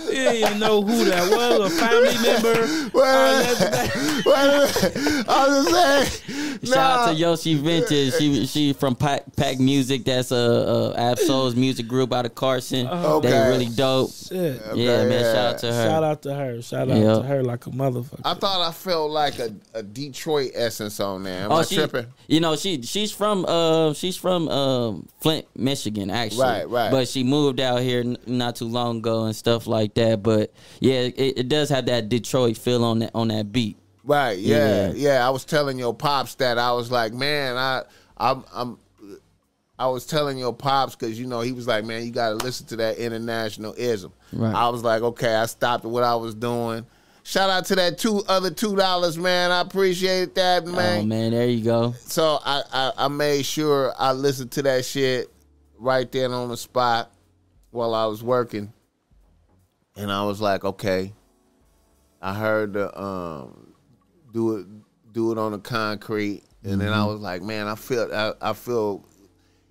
[0.06, 1.74] you didn't even know who that was.
[1.74, 2.62] A family member.
[2.62, 5.30] Wait, wait, that's- wait a minute.
[5.30, 6.60] I was just saying.
[6.64, 8.14] Shout out to Yoshi Vintage.
[8.18, 10.06] She she from Pack, Pack Music.
[10.06, 12.88] That's a uh, Absol's music group out of Carson.
[12.88, 13.30] Okay.
[13.32, 14.12] They really dope.
[14.12, 14.62] Shit.
[14.74, 15.12] yeah, man.
[15.12, 15.34] yeah.
[15.34, 15.88] Shout out to her.
[15.90, 16.62] Shout out to her.
[16.62, 17.14] Shout out Yeah.
[17.16, 18.22] to her like a motherfucker.
[18.24, 21.46] I thought I felt like a, a Detroit essence on there.
[21.46, 22.08] Am Oh, I she, tripping?
[22.28, 26.44] you know, she she's from uh she's from um Flint, Michigan, actually.
[26.44, 26.92] Right, right.
[26.92, 30.24] But she moved out here n- not too long ago and stuff like that.
[30.24, 33.78] But yeah, it, it does have that Detroit feel on that on that beat.
[34.04, 34.38] Right.
[34.38, 34.94] Yeah, Yeah.
[34.96, 35.28] yeah.
[35.28, 37.84] I was telling your pops that I was like, man, I,
[38.18, 38.78] I'm, I'm.
[39.80, 42.36] I was telling your pops because you know he was like, man, you got to
[42.36, 44.14] listen to that international ism.
[44.32, 44.54] Right.
[44.54, 45.34] I was like, okay.
[45.36, 46.86] I stopped what I was doing,
[47.26, 49.50] Shout out to that two other two dollars, man.
[49.52, 51.02] I appreciate that, man.
[51.02, 51.94] Oh man, there you go.
[52.00, 55.32] So I, I I made sure I listened to that shit
[55.78, 57.12] right then on the spot
[57.72, 58.74] while I was working,
[59.96, 61.14] and I was like, okay.
[62.22, 63.74] I heard the um
[64.34, 64.68] do it
[65.14, 67.00] do it on the concrete, and then Mm-hmm.
[67.00, 69.06] I was like, man, I feel I, I feel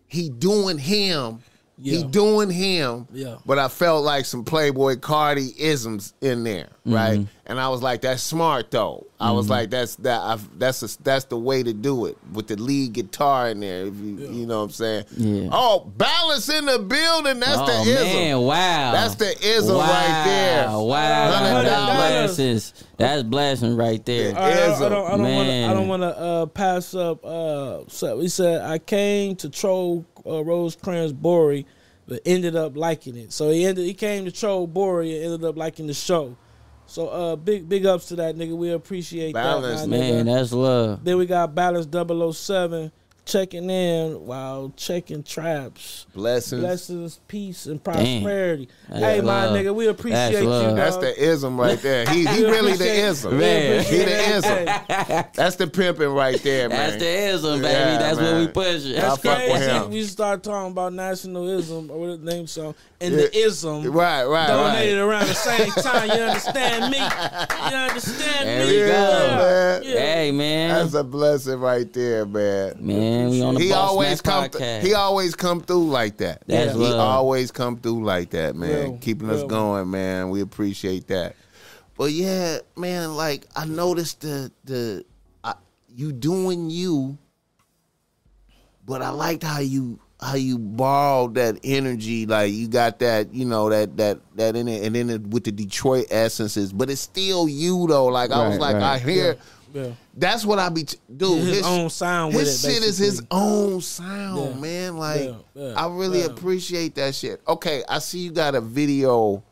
[0.06, 1.40] he doing him.
[1.82, 3.36] He doing him, Yeah.
[3.44, 7.20] but I felt like some Playboi Carti isms in there, right?
[7.20, 7.28] Mm-hmm.
[7.46, 9.52] And I was like, "That's smart, though." I was mm-hmm.
[9.52, 10.20] like, "That's that.
[10.20, 13.86] I, that's a, that's the way to do it with the lead guitar in there."
[13.86, 15.04] If you you know what I'm saying?
[15.16, 15.48] Yeah.
[15.52, 17.40] Oh, balance in the building.
[17.40, 18.06] That's oh the ism.
[18.06, 18.92] man, wow.
[18.92, 20.66] That's the ism right there.
[20.68, 21.32] Wow, wow.
[21.32, 22.74] Hundred That's dollars.
[22.96, 23.16] Blessings.
[23.16, 24.36] That's blasting right there.
[24.36, 25.64] All right, I don't, I don't, I don't want to.
[25.64, 27.24] I don't want to uh, pass up.
[27.24, 31.66] Uh, so he said I came to troll uh, Rosecrans Bory,
[32.06, 33.32] but ended up liking it.
[33.32, 33.84] So he ended.
[33.84, 36.36] He came to troll Bory and ended up liking the show.
[36.86, 38.56] So uh, big big ups to that nigga.
[38.56, 41.04] We appreciate Balance, that, my Man, that's love.
[41.04, 41.86] Then we got Balance
[42.36, 42.92] 007
[43.24, 46.06] checking in while checking traps.
[46.14, 46.60] Blessings.
[46.60, 48.68] Blessings, peace, and prosperity.
[48.88, 49.56] That's Hey, my love.
[49.56, 50.48] nigga, we appreciate That's you.
[50.48, 50.76] love.
[50.76, 52.04] That's the ism right there.
[52.10, 53.38] He he really the ism.
[53.38, 53.84] Man.
[53.84, 54.64] He the ism.
[55.34, 56.78] That's the pimping right there, man.
[56.90, 57.68] That's the ism, baby.
[57.72, 58.86] Yeah, that's what we push.
[58.86, 59.70] I That's fuck with crazy.
[59.70, 59.90] him.
[59.90, 63.20] We start talking about nationalism or what the name song, and Yeah.
[63.22, 65.02] the ism Right, right, donated right.
[65.04, 66.08] around the same time.
[66.08, 66.98] You understand me?
[66.98, 68.72] You understand There me?
[68.72, 68.86] we go.
[68.92, 69.82] Yeah, man.
[69.84, 69.92] Yeah.
[70.12, 72.74] Hey man, That's a blessing right there, man.
[72.80, 74.50] man, we on the he Boss always Man come.
[74.50, 74.82] podcast.
[74.82, 76.42] he always come through like that.
[76.46, 78.70] That's he always come through like that, man.
[78.70, 80.30] Real, Keeping us going, man.
[80.30, 81.36] We appreciate that.
[81.96, 83.16] But yeah, man.
[83.16, 85.04] Like I noticed the the
[85.44, 85.54] I,
[85.88, 87.18] you doing you,
[88.84, 92.26] but I liked how you how you borrowed that energy.
[92.26, 95.44] Like you got that, you know, that that that in it, and then it, with
[95.44, 96.72] the Detroit essences.
[96.72, 98.06] But it's still you though.
[98.06, 98.82] Like I was like, right.
[98.82, 99.32] I hear.
[99.34, 99.40] Yeah.
[100.16, 101.46] That's what I be, t- dude.
[101.48, 104.60] His own sound with His it, shit is his own sound, Yeah.
[104.60, 104.96] man.
[104.96, 106.26] Like Yeah, yeah, I really yeah.
[106.26, 107.40] appreciate that shit.
[107.48, 109.42] Okay, I see you got a video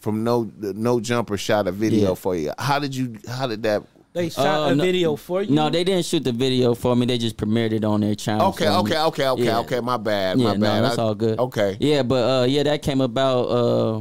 [0.00, 2.14] from no no jumper shot a video Yeah.
[2.14, 2.52] for you.
[2.58, 3.16] How did you?
[3.28, 3.82] How did that?
[4.14, 5.54] They shot Uh, a no- video for you.
[5.54, 7.04] No, they didn't shoot the video for me.
[7.06, 8.48] They just premiered it on their channel.
[8.48, 8.76] Okay, for me.
[8.78, 9.58] okay, okay, okay, Yeah.
[9.60, 9.80] okay.
[9.80, 10.84] My bad, Yeah, my no, bad.
[10.84, 11.38] that's I- all good.
[11.38, 14.00] Okay, Yeah, but uh, yeah, that came about uh,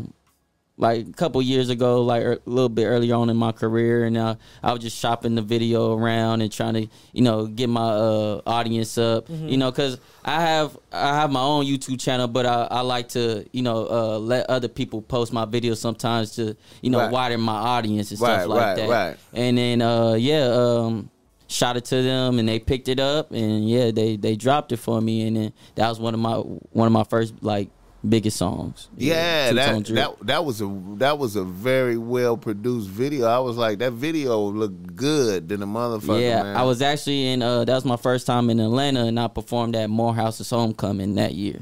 [0.79, 4.05] like a couple years ago, like er, a little bit earlier on in my career,
[4.05, 7.67] and uh, I was just shopping the video around and trying to, you know, get
[7.69, 12.27] my uh, audience up, you know, because I have I have my own YouTube channel,
[12.27, 16.35] but I, I like to, you know, uh, let other people post my videos sometimes
[16.35, 17.11] to, you know, Right.
[17.11, 18.89] widen my audience and Right, stuff like right, that.
[18.89, 19.17] right.
[19.33, 21.09] And then uh, yeah, um,
[21.47, 24.77] shot it to them, and they picked it up, and yeah, they they dropped it
[24.77, 27.69] for me, and then that was one of my one of my first like
[28.07, 28.89] biggest songs.
[28.97, 33.27] yeah, Two-Tone that, that that was a that was a very well produced video.
[33.27, 36.21] I was like, that video looked good than a motherfucker.
[36.21, 36.55] yeah, man.
[36.57, 37.41] I was actually in.
[37.41, 41.33] Uh, that was my first time in Atlanta, and I performed at Morehouse's homecoming that
[41.35, 41.59] year.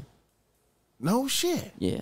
[1.00, 1.72] no shit.
[1.78, 2.00] Yeah,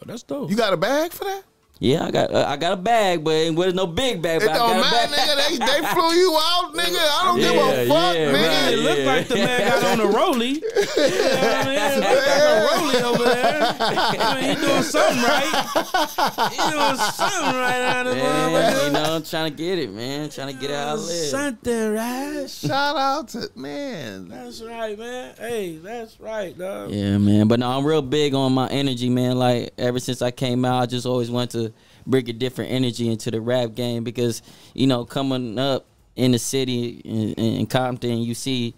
[0.00, 0.48] Oh, that's dope.
[0.50, 1.42] You got a bag for that?
[1.80, 4.42] Yeah, I got uh, I got a bag, but it was no big bag.
[4.42, 5.28] It But I don't got matter, a bag.
[5.28, 5.48] nigga.
[5.48, 6.98] They, they flew you out, nigga.
[6.98, 8.48] I don't give a fuck, yeah, nigga.
[8.48, 8.72] right.
[8.72, 9.06] it looked Yeah.
[9.06, 10.54] like the man got on the rollie.
[10.54, 11.78] You know what I mean?
[11.98, 13.76] It a rollie over there.
[13.80, 16.50] I mean, he doing something right.
[16.50, 19.92] He doing something right out of Man, the you know, I'm trying to get it,
[19.92, 20.30] man.
[20.30, 21.00] Trying to get it how I live.
[21.30, 22.46] Something right.
[22.50, 24.28] Shout out to man.
[24.28, 25.34] That's right, man.
[25.38, 26.90] Hey, that's right, dog.
[26.90, 27.48] Yeah, man.
[27.48, 29.38] But no, I'm real big on my energy, man.
[29.38, 31.67] Like ever since I came out, I just always want to
[32.08, 34.42] bring a different energy into the rap game because
[34.74, 35.86] you know, coming up
[36.16, 38.74] in the city in, in Compton, you see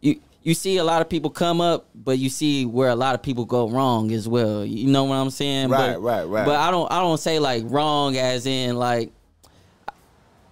[0.00, 3.14] you you see a lot of people come up, but you see where a lot
[3.14, 4.64] of people go wrong as well.
[4.64, 5.70] You know what I'm saying?
[5.70, 6.46] Right, but, right, right.
[6.46, 9.10] But I don't I don't say like wrong as in like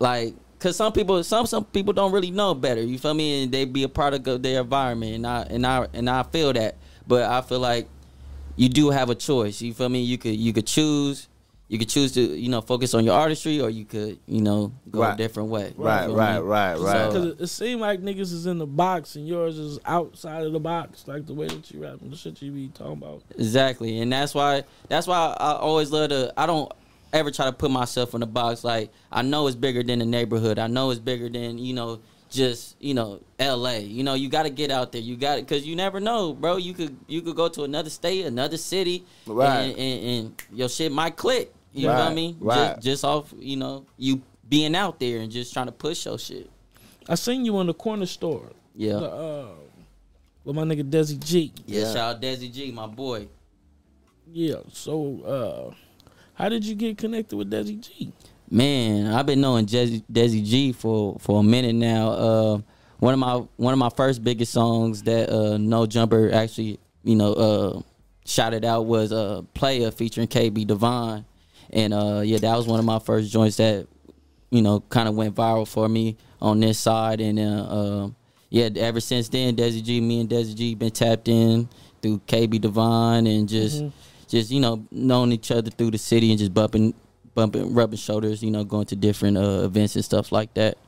[0.01, 3.53] like because some people some some people don't really know better you feel me and
[3.53, 6.77] they be a product of their environment and i and i and i feel that
[7.07, 7.87] but i feel like
[8.57, 11.29] you do have a choice you feel me you could you could choose
[11.75, 14.73] you could choose to you know focus on your artistry or you could you know
[14.93, 15.15] go Right.
[15.15, 16.79] a different way You Right, feel right, right, right.
[16.79, 20.45] So- Because it, it seemed like niggas is in the box and yours is outside
[20.47, 23.23] of the box, like the way that you rapping, the shit you be talking about.
[23.37, 26.33] Exactly, and that's why that's why I always love to.
[26.37, 26.71] I don't
[27.13, 28.63] ever try to put myself in a box.
[28.63, 30.61] Like I know it's bigger than the neighborhood.
[30.61, 31.99] I know it's bigger than you know
[32.31, 33.81] just you know L.A.
[33.81, 35.01] You know you got to get out there.
[35.01, 36.57] You got it because you never know, bro.
[36.57, 39.63] You could you could go to another state, another city, Right.
[39.63, 41.53] and, and, and your shit might click.
[41.75, 42.37] You know what I mean?
[42.41, 42.75] right.
[42.77, 46.19] Just, just off you know you being out there and just trying to push your
[46.19, 46.49] shit.
[47.09, 48.51] I seen you in the corner store.
[48.77, 48.95] Yeah.
[48.95, 49.47] The, uh,
[50.45, 51.53] with my nigga Desi G.
[51.67, 51.93] Yeah, Yeah.
[51.93, 53.29] shout out Desi G, my boy.
[54.33, 54.57] Yeah.
[54.73, 55.21] So,
[55.73, 55.75] uh,
[56.35, 58.13] how did you get connected with Desi G?
[58.51, 62.09] Man, I've been knowing Desi, Desi G for for a minute now.
[62.11, 62.59] Uh,
[62.99, 67.17] one of my one of my first biggest songs that uh, No Jumper actually, you
[67.17, 67.81] know, uh,
[68.27, 71.25] shouted out was uh, "Player" featuring KB Devon,
[71.75, 73.87] and uh, yeah, that was one of my first joints that
[74.51, 78.09] you know kind of went viral for me on this side, and uh, uh,
[78.49, 81.69] yeah, ever since then, Desi G, me and Desi G been tapped in
[82.01, 83.85] through KB Devon and just
[84.29, 86.95] just you know knowing each other through the city and just bumping
[87.35, 90.79] bumping rubbing shoulders, you know, going to different uh, events and stuff like that.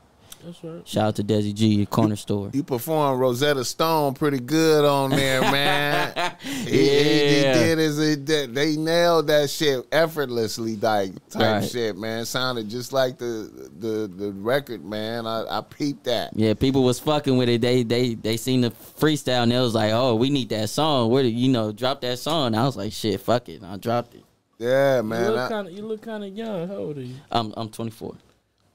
[0.47, 0.87] That's right.
[0.87, 2.51] Shout out to Desi G, your corner store.
[2.55, 6.37] You performed Rosetta Stone pretty good on there, man.
[6.41, 7.53] He, he- he Yeah.
[7.55, 11.69] did his, he did- they nailed that shit effortlessly, like type Right.
[11.69, 12.25] shit, man.
[12.27, 15.27] Sounded just like the the the record, man.
[15.27, 16.31] I, I peeped that.
[16.37, 17.61] Yeah, people was fucking with it.
[17.61, 21.11] They they they seen the freestyle and they was like, "Oh, we need that song.
[21.11, 24.15] Where do you know drop that song?" I was like, "Shit, fuck it." I dropped
[24.15, 24.23] it.
[24.59, 25.33] Yeah, You man.
[25.33, 26.69] look kind of you look kind of young.
[26.69, 27.17] How old are you?
[27.33, 28.15] I'm I'm 24.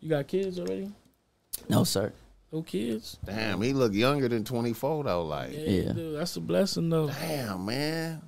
[0.02, 0.92] You got kids already?
[1.70, 2.12] No sir.
[2.52, 3.18] No kids?
[3.24, 5.26] damn, he look younger than twenty four though.
[5.26, 5.68] Like, Yeah, Yeah.
[5.88, 6.14] you do.
[6.14, 7.08] That's a blessing though.
[7.08, 8.22] damn, man.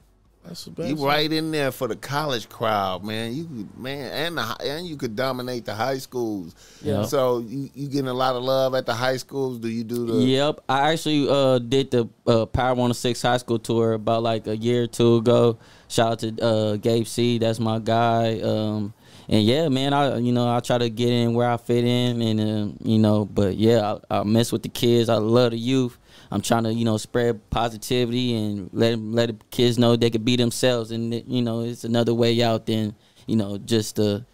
[0.46, 1.02] That's a You blessing.
[1.02, 3.34] right in there for the college crowd, man.
[3.34, 6.54] You could, man, and the, and you could dominate the high schools.
[6.82, 7.04] Yeah.
[7.04, 9.60] So you you getting a lot of love at the high schools?
[9.60, 10.14] Do you do the?
[10.16, 14.56] Yep, I actually uh, did the uh, Power 106 high school tour about like a
[14.58, 15.58] year or two ago.
[15.90, 18.40] Shout out to uh, Gabe C, that's my guy.
[18.42, 18.94] Um,
[19.30, 22.22] and yeah, man, I you know I try to get in where I fit in,
[22.22, 25.10] and um, you know, but yeah, I, I mess with the kids.
[25.10, 25.98] I love the youth.
[26.32, 30.10] I'm trying to you know spread positivity and let 'em- let the kids know they
[30.10, 32.96] could be themselves, and you know it's another way out than
[33.28, 34.26] you know just the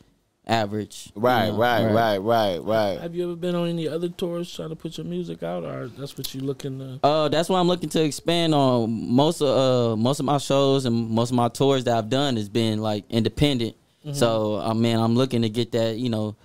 [0.47, 1.11] average.
[1.15, 2.99] you Right, know, right, right, right, right.
[2.99, 5.89] Have you ever been on any other tours trying to put your music out, or
[5.89, 6.99] that's what you looking to?
[7.05, 8.89] Uh, that's what I'm looking to expand on.
[9.13, 12.35] Most of uh, most of my shows and most of my tours that I've done
[12.37, 13.75] has been like independent.
[14.05, 14.13] Mm-hmm.
[14.13, 16.35] So, I mean, I'm looking to get that you know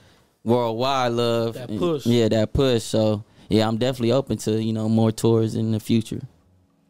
[0.42, 1.54] worldwide love.
[1.54, 2.06] That And- push.
[2.06, 2.82] Yeah, that push.
[2.82, 6.20] So, yeah, I'm definitely open to you know more tours in the future.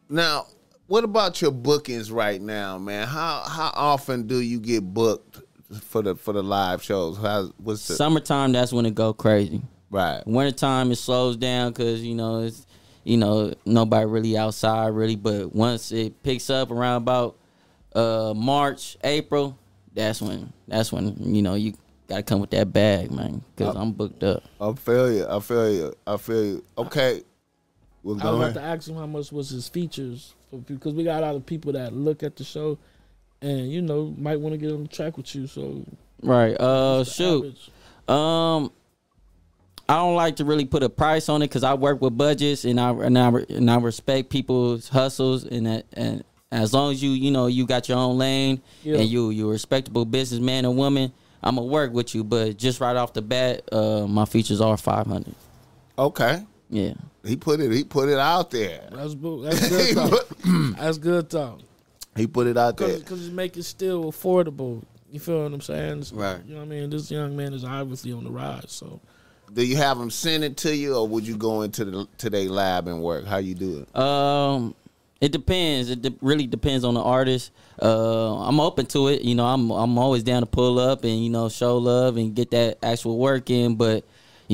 [0.08, 0.46] Now,
[0.86, 3.06] what about your bookings right now, man?
[3.06, 5.40] How how often do you get booked
[5.82, 7.16] for the for the live shows?
[7.18, 9.62] How what's the Summertime, that's when it go crazy.
[9.90, 10.22] right?
[10.26, 12.66] Wintertime, it slows down because you know it's
[13.02, 15.16] you know nobody really outside really.
[15.16, 17.36] But once it picks up around about
[17.94, 19.58] uh March, April,
[19.94, 21.74] that's when that's when you know you
[22.08, 23.42] gotta come with that bag, man.
[23.56, 24.42] Because I'm booked up.
[24.60, 25.26] I feel you.
[25.26, 25.94] I feel you.
[26.06, 26.64] I feel you.
[26.78, 27.22] Okay.
[28.02, 30.34] We'll I go was about to ask him how much was his features
[30.66, 32.78] because we got a lot of people that look at the show
[33.40, 35.46] and you know might want to get on the track with you.
[35.46, 35.84] So
[36.22, 36.54] Right.
[36.58, 37.38] Uh, shoot.
[37.38, 37.70] average?
[38.08, 38.72] Um,
[39.88, 42.64] I don't like to really put a price on it because I work with budgets
[42.64, 45.86] and I and I and I respect people's hustles and that
[46.54, 48.98] and as long as you you know you got your own lane Yeah.
[48.98, 51.12] and you you're a respectable businessman or woman,
[51.42, 52.22] I'm gonna work with you.
[52.24, 55.34] But just right off the bat, uh, my features are five hundred.
[55.98, 56.44] Okay.
[56.70, 56.94] Yeah.
[57.24, 57.72] He put it.
[57.72, 58.88] He put it out there.
[58.92, 60.28] That's bu- that's good talk.
[60.78, 61.60] that's good talk.
[62.16, 62.96] He put it out there.
[62.98, 64.84] Because it's make it still affordable.
[65.10, 65.90] You feel what I'm saying?
[66.02, 66.38] It's- Right.
[66.46, 66.90] You know what I mean?
[66.90, 68.66] This young man is obviously on the rise.
[68.68, 69.00] So
[69.52, 72.30] Do you have them send it to you, or would you go into the to
[72.30, 73.24] their lab and work?
[73.26, 73.96] How you do it?
[73.98, 74.76] Um,
[75.20, 75.90] it depends.
[75.90, 77.52] It de- really depends on the artist.
[77.80, 79.22] Uh, I'm open to it.
[79.22, 82.34] You know, I'm I'm always down to pull up and you know show love and
[82.34, 83.76] get that actual work in.
[83.76, 84.04] But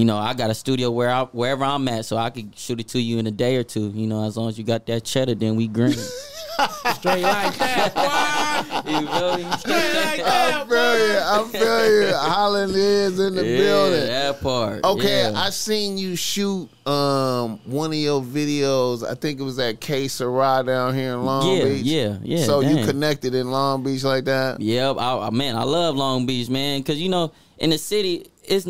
[0.00, 2.80] you know, I got a studio where I wherever I'm at, so I could shoot
[2.80, 3.90] it to you in a day or two.
[3.90, 5.92] You know, as long as you got that cheddar, then we green.
[6.96, 8.82] straight like that.
[8.86, 9.44] you feel me?
[9.44, 11.18] I feel you.
[11.18, 12.14] I feel you.
[12.16, 14.06] Holland is in the yeah, building.
[14.06, 14.84] that part.
[14.84, 15.38] Okay, yeah.
[15.38, 19.06] I seen you shoot um one of your videos.
[19.06, 21.82] I think it was at Que Sera down here in Long Yeah, Beach.
[21.84, 24.60] yeah, yeah, So you connected in Long Beach like that?
[24.60, 28.30] Yep, I, I- man, I love Long Beach, man, because you know, in the city,
[28.44, 28.66] it's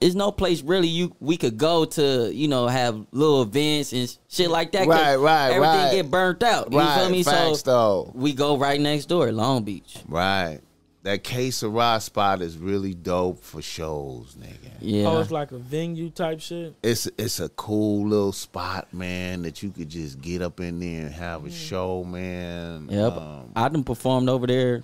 [0.00, 4.16] it's no place really you we could go to, you know, have little events and
[4.28, 4.86] shit like that.
[4.86, 5.92] Right, right, everything right.
[5.92, 6.72] get burnt out.
[6.72, 7.00] You right.
[7.00, 7.22] feel me?
[7.22, 8.12] Facts so though.
[8.14, 9.98] we go right next door, Long Beach.
[10.06, 10.60] Right.
[11.02, 14.72] That Que Sera spot is really dope for shows, nigga.
[14.80, 16.74] Yeah, Oh, it's like a venue type shit.
[16.82, 21.02] It's it's a cool little spot, man, that you could just get up in there
[21.06, 22.88] and have a show, man.
[22.90, 23.12] yep.
[23.12, 24.82] Um, I done performed over there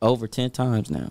[0.00, 1.10] over ten times now.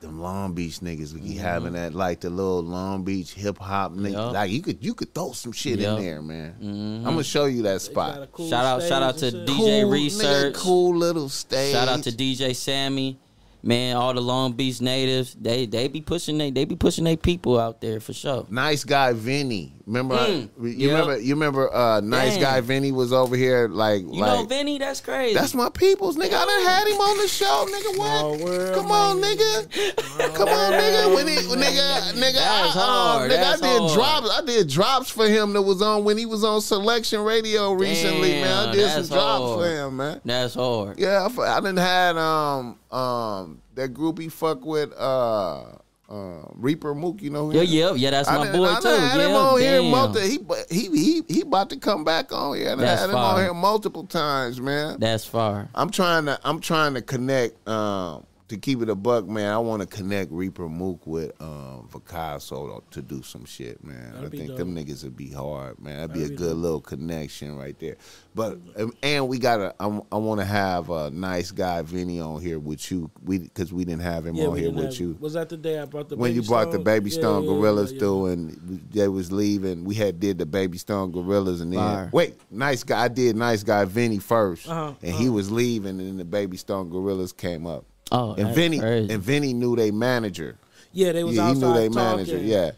[0.00, 1.38] Them Long Beach niggas we be mm-hmm.
[1.38, 4.12] having that like the little Long Beach hip hop niggas.
[4.12, 4.32] Yup.
[4.32, 5.98] Like you could you could throw some shit Yup.
[5.98, 6.54] in there, man.
[6.54, 7.06] Mm-hmm.
[7.06, 8.32] I'm gonna show you that They got a spot.
[8.32, 9.30] cool Shout out- shout out to.
[9.30, 10.54] DJ Cool, nigga, Research.
[10.54, 11.72] cool little stage.
[11.72, 13.18] Shout out to DJ Sammy.
[13.62, 17.16] Man, all the Long Beach natives, they they be pushing they they be pushing their
[17.16, 18.46] people out there for sure.
[18.50, 19.74] Nice guy Vinny.
[19.86, 20.90] Remember I- Mm, you yep.
[20.90, 22.42] remember you remember uh nice Damn.
[22.42, 25.34] guy Vinny was over here like You like know, Vinny, that's crazy.
[25.34, 26.34] That's my people's nigga.
[26.34, 27.98] I done had him on the show, nigga.
[27.98, 28.08] What?
[28.18, 29.36] Small world, Come on, man.
[29.36, 30.34] nigga.
[30.34, 31.14] Come on, nigga.
[31.14, 33.22] When he, nigga, nigga, That's I, hard.
[33.22, 33.94] Um, nigga, That's I did hard.
[33.94, 34.30] drops.
[34.30, 38.32] I did drops for him that was on when he was on Selection Radio recently,
[38.32, 38.68] man.
[38.68, 40.20] I did some that's drops for him, man.
[40.24, 40.98] that's hard.
[40.98, 45.64] Yeah, I didn't had um um that group he fuck with uh
[46.08, 47.20] uh Reaper Mook.
[47.20, 48.10] You know who Yeah, yeah, yeah.
[48.10, 48.88] That's I my boy I too.
[48.88, 49.90] had him Yeah, on here damn.
[49.90, 50.38] multi- he,
[50.70, 52.68] he he he about to come back on here.
[52.68, 54.98] I done That's had him on here multiple times, man.
[55.00, 55.68] That's far.
[55.74, 59.52] I'm trying to I'm trying to connect um to keep it a buck, man.
[59.52, 64.12] I want to connect Reaper Mook with um Picasso to do some shit, man.
[64.14, 64.58] That'd I think dope.
[64.58, 65.96] them niggas would be hard, man.
[65.98, 66.62] That'd be a That'd be good dope.
[66.62, 67.96] little connection right there.
[68.34, 72.40] But um, and we gotta I, I want to have a nice guy Vinny on
[72.40, 75.16] here with you, we because we didn't have him Yeah, on here with have- you
[75.20, 77.42] Was that the day I brought the when Baby you brought the Baby Yeah, Stone
[77.44, 79.84] yeah, Gorillas yeah, through, and they was leaving.
[79.84, 82.10] We had did the Baby Stone Gorillas, and then Fire.
[82.12, 83.04] wait, nice guy.
[83.04, 86.56] I did nice guy Vinny 1st Uh-huh, and he was leaving, and then the Baby
[86.56, 87.84] Stone Gorillas came up.
[88.10, 89.12] Oh, and that's Vinny crazy.
[89.12, 90.56] and Vinny knew they manager.
[90.92, 91.94] Yeah, they was yeah, he knew they talking.
[91.94, 92.38] manager.
[92.38, 92.70] Yeah,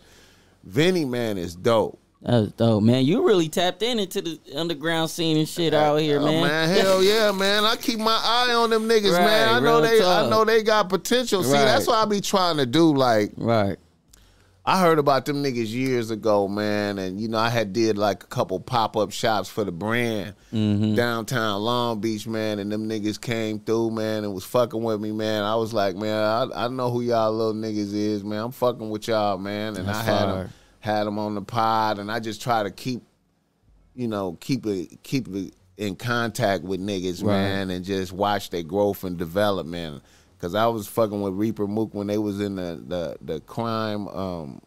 [0.65, 1.98] Vinny man is dope.
[2.23, 3.05] That's dope, man.
[3.07, 6.43] You really tapped in into the underground scene and shit out here, uh, man.
[6.44, 6.69] Oh, man.
[6.69, 7.65] hell yeah, man!
[7.65, 9.48] I keep my eye on them niggas, Right, man.
[9.55, 11.43] I know real they, I know they got potential.
[11.43, 11.65] See, Right.
[11.65, 12.93] that's what I be trying to do.
[12.94, 13.78] Like, Right.
[14.64, 18.22] I heard about them niggas years ago, man, and you know I had did like
[18.22, 20.94] a couple pop up shops for the brand Mm-hmm.
[20.96, 25.12] downtown Long Beach, man, and them niggas came through, man, and was fucking with me,
[25.12, 25.44] man.
[25.44, 28.44] I was like, man, I, I know who y'all little niggas is, man.
[28.44, 31.98] I'm fucking with y'all, man, and That's I had them had them on the pod,
[31.98, 33.02] and I just try to keep,
[33.94, 37.32] you know, keep it keep it in contact with niggas, Right.
[37.32, 40.02] man, and just watch their growth and development.
[40.40, 44.08] Cause I was fucking with Reaper Mook when they was in the the, the crime
[44.08, 44.62] um,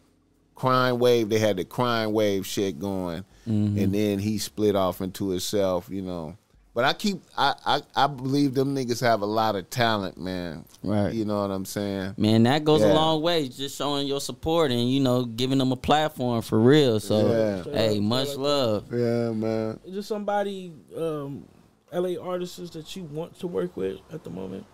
[0.54, 1.28] crime wave.
[1.28, 3.78] They had the crime wave shit going, Mm-hmm.
[3.78, 6.36] and then he split off into himself, you know.
[6.74, 10.64] But I keep I, I I believe them niggas have a lot of talent, man.
[10.82, 11.12] Right.
[11.12, 12.14] You know what I'm saying?
[12.16, 12.92] Man, that goes Yeah.
[12.92, 13.48] a long way.
[13.48, 16.98] Just showing your support and you know giving them a platform for real.
[17.00, 17.72] So, Yeah.
[17.72, 18.86] hey, much love.
[18.92, 19.78] Yeah, man.
[19.84, 21.46] Is there somebody, um,
[21.92, 24.64] LA artists that you want to work with at the moment?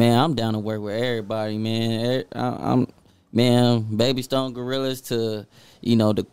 [0.00, 2.24] Man, I'm down to work with everybody, man.
[2.34, 2.86] I- I'm
[3.34, 5.46] man, Baby Stone Gorillas to
[5.82, 6.26] you know the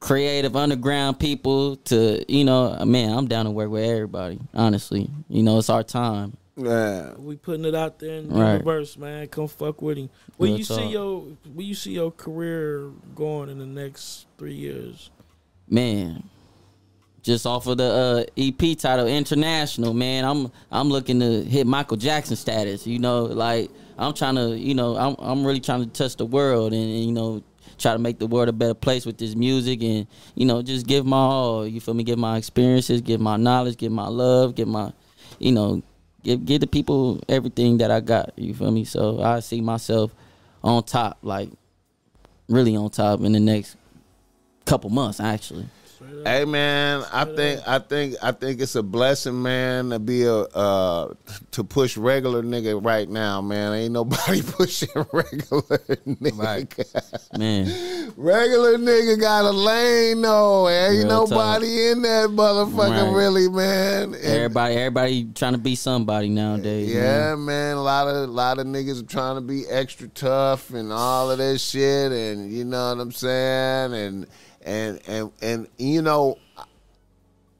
[0.00, 4.40] creative underground people to you know man, I'm down to work with everybody.
[4.52, 6.36] Honestly, you know it's our time.
[6.56, 7.14] Yeah.
[7.16, 8.52] We putting it out there in the Right.
[8.54, 9.28] universe, man.
[9.28, 10.10] Come fuck with him.
[10.36, 11.20] Where Real you see your
[11.52, 15.10] where you see your career going in the next three years?
[15.68, 16.24] man.
[17.24, 20.26] Just off of the uh, EP title, international, man.
[20.26, 22.86] I'm I'm looking to hit Michael Jackson status.
[22.86, 26.26] You know, like I'm trying to, you know, I'm I'm really trying to touch the
[26.26, 27.42] world and, and, you know
[27.76, 30.06] try to make the world a better place with this music and
[30.36, 31.66] you know just give my all.
[31.66, 32.04] You feel me?
[32.04, 34.92] Give my experiences, give my knowledge, give my love, give my,
[35.38, 35.82] you know,
[36.22, 38.34] give give the people everything that I got.
[38.36, 38.84] You feel me?
[38.84, 40.14] So I see myself
[40.62, 41.48] on top, like
[42.50, 43.76] really on top in the next
[44.66, 45.66] couple months, actually.
[46.24, 50.34] Hey man, I think I think I think it's a blessing, man, to be a
[50.36, 51.12] uh
[51.50, 53.74] to push regular nigga right now, man.
[53.74, 55.62] Ain't nobody pushing regular
[56.06, 56.38] nigga.
[56.38, 56.74] Right.
[57.38, 57.66] Man.
[58.16, 60.68] regular nigga got a lane though.
[60.68, 63.14] Ain't Real nobody in that motherfucker Right.
[63.16, 64.14] really, man.
[64.14, 66.92] And- Everybody, everybody trying to be somebody nowadays.
[66.92, 67.44] yeah, man.
[67.44, 67.76] man.
[67.76, 71.38] A lot of lot of niggas are trying to be extra tough and all of
[71.38, 74.26] this shit, and you know what I'm saying, and
[74.64, 76.38] and and and you know,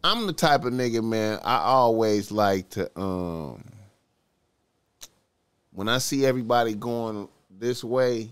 [0.03, 1.39] I'm the type of nigga, man.
[1.45, 3.65] I always like to um
[5.73, 8.31] when I see everybody going this way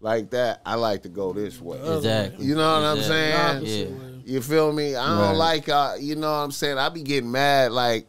[0.00, 1.78] like that, I like to go this way.
[1.96, 2.44] exactly.
[2.46, 3.64] You know what I'm saying?
[3.66, 4.08] Yeah.
[4.24, 4.94] You feel me?
[4.96, 5.36] I don't Right.
[5.36, 6.78] like uh you know what I'm saying?
[6.78, 8.06] I be getting mad like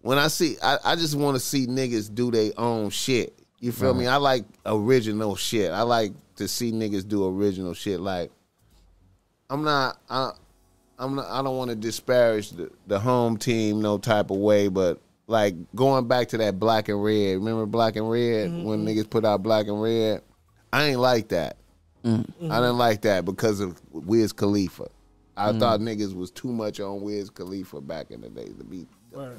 [0.00, 3.34] when I see I, I just want to see niggas do their own shit.
[3.60, 4.06] You feel me?
[4.06, 5.72] I like original shit.
[5.72, 8.30] I like to see niggas do original shit like
[9.50, 10.32] I'm not I
[10.98, 14.68] I'm not I don't want to disparage the, the home team no type of way,
[14.68, 17.36] but like going back to that black and red.
[17.36, 18.64] Remember black and red mm-hmm.
[18.64, 20.22] when niggas put out black and red?
[20.72, 21.56] I ain't like that.
[22.04, 22.50] Mm.
[22.50, 24.88] I didn't like that because of Wiz Khalifa.
[25.36, 25.60] I mm.
[25.60, 28.86] thought niggas was too much on Wiz Khalifa back in the day to be.
[29.12, 29.30] Right.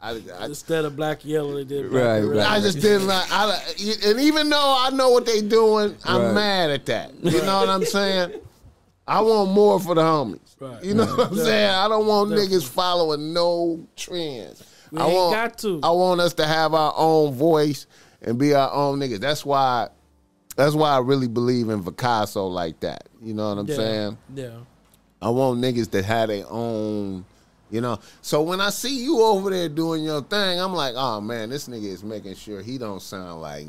[0.00, 2.38] I, I, Instead of black yellow, they did black Right, red.
[2.38, 2.50] right.
[2.50, 3.26] I just didn't like.
[3.30, 3.58] I,
[4.04, 6.34] and even though I know what they doing, I'm Right.
[6.34, 7.12] mad at that.
[7.22, 8.40] You know what I'm saying?
[9.08, 10.54] I want more for the homies.
[10.60, 10.84] Right.
[10.84, 11.70] You know what I'm saying?
[11.70, 14.62] I don't want niggas following no trends.
[14.90, 15.80] We I want, got to.
[15.82, 17.86] I want us to have our own voice
[18.20, 19.20] and be our own niggas.
[19.20, 19.88] That's why.
[20.56, 23.08] That's why I really believe in Picasso like that.
[23.22, 23.76] You know what I'm yeah.
[23.76, 24.18] saying?
[24.34, 24.56] Yeah.
[25.22, 27.24] I want niggas that have their own,
[27.70, 27.98] you know.
[28.22, 31.68] So when I see you over there doing your thing, I'm like, oh man, this
[31.68, 33.66] nigga is making sure he don't sound like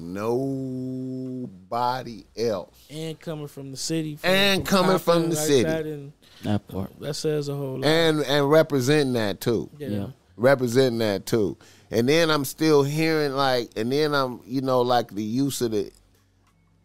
[0.90, 2.76] nobody else.
[2.90, 4.18] And coming from the city.
[4.24, 5.64] And coming from the like city.
[5.64, 6.14] That, and
[6.44, 7.00] That part.
[7.00, 7.86] that says a whole lot.
[7.86, 9.70] And and representing that too.
[9.78, 9.88] yeah.
[9.88, 10.08] Yeah.
[10.38, 11.58] Representing that too.
[11.92, 15.72] And then I'm still hearing like and then I'm, you know, like the use of
[15.72, 15.92] the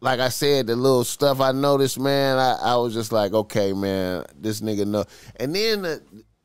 [0.00, 3.72] like I said, the little stuff I noticed, man, I, I was just like, okay,
[3.72, 5.06] man, this nigga know.
[5.36, 5.96] And then uh,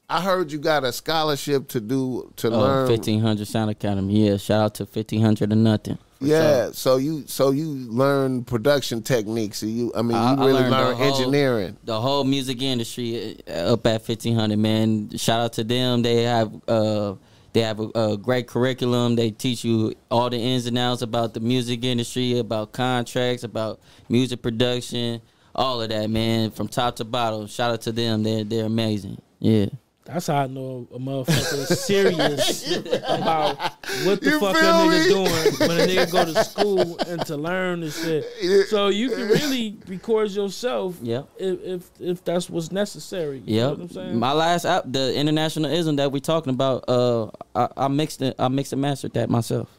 [0.09, 2.87] I heard you got a scholarship to do to Oh, learn.
[2.89, 4.27] 1500 Sound Academy.
[4.27, 5.97] Yeah, shout out to 1500 or nothing.
[6.21, 6.73] Yeah, sure.
[6.73, 9.61] so you so you learn production techniques.
[9.61, 11.77] and You, I mean, I- you really learn whole- engineering.
[11.85, 15.09] The whole music industry uh, up at 1500, man.
[15.17, 16.01] Shout out to them.
[16.01, 17.13] They have uh
[17.53, 19.15] they have a, a great curriculum.
[19.15, 23.79] They teach you all the ins and outs about the music industry, about contracts, about
[24.09, 25.21] music production,
[25.55, 27.47] all of that, man, from top to bottom.
[27.47, 28.23] Shout out to them.
[28.23, 29.21] They're they're amazing.
[29.39, 29.67] Yeah.
[30.11, 32.75] That's how I know a motherfucker is serious
[33.05, 33.57] about
[34.05, 35.13] what the You fuck feel that nigga me?
[35.13, 38.25] doing when a nigga go to school and to learn and shit.
[38.69, 41.29] So you can really record yourself Yep.
[41.37, 43.43] if if, if that's what's necessary.
[43.45, 44.17] You know what I'm saying?
[44.19, 48.35] My last app, the internationalism that we talking about, uh, I, I mixed it.
[48.39, 49.69] I mixed and mastered that myself.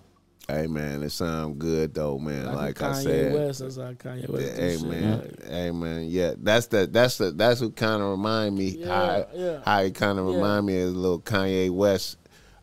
[0.52, 2.46] Hey man, it sound good though, man.
[2.46, 4.56] Like, like, I said, West, that's how Kanye West.
[4.56, 6.34] do hey man, Like, hey man, yeah.
[6.38, 9.60] That's the that's the that's what kind of remind me how Yeah, yeah.
[9.64, 10.34] how it kind of Yeah.
[10.34, 12.16] remind me of little Kanye West,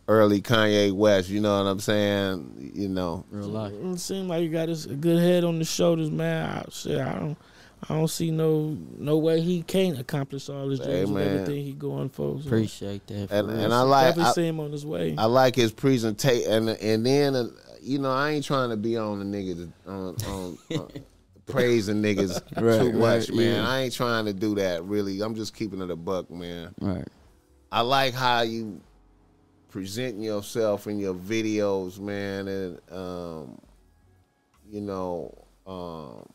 [0.08, 1.30] early Kanye West.
[1.30, 2.72] You know what I'm saying?
[2.76, 3.74] You know, Real life.
[3.74, 6.46] It seems like you got this, a good head on the shoulders, man.
[6.50, 7.38] I, shit, I don't,
[7.90, 11.64] I don't see no no way he can't accomplish all his Hey, dreams and everything
[11.64, 12.42] he going for.
[12.42, 13.30] So Appreciate that.
[13.30, 15.16] for and and I like definitely I, see him on his way.
[15.18, 17.48] I like his presentation, and and then uh,
[17.88, 20.58] you know I ain't trying to be on the niggas on on.
[20.80, 20.92] on
[21.48, 23.56] praising niggas Right, too much, right, man.
[23.56, 23.70] yeah.
[23.70, 24.84] I ain't trying to do that.
[24.84, 26.76] Really, I'm just keeping it a buck, man.
[26.82, 27.08] right.
[27.72, 28.82] I like how you
[29.70, 33.62] presenting yourself in your videos, man, and um,
[34.70, 35.34] you know,
[35.66, 36.26] um,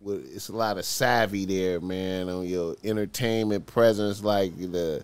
[0.00, 5.02] with, it's a lot of savvy there, man, on your entertainment presence, like the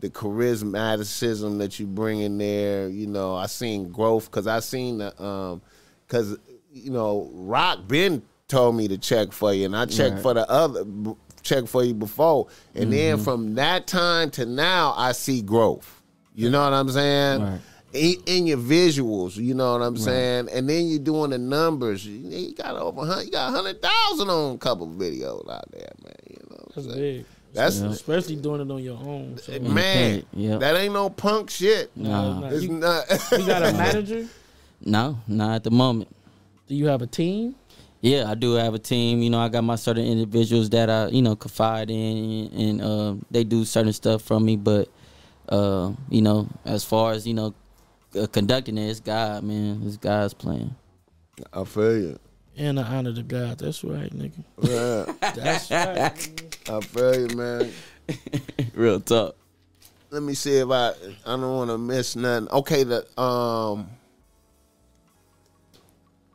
[0.00, 2.88] the charismaticism that you bring in there.
[2.88, 5.62] You know, I seen growth because I seen the um,
[6.06, 6.36] because
[6.72, 10.22] you know, Rock Ben told me to check for you, and I checked Right.
[10.22, 10.84] for the other
[11.42, 16.02] check for you before, and then from that time to now, I see growth.
[16.34, 17.42] You know what I'm saying?
[17.42, 17.60] Right.
[17.94, 22.06] In, in your visuals, you know what I'm saying, and then you're doing the numbers.
[22.06, 25.90] You, you got over, hun- you got hundred thousand on a couple videos out there,
[26.04, 26.14] man.
[26.28, 27.16] You know, what I'm That's saying?
[27.18, 27.26] big.
[27.52, 29.38] That's Especially doing it on your own.
[29.38, 30.22] So, man.
[30.32, 30.60] Yep.
[30.60, 31.90] That ain't no punk shit.
[31.96, 33.04] No, nah, It's you, not.
[33.32, 34.28] you got a manager?
[34.80, 36.14] No, not at the moment.
[36.66, 37.54] Do you have a team?
[38.00, 39.22] Yeah, I do have a team.
[39.22, 43.14] You know, I got my certain individuals that I, you know, confide in, and uh,
[43.30, 44.56] they do certain stuff from me.
[44.56, 44.88] But,
[45.48, 47.54] uh, you know, as far as you know,
[48.16, 49.82] uh, conducting it, it's God, man.
[49.84, 50.76] It's God's plan.
[51.52, 52.18] I feel you.
[52.56, 53.58] And the honor to God.
[53.58, 54.44] That's right, nigga.
[54.62, 56.47] Yeah, That's right.
[56.68, 57.72] I feel you, man.
[58.74, 59.36] Real talk.
[60.10, 60.90] Let me see if I
[61.26, 62.48] I don't want to miss nothing.
[62.50, 63.88] Okay, the um,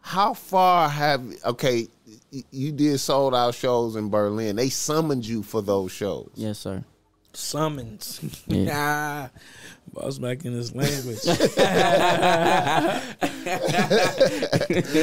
[0.01, 1.87] how far have okay?
[2.51, 4.55] You did sold out shows in Berlin.
[4.55, 6.31] They summoned you for those shows.
[6.35, 6.83] Yes, sir.
[7.33, 8.19] Summons.
[8.47, 9.29] Yeah.
[9.33, 9.39] ah,
[9.91, 11.19] boss back in his language.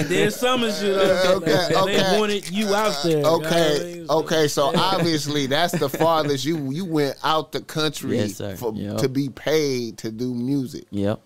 [0.08, 1.34] they summons you though.
[1.36, 2.18] Okay, They okay.
[2.18, 3.16] wanted you out there.
[3.18, 4.06] you know I Okay, mean?
[4.06, 4.48] So- okay.
[4.48, 8.98] So obviously that's the farthest you you went out the country Yes, for Yep.
[8.98, 10.84] to be paid to do music.
[10.90, 11.20] Yep.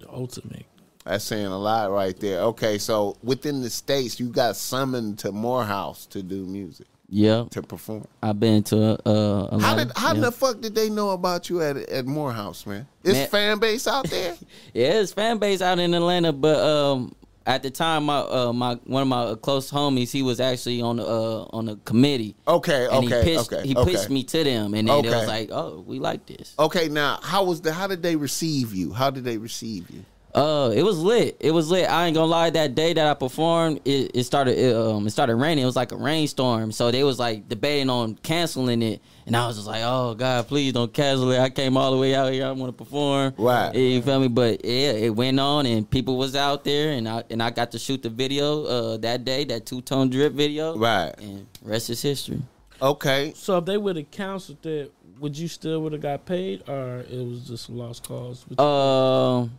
[0.00, 0.66] The ultimate.
[1.04, 2.40] That's saying a lot right there.
[2.42, 7.50] Okay, so within the states, you got summoned to Morehouse to do music Yep.
[7.50, 8.06] to perform.
[8.22, 10.20] I've been to uh, a How lot did of- how yeah.
[10.22, 12.86] the fuck did they know about you at at Morehouse, man?
[13.04, 14.34] Is Man- fan base out there?
[14.74, 17.14] Yeah, it's fan base out in Atlanta, but um,
[17.44, 20.96] at the time, my uh, my one of my close homies, he was actually on
[20.96, 22.34] the uh, on the committee.
[22.48, 23.92] Okay, And okay, he pitched, okay, he okay.
[23.92, 25.10] pitched me to them, and then it Okay.
[25.18, 28.72] was like, "Oh, we like this." Okay, now how was the how did they receive
[28.72, 28.92] you?
[28.94, 30.04] How did they receive you?
[30.34, 31.36] Uh, it was lit.
[31.40, 31.90] It was lit.
[31.90, 32.48] I ain't gonna lie.
[32.48, 34.56] That day that I performed, it, it started.
[34.58, 35.62] It, um, it started raining.
[35.62, 36.72] It was like a rainstorm.
[36.72, 40.48] So they was like debating on canceling it, and I was just like, "Oh God,
[40.48, 42.46] please don't cancel it." I came all the way out here.
[42.46, 43.34] I want to perform.
[43.36, 43.74] Right.
[43.74, 44.28] You feel me?
[44.28, 47.72] But yeah, it went on, and people was out there, and I and I got
[47.72, 50.78] to shoot the video uh that day, that two tone drip video.
[50.78, 51.12] Right.
[51.18, 52.40] And rest is history.
[52.80, 53.34] Okay.
[53.36, 57.00] So if they would have canceled it, would you still would have got paid, or
[57.00, 58.44] it was just a lost cause?
[58.58, 59.52] Um,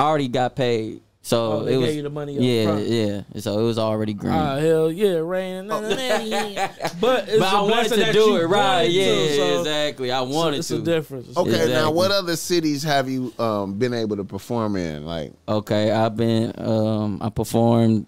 [0.00, 2.64] I already got paid So Oh, they it was gave you the money up yeah,
[2.64, 2.86] front.
[3.34, 3.40] yeah.
[3.40, 4.32] So it was already green.
[4.32, 5.68] Ah, hell yeah, rain.
[5.68, 8.84] But it's but I a wanted to do it right.
[8.90, 10.10] Yeah, to, so- exactly.
[10.10, 10.76] I so wanted it's to.
[10.76, 11.36] a difference.
[11.36, 15.04] Okay, now what other cities have you um, been able to perform in?
[15.04, 18.06] Like, Okay, I've been um I performed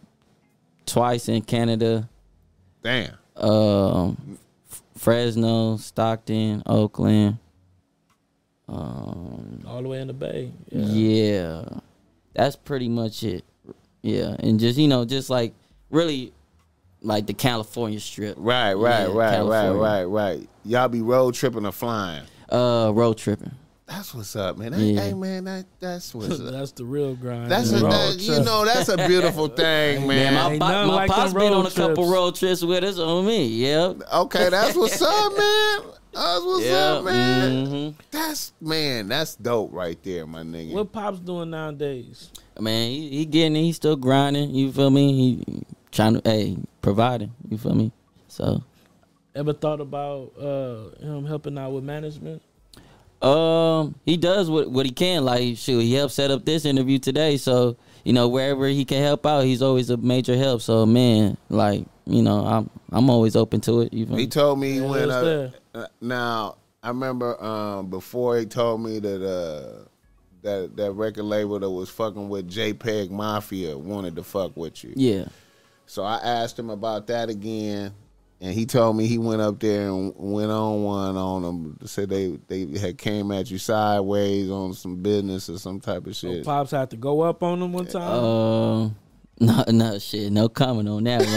[0.87, 2.09] twice in Canada,
[2.83, 3.13] damn.
[3.37, 4.39] um
[4.97, 7.37] Fresno, Stockton, Oakland.
[8.73, 10.51] Um all the way in the bay.
[10.71, 10.85] Yeah.
[10.87, 11.65] yeah.
[12.35, 13.45] That's pretty much it.
[14.03, 15.53] Yeah, and just you know, just like
[15.91, 16.33] really
[17.03, 18.35] like the California strip.
[18.39, 19.83] Right, right, Yeah, right, right, California.
[19.83, 20.49] right, right.
[20.65, 22.25] Y'all be road tripping or flying.
[22.51, 23.53] Uh road tripping.
[23.87, 24.73] That's what's up, man.
[24.73, 25.01] That, Yeah.
[25.03, 26.53] Hey, man, that that's what's up.
[26.53, 27.51] That's the real grind.
[27.51, 30.35] That's a, Road that, you know that's a beautiful thing, Man, man.
[30.35, 32.09] my, Ain't pop, my like pop's them been on a couple trips.
[32.11, 33.45] road trips with us on me.
[33.47, 34.03] Yep.
[34.15, 35.81] Okay, that's what's up, man.
[36.13, 36.93] That's what's Yeah.
[36.93, 37.67] up, man.
[37.67, 37.95] mhm.
[38.11, 40.73] That's man, that's dope right there, my nigga.
[40.73, 42.31] What pops doing nowadays?
[42.61, 43.63] Man, he, he getting it.
[43.63, 44.51] He's still grinding.
[44.55, 45.13] You feel me?
[45.47, 47.33] He trying to, hey, providing.
[47.49, 47.93] You feel me?
[48.29, 48.63] So,
[49.35, 52.43] Ever thought about uh, him helping out with management?
[53.23, 55.25] um, he does what what he can.
[55.25, 57.37] Like, shoot, he helped set up this interview today.
[57.37, 60.61] So, you know, wherever he can help out, he's always a major help.
[60.61, 63.93] So, man, like, you know, I'm I'm always open to it.
[63.95, 65.25] You feel He told me he Yeah, went up.
[65.55, 65.57] uh,
[66.01, 69.85] Now I remember um, before he told me that uh,
[70.43, 74.93] that that record label that was fucking with JPEG Mafia wanted to fuck with you.
[74.97, 75.27] Yeah.
[75.87, 77.93] So I asked him about that again,
[78.41, 81.79] and he told me he went up there and went on one on them.
[81.85, 86.17] Said they they had came at you sideways on some business or some type of
[86.17, 86.45] So shit.
[86.45, 88.25] pops had to go up on them one time.
[88.25, 88.97] Um.
[89.43, 90.31] No, no shit.
[90.31, 91.29] No comment on that one.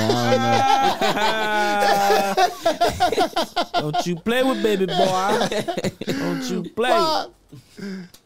[1.11, 2.35] I
[3.73, 3.91] don't know.
[3.91, 5.47] Don't you play with baby boy?
[6.05, 6.91] Don't you play?
[6.91, 7.31] Fuck.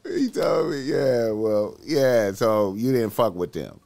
[0.06, 2.34] He told me, yeah, well, yeah.
[2.34, 3.80] So you didn't fuck with them.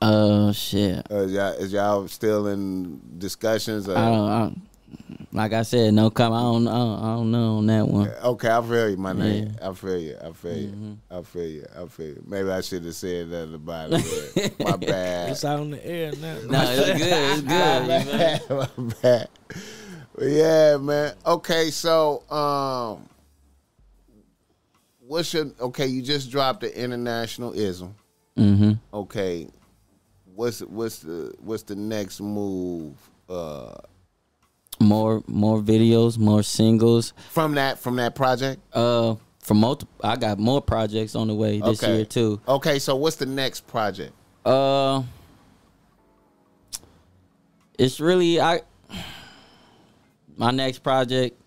[0.00, 1.04] Oh shit.
[1.10, 3.88] Uh, is, y'all, is y'all still in discussions?
[3.88, 4.60] Or, I don't, I don't.
[5.34, 6.40] Like I said, no comment.
[6.40, 6.68] I don't.
[6.68, 8.08] I don't, I don't know on that one.
[8.08, 9.54] Okay, I feel you, my name.
[9.58, 9.70] Yeah.
[9.70, 10.16] I feel you.
[10.22, 10.68] I feel you.
[10.68, 10.92] Mm-hmm.
[11.10, 11.66] I feel you.
[11.74, 12.22] I feel you.
[12.26, 14.58] Maybe I should have said nothing about it.
[14.60, 15.30] My bad.
[15.30, 16.38] It's out on the air now.
[16.48, 17.32] No, it's good.
[17.32, 17.40] It's
[18.50, 18.50] good.
[18.50, 18.84] you feel?
[18.84, 19.28] My bad.
[20.14, 21.14] But yeah, man.
[21.24, 23.08] Okay, so um,
[25.00, 25.86] what's your okay?
[25.86, 27.94] You just dropped the international ism.
[28.36, 28.78] Mhm.
[28.92, 29.48] Okay,
[30.34, 32.94] what's what's the what's the next move?
[33.28, 33.72] Uh,
[34.86, 37.12] More, more videos, more singles.
[37.30, 38.60] from that from that project.
[38.72, 41.96] Uh, for multiple, I got more projects on the way this Okay.
[41.96, 42.40] year too.
[42.46, 44.12] Okay, so what's the next project?
[44.44, 45.02] Uh,
[47.78, 48.62] it's really I.
[50.36, 51.38] My next project,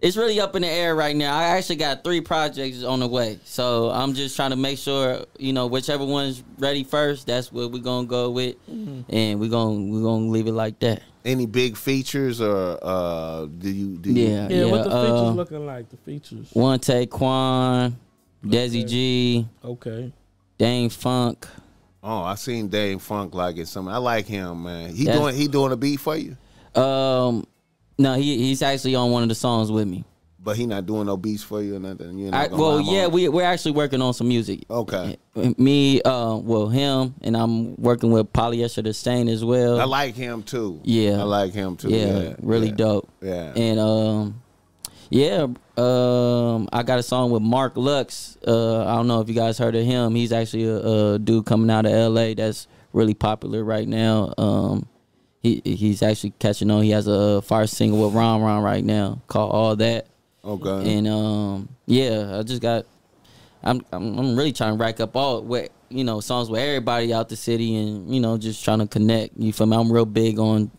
[0.00, 1.36] it's really up in the air right now.
[1.36, 5.24] I actually got three projects on the way, so I'm just trying to make sure
[5.38, 7.26] you know whichever one's ready first.
[7.26, 11.02] That's what we're gonna go with, and we're gonna we're gonna leave it like that.
[11.24, 15.36] Any big features or uh, do you do you, Yeah, Yeah, what the uh, features
[15.36, 15.88] looking like?
[15.90, 16.48] The features.
[16.52, 17.96] One take Quan,
[18.44, 20.12] Desi G, Okay.
[20.56, 21.46] Dane Funk.
[22.02, 23.66] Oh, I seen Dave Funk like it.
[23.68, 24.94] Something I like him, man.
[24.94, 26.36] He That's- doing he doing a beat for you,
[26.80, 27.44] Um,
[27.98, 30.04] no, he he's actually on one of the songs with me.
[30.40, 32.16] but he not doing no beats for you or nothing.
[32.18, 34.64] You're not I, well, yeah, we we're actually working on some music.
[34.70, 35.18] Okay.
[35.58, 39.80] Me, uh, well, him, and I'm working with Polyester the Saint as well.
[39.80, 40.80] I like him too.
[40.84, 41.20] Yeah.
[41.20, 41.88] I like him too.
[41.90, 42.74] yeah, Yeah, really yeah.
[42.74, 43.08] dope.
[43.20, 43.52] Yeah.
[43.56, 44.40] And um,
[45.10, 45.46] yeah,
[45.76, 48.36] um, I got a song with Mark Lux.
[48.46, 50.14] Uh, I don't know if you guys heard of him.
[50.14, 50.76] He's actually a,
[51.14, 52.34] a dude coming out of L.A.
[52.34, 54.32] that's really popular right now.
[54.38, 54.86] Um,
[55.42, 56.82] he he's actually catching on.
[56.82, 60.06] He has a fire single with Ron Ron right now called All That.
[60.44, 60.96] Okay.
[60.98, 62.86] And um, yeah, I just got.
[63.62, 67.12] I'm I'm, I'm really trying to rack up all what you know songs with everybody
[67.12, 69.36] out the city, and you know just trying to connect.
[69.36, 69.76] You feel me?
[69.76, 70.70] I'm real big on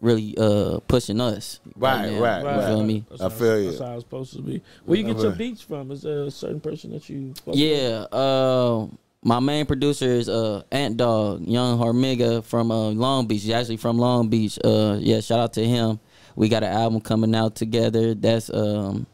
[0.00, 1.60] really uh pushing us.
[1.76, 2.20] Right, now.
[2.20, 2.64] right, You right.
[2.66, 3.04] feel me?
[3.08, 3.70] That's I how- feel you.
[3.70, 4.62] That's how it's supposed to be.
[4.84, 5.90] Where you get your beats from?
[5.90, 7.34] Is there a certain person that you?
[7.34, 7.56] fuck with?
[7.56, 8.06] Yeah.
[8.12, 8.86] Uh,
[9.24, 13.42] my main producer is uh Ant Dog, Young Hormiga from uh, Long Beach.
[13.42, 14.58] He's actually from Long Beach.
[14.64, 16.00] Uh, yeah, shout out to him.
[16.34, 18.14] We got an album coming out together.
[18.14, 19.06] That's um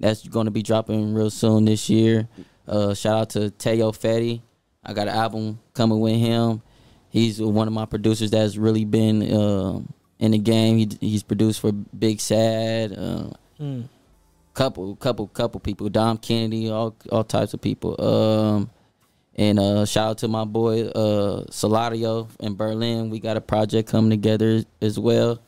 [0.00, 2.28] that's going to be dropping real soon this year.
[2.66, 4.42] Uh, shout out to Teo Fetty.
[4.84, 6.62] I got an album coming with him.
[7.10, 9.80] He's one of my producers that's really been uh,
[10.18, 10.78] in the game.
[10.78, 12.92] He, he's produced for Big Sad.
[12.92, 13.88] Uh, Mm.
[14.52, 15.88] couple, couple, couple people.
[15.88, 17.94] Dom Kennedy, all all types of people.
[18.04, 18.68] Um,
[19.36, 23.10] and uh, shout out to my boy uh, Salario in Berlin.
[23.10, 25.40] We got a project coming together as well.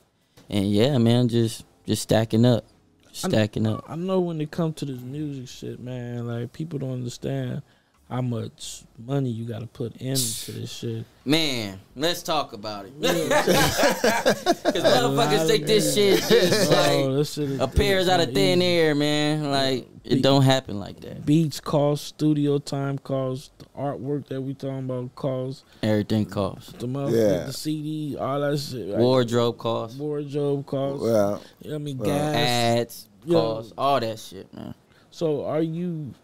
[0.48, 2.64] And yeah, man, just just stacking up,
[3.12, 3.84] stacking up.
[3.88, 7.62] I know when it comes to this music shit, man, like people don't understand
[8.08, 11.04] how much money you got to put into this shit.
[11.24, 13.00] Man, let's talk about it.
[13.00, 13.16] Because
[14.84, 16.74] motherfuckers think this shit just Oh,
[17.06, 18.70] like this shit is- appears out of thin easy.
[18.70, 19.50] air, man.
[19.50, 21.26] Like it don't happen like that.
[21.26, 26.78] Beats cost, studio time cost, the artwork that we talking about cost, Everything cost.
[26.78, 27.46] the motherfucker, Yeah.
[27.46, 28.88] the CD, all that shit.
[28.88, 28.98] right?
[29.00, 29.98] Wardrobe cost.
[29.98, 31.02] wardrobe cost.
[31.02, 32.36] Well, you know I mean, well, gas.
[32.36, 33.38] ads Yeah.
[33.40, 34.74] costs, all that shit, man.
[35.10, 36.14] So are you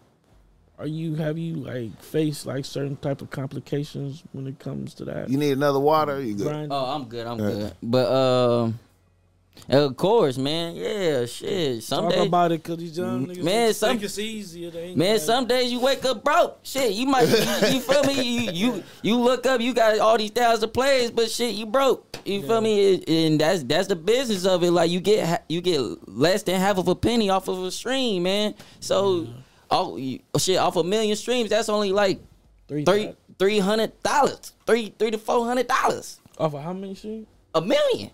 [0.79, 5.05] are you have you like faced like certain type of complications when it comes to
[5.05, 5.29] that?
[5.29, 6.19] you need another water.
[6.21, 6.47] You good?
[6.47, 6.67] Grind?
[6.71, 7.27] Oh, I'm good.
[7.27, 7.49] I'm Yeah.
[7.51, 7.73] good.
[7.83, 8.79] But um,
[9.69, 10.75] of course, man.
[10.75, 11.83] Yeah, shit.
[11.83, 14.71] Some Talk days, about it because these young niggas Man, think some- it's easier.
[14.95, 15.15] Man.
[15.17, 16.59] got- Some days you wake up broke.
[16.63, 17.29] Shit, you might.
[17.29, 18.21] you, you feel me?
[18.23, 19.61] You, you you look up.
[19.61, 22.17] You got all these thousand plays, but shit, you broke.
[22.25, 23.03] You feel me?
[23.07, 24.71] And that's that's the business of it.
[24.71, 25.79] Like you get you get
[26.09, 28.55] less than half of a penny off of a stream, man.
[28.79, 29.27] So.
[29.27, 29.27] Oh
[29.97, 30.57] you, oh, shit!
[30.57, 32.19] Off a million streams, that's only like
[32.67, 36.95] three, three three hundred dollars, three three to four hundred dollars, off of how many
[36.95, 37.27] shit?
[37.55, 38.11] a million.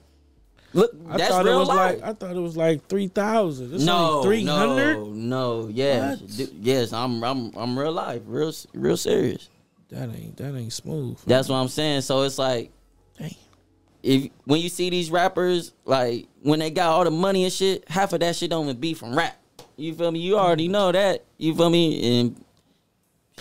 [0.72, 2.00] Look, I that's thought it real was life.
[2.02, 3.84] like I thought it was like three thousand.
[3.86, 4.98] no, three hundred.
[5.16, 5.68] no, no?
[5.68, 6.94] D- yes.
[6.94, 9.50] I'm, I'm, I'm real life, real, real serious.
[9.90, 11.18] That ain't that ain't smooth.
[11.26, 12.02] That's what I'm saying.
[12.02, 12.72] So it's like,
[13.18, 13.32] Damn.
[14.04, 17.90] if when you see these rappers, like when they got all the money and shit,
[17.90, 19.39] half of that shit don't even be from rap.
[19.80, 20.20] You feel me?
[20.20, 21.24] You already know that.
[21.38, 22.20] You feel me?
[22.20, 22.44] And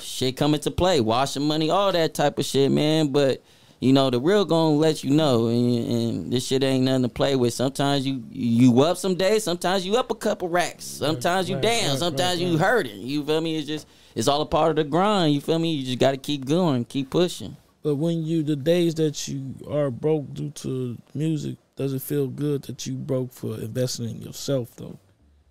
[0.00, 3.08] shit come into play, washing money, all that type of shit, man.
[3.08, 3.42] But
[3.80, 7.08] you know, the real gonna let you know, and, and this shit ain't nothing to
[7.08, 7.54] play with.
[7.54, 11.62] Sometimes you you up some days, sometimes you up a couple racks, sometimes you right,
[11.62, 13.00] down, right, sometimes right, you hurting.
[13.00, 13.56] You feel me?
[13.58, 15.34] It's just it's all a part of the grind.
[15.34, 15.72] You feel me?
[15.74, 17.56] You just got to keep going, keep pushing.
[17.82, 22.26] But when you the days that you are broke due to music, does it feel
[22.26, 24.98] good that you broke for investing in yourself though?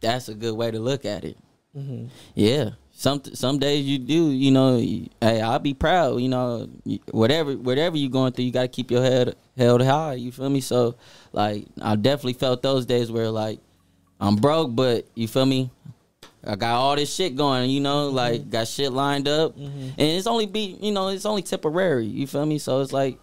[0.01, 1.37] That's a good way to look at it.
[1.75, 2.07] Mm-hmm.
[2.35, 2.71] Yeah.
[2.91, 4.77] Some some days you do, you know.
[4.77, 6.19] Hey, I'll be proud.
[6.19, 6.67] You know,
[7.11, 10.13] whatever whatever you going through, you got to keep your head held high.
[10.15, 10.61] You feel me?
[10.61, 10.95] So,
[11.31, 13.59] like, I definitely felt those days where like
[14.19, 15.69] I'm broke, but you feel me?
[16.43, 17.69] I got all this shit going.
[17.69, 21.43] You know, like got shit lined up, and it's only be you know it's only
[21.43, 22.05] temporary.
[22.05, 22.57] You feel me?
[22.57, 23.19] So it's like.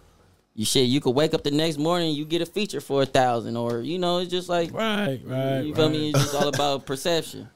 [0.57, 3.05] You shit, you could wake up the next morning, you get a feature for a
[3.05, 5.59] thousand, or you know, it's just like Right, right.
[5.61, 5.91] you feel right.
[5.91, 6.09] me?
[6.11, 7.49] It's just all about perception.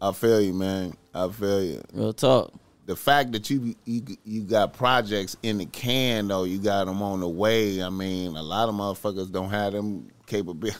[0.00, 0.94] I feel you, man.
[1.12, 1.82] I feel you.
[1.92, 2.52] Real talk.
[2.86, 7.02] The fact that you you you got projects in the can though, you got them
[7.02, 7.82] on the way.
[7.82, 10.78] I mean, a lot of motherfuckers don't have them capabilities.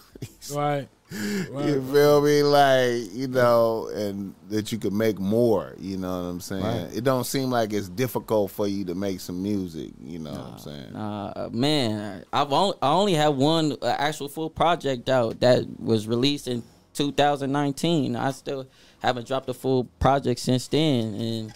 [0.54, 0.88] Right.
[1.10, 2.42] You feel me?
[2.42, 6.62] Like, you know, and that you could make more, you know what I'm saying?
[6.62, 6.96] Right.
[6.96, 10.40] It don't seem like it's difficult for you to make some music, you know what
[10.40, 10.96] I'm saying?
[10.96, 16.06] Uh, man, I've only I only have one uh, actual full project out that was
[16.06, 16.62] released in
[16.92, 18.14] 2019.
[18.14, 18.66] I still
[19.00, 21.52] haven't dropped a full project since then, and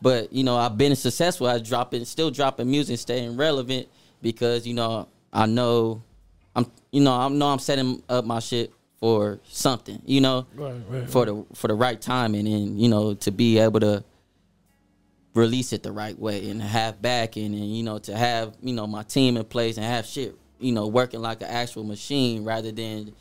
[0.00, 3.88] but you know I've been successful at dropping, still dropping music, staying relevant
[4.20, 6.02] because you know I know
[6.54, 8.72] I'm you know I know I'm setting up my shit
[9.02, 11.10] for something, you know, Right, right.
[11.10, 14.04] for the for the right timing, and you know to be able to
[15.34, 18.86] release it the right way and have backing and you know to have you know
[18.86, 22.70] my team in place and have shit you know working like an actual machine rather
[22.70, 23.12] than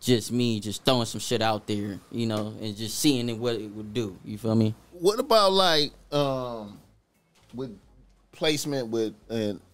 [0.00, 3.54] just me just throwing some shit out there you know and just seeing it what
[3.54, 6.80] it would do you feel me What about like um
[7.54, 7.78] with
[8.38, 9.14] placement with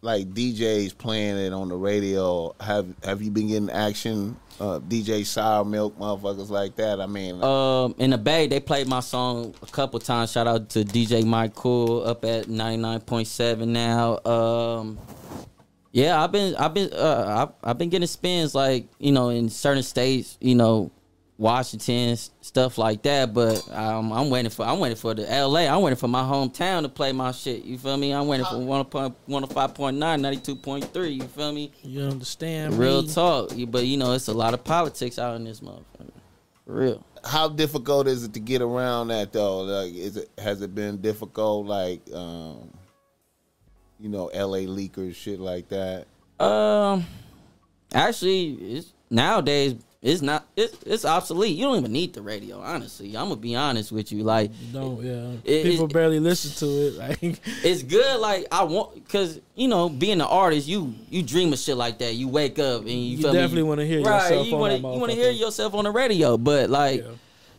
[0.00, 2.54] like DJs playing it on the radio?
[2.60, 4.36] Have have you been getting action?
[4.60, 7.00] Uh, DJ Sour Milk, motherfuckers like that.
[7.00, 10.68] I mean, um in the bay they played my song a couple times shout out
[10.70, 14.98] to dj mike cool up at 99.7 now um
[15.92, 19.48] yeah i've been i've been uh I've, I've been getting spins like you know in
[19.48, 20.90] certain states you know
[21.36, 25.82] washington stuff like that but um, i'm waiting for i'm waiting for the la i'm
[25.82, 29.94] waiting for my hometown to play my shit you feel me i'm waiting for 105.9
[29.98, 32.78] 92.3 you feel me You understand?
[32.78, 33.12] real me?
[33.12, 36.12] talk but you know it's a lot of politics out in this motherfucker
[36.64, 39.60] For real how difficult is it to get around that though?
[39.62, 41.66] Like, is it has it been difficult?
[41.66, 42.70] Like, um,
[43.98, 44.66] you know, L.A.
[44.66, 46.06] leakers, shit like that.
[46.38, 47.06] Um,
[47.94, 49.74] actually, it's nowadays
[50.04, 51.56] it's not it's it's obsolete.
[51.56, 52.60] You don't even need the radio.
[52.60, 54.22] Honestly, I'm gonna be honest with you.
[54.22, 55.32] Like, No, yeah.
[55.44, 56.94] It- People it- barely listen to it.
[56.98, 58.20] Like, it's good.
[58.20, 61.98] Like I want because you know being an artist, you you dream of shit like
[61.98, 62.14] that.
[62.14, 64.76] You wake up and you, You feel definitely wanna hear right, yourself You on wanna,
[64.76, 67.00] you want to hear yourself on the radio, but like.
[67.00, 67.10] Yeah.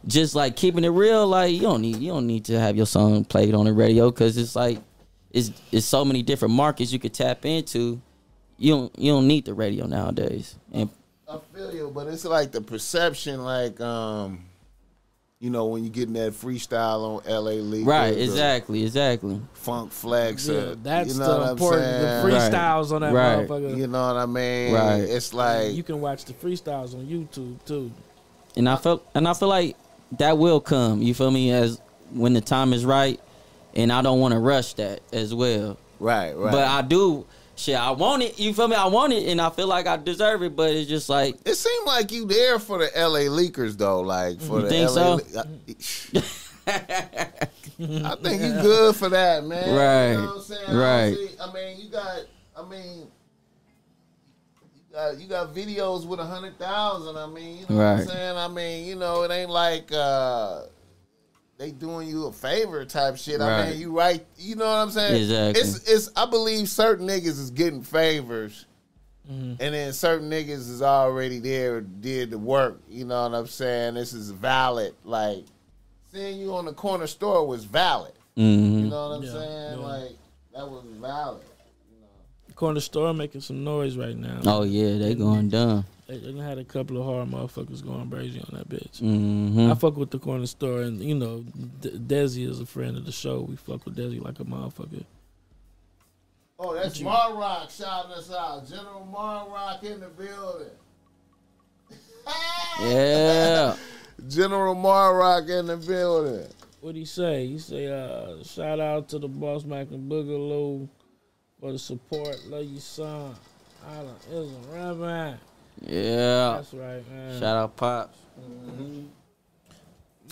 [0.08, 2.86] Just like keeping it real, like you don't need you don't need to have your
[2.86, 4.78] song played on the radio because it's like
[5.32, 8.00] it's it's so many different markets you could tap into.
[8.60, 10.92] You don't you don't need the radio nowadays, and
[11.27, 14.45] I feel you, but it's like the perception, like, um,
[15.39, 17.56] you you know, when you getting that freestyle on L.A.
[17.57, 19.39] Leakers, Right, exactly, exactly.
[19.53, 21.81] Funk Flex, Yeah, uh, that's you know the what I'm important.
[21.84, 22.34] The saying?
[22.34, 22.52] Right.
[22.52, 23.47] freestyles on that Right.
[23.47, 23.77] motherfucker.
[23.77, 24.73] You know what I mean?
[24.73, 25.02] Right.
[25.02, 27.91] It's like you can watch the freestyles on YouTube too.
[28.56, 29.76] And I feel and I feel like
[30.18, 31.02] that will come.
[31.02, 31.52] You feel me?
[31.52, 31.80] As
[32.14, 33.19] when the time is right,
[33.76, 35.77] and I don't want to rush that as well.
[35.99, 36.52] right, right.
[36.52, 37.26] But I do.
[37.57, 38.38] Shit, I want it.
[38.40, 38.76] You feel me?
[38.76, 40.56] I want it, and I feel like I deserve it.
[40.56, 43.26] But it's just like it seemed like you there for the L.A.
[43.27, 46.22] Leakers though, like for You the think LA so?
[46.68, 46.73] I,
[48.11, 49.64] I think you good for that, man.
[49.64, 49.72] Right.
[49.72, 50.77] You Right, know what I'm saying?
[50.77, 51.15] Right.
[51.15, 52.19] see- I mean, you got.
[52.57, 53.07] I mean.
[54.76, 57.18] you got- You got videos with a hundred thousand.
[57.18, 58.07] I mean, you know what I'm Right.
[58.07, 58.38] saying.
[58.38, 60.64] I mean, you know, it ain't like uh,
[61.57, 63.40] they doing you a favor type shit.
[63.41, 64.26] I mean, you right.
[64.38, 65.15] You know what I'm saying?
[65.22, 65.61] Exactly.
[65.61, 66.11] It's it's.
[66.15, 68.65] I believe certain niggas is getting favors,
[69.32, 69.53] Mm-hmm.
[69.60, 72.80] and then certain niggas is already there, did the work.
[72.88, 73.95] You know what I'm saying?
[73.95, 74.94] This is valid.
[75.03, 75.45] Like
[76.11, 78.14] seeing you on the corner store was valid.
[78.36, 78.90] You mhm.
[78.90, 79.80] know what I'm Yeah, saying?
[79.80, 79.86] yeah.
[79.86, 80.11] Like
[80.53, 81.41] that was valid.
[81.91, 82.53] You know?
[82.56, 84.41] Corner store making some noise right now.
[84.45, 85.86] oh yeah, they going dumb.
[86.07, 88.99] They, they done had a couple of hard motherfuckers going crazy on that bitch.
[88.99, 91.44] hmm I fuck with the corner store, and you know,
[91.82, 93.41] De- Desi is a friend of the show.
[93.41, 95.03] We fuck with Desi like a motherfucker.
[96.60, 98.68] Oh, that's Marrock shouting us out.
[98.69, 100.69] General Marrock in the building.
[102.82, 103.76] Yeah.
[104.27, 106.48] General Marrock in the building.
[106.82, 107.45] What he say?
[107.48, 110.88] He say, uh, shout out to the Boss Mac and Boogaloo
[111.60, 112.38] for the support.
[112.48, 113.36] Love you, son.
[113.88, 115.34] Island is a rabbi.
[115.81, 116.53] Yeah.
[116.56, 117.39] That's right, man.
[117.39, 118.18] Shout out pops.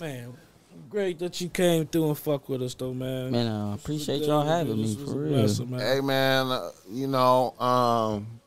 [0.00, 0.34] Man,
[0.90, 3.30] great that you came through and fuck with us, though, man.
[3.30, 5.32] Man, I appreciate y'all having me for real.
[5.34, 5.80] blessing, man.
[5.80, 8.40] Hey man, uh, you know, um,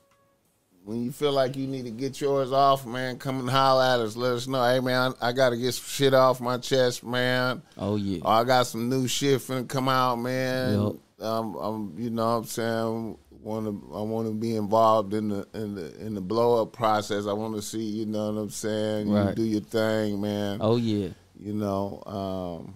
[0.83, 3.99] when you feel like you need to get yours off, man, come and holler at
[3.99, 4.17] us.
[4.17, 4.61] Let us know.
[4.63, 7.61] Hey man, I got to get some shit off my chest, man.
[7.77, 8.19] Oh yeah.
[8.23, 10.81] Oh, I got some new shit finna come out, man.
[10.81, 10.95] Yup.
[11.19, 15.29] Um, I'm, you know, what I'm saying, want to, I want to be involved in
[15.29, 17.25] the in the in the blow up process.
[17.27, 19.07] I want to see, you know what I'm saying.
[19.07, 19.35] You Right.
[19.35, 20.59] do your thing, man.
[20.61, 21.09] Oh yeah.
[21.39, 22.75] You know, um,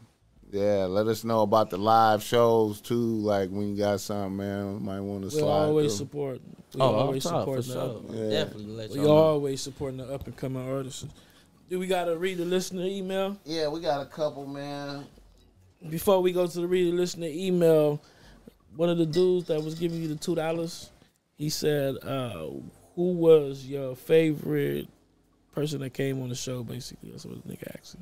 [0.52, 0.86] yeah.
[0.86, 2.96] Let us know about the live shows too.
[2.96, 5.66] Like when you got something, man, we might want to We'll slide.
[5.66, 6.06] always through.
[6.06, 6.42] support.
[6.76, 8.24] We Oh, always off top, for support the sure.
[8.24, 8.30] Yeah.
[8.46, 9.18] Definitely let We y'all know.
[9.18, 11.06] always supporting the up and coming artists.
[11.70, 15.06] Do we gotta read the listener email Yeah, we got a couple, man.
[15.90, 18.02] before we go to the read the listener email?
[18.76, 20.92] One of the dudes that was giving you the two dollars,
[21.38, 22.48] he said, uh,
[22.96, 24.88] "Who was your favorite
[25.54, 27.98] person that came on the show?" Basically, that's what the nigga asked.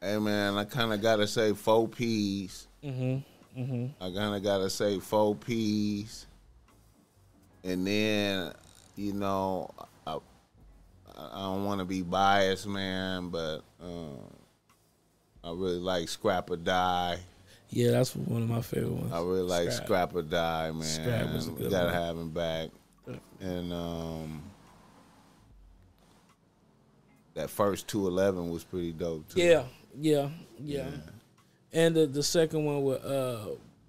[0.00, 2.68] Hey, man, I kind of gotta say four P's.
[2.84, 3.60] Mm-hmm.
[3.60, 4.04] Mm-hmm.
[4.04, 6.26] I kind of gotta say four P's,
[7.64, 8.52] and then
[8.96, 9.70] you know,
[10.06, 10.18] I,
[11.16, 14.18] I don't want to be biased, man, but um,
[15.44, 17.18] I really like Scrap or Die.
[17.76, 19.12] Yeah, that's one of my favorite ones.
[19.12, 19.86] I really like Scrap.
[19.86, 20.82] Scrap, or Die, man.
[20.82, 21.94] Scrap was a good we gotta one.
[21.94, 22.70] have him back,
[23.38, 24.42] and um,
[27.34, 29.42] that first two eleven was pretty dope too.
[29.42, 30.88] Yeah, yeah, yeah.
[31.70, 33.40] And the, the second one with uh,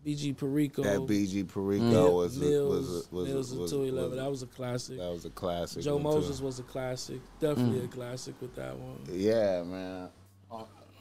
[0.05, 0.83] BG Perico.
[0.83, 4.09] That BG Perico Mil- was a, Mills, was a, was a- Mills of was, 211.
[4.09, 4.97] was, that was a classic.
[4.97, 5.83] that was a classic.
[5.83, 6.19] Joe one, too.
[6.19, 7.21] Moses was a classic.
[7.39, 8.99] Definitely a classic with that one.
[9.13, 10.09] Yeah, man.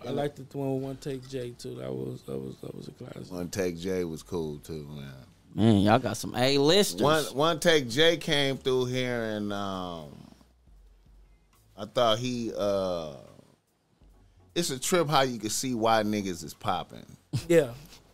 [0.07, 1.75] I liked the one with One Take J too.
[1.77, 3.33] That was that was that was a classic.
[3.33, 5.13] One Take J was cool too, man.
[5.55, 7.01] Man, y'all got some A listers.
[7.03, 10.09] One One Take J came through here and um,
[11.77, 13.15] I thought he uh,
[14.55, 17.05] it's a trip how you can see why niggas is popping.
[17.49, 17.71] Yeah,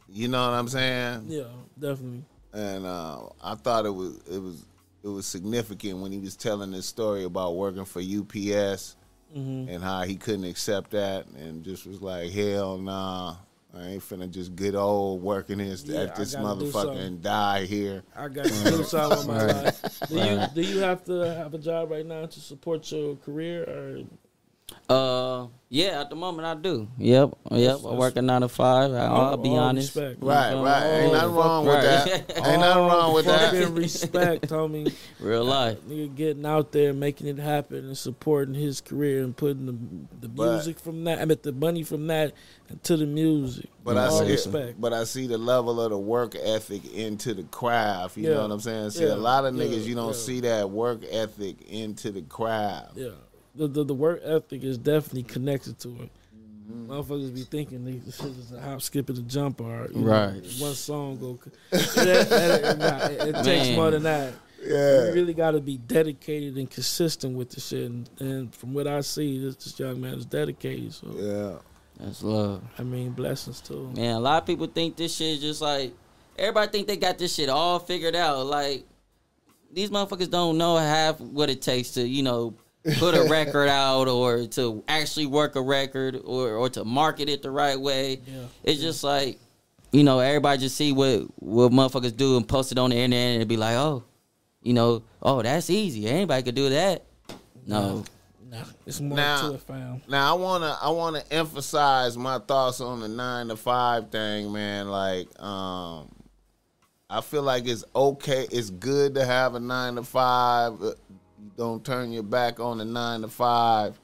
[0.08, 1.26] You know what I'm saying?
[1.28, 1.44] yeah,
[1.78, 2.24] definitely.
[2.52, 4.64] And uh, I thought it was it was
[5.04, 8.96] it was significant when he was telling this story about working for UPS
[9.36, 9.68] Mm-hmm.
[9.70, 13.36] and how he couldn't accept that and just was like, hell nah.
[13.74, 18.02] I ain't finna just get old working this Yeah, at this motherfucker and die here.
[18.14, 20.08] I got to do something with my life.
[20.08, 23.62] Do you do you have to have a job right now to support your career
[23.62, 24.02] or
[24.88, 26.86] Uh, yeah, at the moment I do.
[26.98, 27.78] Yep, yep.
[27.86, 28.92] I work a nine to five.
[28.92, 29.94] I, I'll be honest.
[29.96, 30.22] respect.
[30.22, 30.64] Right, Mhm.
[30.64, 30.82] right.
[30.84, 32.26] Ain't nothing wrong with right.
[32.26, 32.36] that.
[32.46, 33.70] Ain't nothing wrong with that.
[33.70, 34.92] Respect, homie.
[35.20, 35.78] Real life.
[35.88, 39.72] Nigga getting out there, making it happen, and supporting his career, and putting the
[40.20, 42.34] the But- music from that, I mean the money from that
[42.82, 43.70] to the music.
[43.84, 44.78] But I see, respect.
[44.80, 48.18] but I see the level of the work ethic into the craft.
[48.18, 48.34] You Yeah.
[48.34, 48.90] know what I'm saying?
[48.90, 49.14] See, Yeah.
[49.14, 49.64] a lot of Yeah.
[49.64, 50.12] niggas you don't Yeah.
[50.12, 52.96] see that work ethic into the craft.
[52.96, 53.08] Yeah,
[53.54, 56.10] the, the the work ethic is definitely connected to it.
[56.70, 56.90] Mm-hmm.
[56.90, 60.00] Motherfuckers be thinking they- this shit is a hop, skip, and a jump, or you
[60.00, 60.42] know, Right.
[60.58, 61.38] one song go.
[61.70, 64.32] That- that- nah, it, it takes more than that.
[64.64, 65.06] Yeah.
[65.08, 67.90] You really got to be dedicated and consistent with the shit.
[67.90, 70.92] And, and from what I see, this, this young man is dedicated.
[70.94, 71.58] So Yeah.
[71.98, 72.62] That's love.
[72.78, 73.90] I mean, blessings too.
[73.96, 75.92] Man, a lot of people think this shit is just like
[76.38, 78.46] everybody think they got this shit all figured out.
[78.46, 78.84] Like
[79.72, 82.54] these motherfuckers don't know half what it takes to, you know,
[82.98, 87.42] put a record out or to actually work a record or or to market it
[87.42, 88.20] the right way.
[88.26, 88.44] Yeah.
[88.64, 89.38] It's just like,
[89.92, 93.40] you know, everybody just see what what motherfuckers do and post it on the internet
[93.40, 94.04] and be like, oh,
[94.62, 96.06] you know, oh that's easy.
[96.06, 97.04] Anybody could do that.
[97.66, 98.04] No.
[98.50, 100.02] Nah, it's more Now- to it, fam.
[100.08, 104.88] Now I wanna I wanna emphasize my thoughts on the nine to five thing, man.
[104.90, 106.08] Like, um,
[107.08, 108.46] I feel like it's okay.
[108.50, 110.74] It's good to have a nine to five.
[111.42, 113.98] You don't turn your back on the nine to five,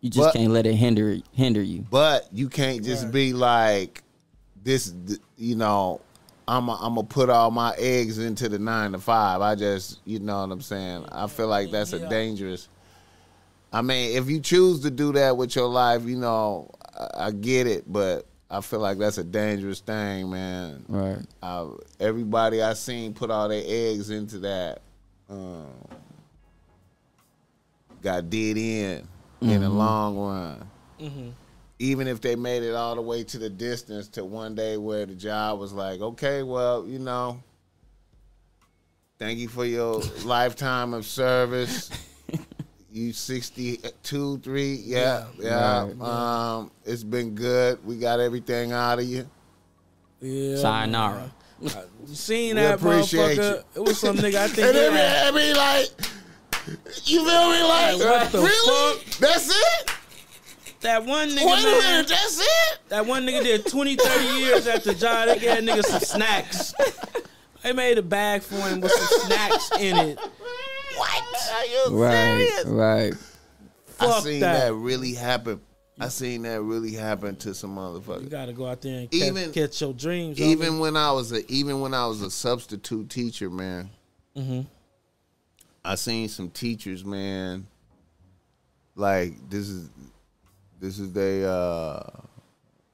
[0.00, 1.84] You just But- can't let it hinder hinder you.
[1.88, 3.12] but you can't just Right.
[3.12, 4.02] be like
[4.64, 4.92] this.
[5.36, 6.00] You know,
[6.48, 9.40] I'm i I'm gonna put all my eggs into the nine to five.
[9.40, 11.04] I just, you know what I'm saying.
[11.12, 12.68] I feel like that's a dangerous.
[13.72, 17.30] I mean, if you choose to do that with your life, you know, I, I
[17.30, 20.84] get it, but I feel like that's a dangerous thing, man.
[20.88, 21.24] Right.
[21.42, 21.68] Uh,
[22.00, 24.80] everybody I seen put all their eggs into that.
[25.30, 25.66] Um,
[28.02, 29.08] got dead in
[29.40, 30.68] in the long run.
[31.00, 31.28] Mm-hmm.
[31.78, 35.04] Even if they made it all the way to the distance to one day where
[35.06, 37.42] the job was like, okay, well, you know,
[39.18, 41.90] thank you for your lifetime of service.
[42.92, 45.88] You 62, 3, yeah, yeah.
[45.96, 46.00] Right.
[46.02, 47.84] Um, it's been good.
[47.86, 49.26] We got everything out of you.
[50.20, 50.56] Yeah.
[50.56, 51.32] Sayonara.
[51.60, 51.72] man.
[52.06, 53.64] You seen We that appreciate motherfucker?
[53.74, 53.80] you.
[53.82, 54.34] It was some nigga.
[54.34, 54.58] I think.
[54.58, 55.88] And he then, had- I mean, like,
[57.04, 57.62] you feel me?
[57.62, 58.98] Like, What the really?
[59.00, 59.18] fuck?
[59.18, 59.90] That's it?
[60.82, 61.46] that one nigga.
[61.46, 62.78] Wait a man, minute, that's it?
[62.88, 65.28] That one nigga did 20, 30 years at the job.
[65.28, 66.74] They gave that nigga some snacks.
[67.62, 70.18] They made a bag for him with some snacks in it.
[70.96, 71.24] What?
[71.52, 72.36] Are you Right.
[72.38, 72.64] serious?
[72.66, 73.14] Right.
[74.00, 74.64] I seen that.
[74.66, 74.74] that.
[74.74, 75.60] really happen.
[76.00, 78.24] I seen that really happen to some motherfuckers.
[78.24, 80.40] You gotta go out there and catch, Even- catch your dreams.
[80.40, 83.90] Even when I was a even when I was a substitute teacher, man,
[84.34, 84.62] hmm
[85.84, 87.66] I seen some teachers, man.
[88.94, 89.88] Like this is
[90.80, 92.02] this is their uh,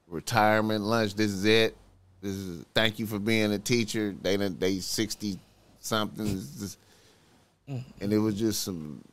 [0.07, 1.15] retirement lunch.
[1.15, 1.75] This is it.
[2.21, 4.15] This is thank you for being a teacher.
[4.21, 5.39] They they sixty
[5.79, 6.41] something,
[7.67, 9.03] and it was just some.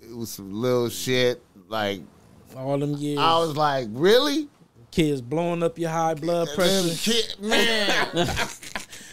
[0.00, 1.42] It was some little shit.
[1.68, 2.00] Like
[2.56, 4.48] all them years, I was like, really?
[4.92, 6.94] kids blowing up your high blood pressure.
[6.94, 8.08] Kid, man,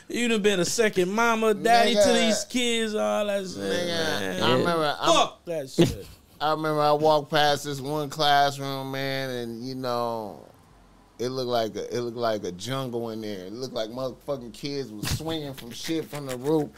[0.10, 3.58] You done been a second mama, daddy to these kids, all that shit.
[3.58, 4.42] Nigga.
[4.42, 4.96] I remember.
[5.00, 6.08] I'm- Fuck that shit.
[6.42, 10.46] I remember I walked past this one classroom, man, and you know,
[11.20, 13.46] it looked like a, it looked like a jungle in there.
[13.48, 16.70] It looked like motherfucking kids was swinging from shit from the roof,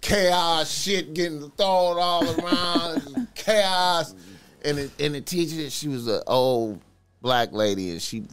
[0.00, 4.14] chaos, shit getting thrown all around, chaos.
[4.64, 6.80] And the, and the teacher, she was an old
[7.22, 8.24] black lady, and she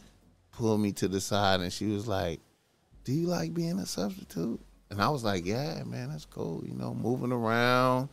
[0.52, 2.40] pulled me to the side, and she was like,
[3.08, 4.60] "Do you like being a substitute?"
[4.90, 6.62] And I was like, "Yeah, man, that's cool.
[6.66, 8.10] You know, moving around."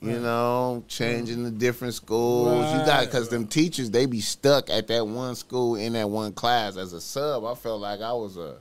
[0.00, 2.66] You know, changing the different schools.
[2.72, 6.32] You got because them teachers they be stuck at that one school in that one
[6.32, 6.76] class.
[6.76, 8.56] As a sub, I felt like I was a,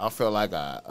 [0.00, 0.82] I felt like a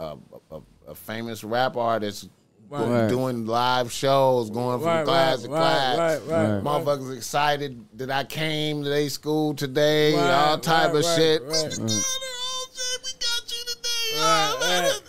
[0.50, 2.30] a, a, a famous rap artist
[2.70, 3.08] Right.
[3.08, 5.98] doing live shows, going from Right, class right, to class.
[5.98, 6.62] right, right, right.
[6.64, 10.14] Motherfuckers excited that I came to their school today.
[10.14, 11.42] Right, all type right, of right, shit.
[11.42, 11.48] right.
[11.50, 11.96] What's going on?
[11.96, 12.37] Shit,
[14.18, 15.00] Right, right.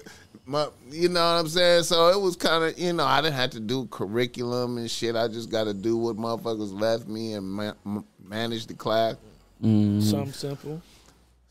[0.46, 1.84] My, you know what I'm saying?
[1.84, 5.16] So it was kind of, you know, I didn't have to do curriculum and shit.
[5.16, 9.16] I just got to do what motherfuckers left me and ma- m- manage the class.
[9.62, 10.82] Something simple.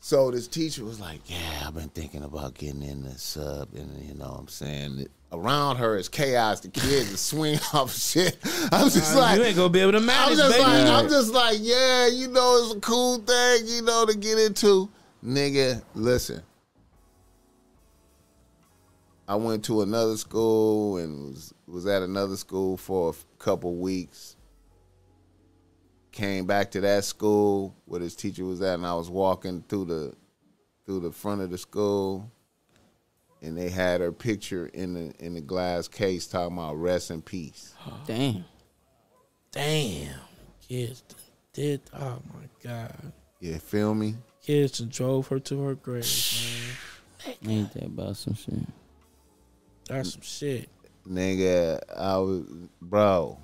[0.01, 4.01] So this teacher was like, "Yeah, I've been thinking about getting in the sub, and
[4.07, 6.61] you know, what I'm saying around her is chaos.
[6.61, 8.37] The kids is swing off shit.
[8.71, 10.63] I'm just Uh, like, you ain't gonna be able to I'm manage, just baby.
[10.63, 14.39] like, I'm just like, yeah, you know, it's a cool thing, you know, to get
[14.39, 14.89] into.
[15.23, 16.41] Nigga, listen.
[19.29, 24.35] I went to another school and was was at another school for a couple weeks.
[26.11, 29.85] Came back to that school where this teacher was at, and I was walking through
[29.85, 30.13] the
[30.83, 32.31] through the front of the school,
[33.43, 37.21] and they had her picture in the in the glass case talking about rest in
[37.21, 37.75] peace.
[38.07, 38.45] Damn.
[39.51, 40.21] Damn.
[40.67, 41.03] Kids
[41.53, 41.81] did.
[41.93, 43.13] Oh my god.
[43.39, 44.15] You feel me?
[44.41, 46.03] Kids drove her to her grave,
[47.43, 47.47] man.
[47.47, 48.65] Ain't that about some shit?
[49.89, 50.69] That's some shit.
[51.07, 52.45] Nigga, I was
[52.81, 53.39] bro,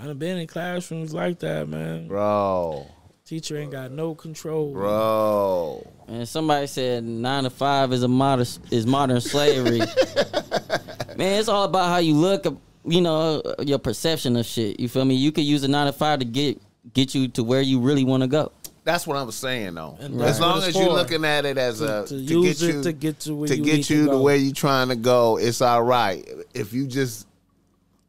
[0.00, 2.06] I done been in classrooms like that, man.
[2.08, 2.86] bro,
[3.26, 4.72] Teacher ain't got no control.
[4.72, 5.86] bro.
[6.08, 9.80] And somebody said nine to five is a modern is modern slavery.
[11.16, 12.46] Man, it's all about how you look.
[12.84, 14.80] You know your perception of shit.
[14.80, 15.14] You feel me?
[15.14, 16.60] You could use a nine to five to get
[16.92, 18.50] get you to where you really want to go.
[18.84, 19.96] That's what I'm saying though.
[20.00, 22.60] And that's As long as you're looking at it as To, a to to, use
[22.60, 24.22] get it you to get to where to you get need you to, to go.
[24.22, 26.28] where you're trying to go, it's all right.
[26.52, 27.26] If you just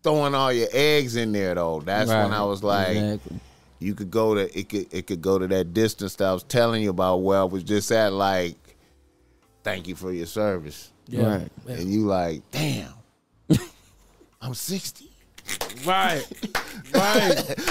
[0.02, 3.40] throwing all your eggs in there though, that's when I was like, Exactly.
[3.80, 6.44] you could go to it could it could go to that distance that I was
[6.44, 8.56] telling you about where I was just at like,
[9.64, 10.90] thank you for your service.
[11.08, 11.38] Yeah.
[11.38, 11.52] Right.
[11.68, 11.76] Yeah.
[11.76, 12.94] And you like, damn,
[14.41, 15.12] I'm 60.
[15.86, 16.26] Right.
[16.94, 17.56] Right.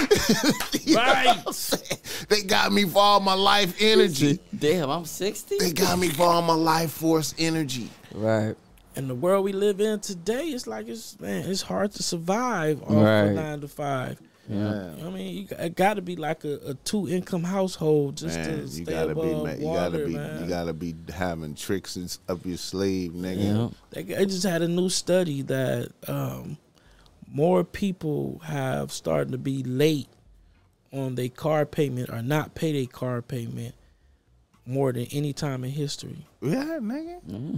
[0.85, 1.25] You know Right.
[1.37, 1.99] what I'm saying?
[2.29, 4.39] They got me for all my life energy.
[4.57, 5.57] Damn, I'm 60.
[5.57, 7.89] They got me for all my life force energy.
[8.13, 8.55] Right.
[8.95, 12.83] And the world we live in today, it's like it's man, it's hard to survive
[12.83, 13.21] off Right.
[13.29, 14.19] of nine to five.
[14.49, 14.91] Yeah.
[15.05, 18.49] I mean, you, it got to be like a, a two income household just Man,
[18.49, 20.43] to you stay gotta be, above man, you gotta be, man.
[20.43, 23.31] you gotta be having tricks up your sleeve, Yeah.
[23.33, 23.73] nigga.
[23.91, 26.57] They, they just had a new study that um,
[27.33, 30.07] more people have started to be late
[30.91, 33.73] on their car payment or not pay their car payment
[34.65, 36.27] more than any time in history.
[36.41, 37.25] Yeah, nigga.
[37.25, 37.57] Mm-hmm.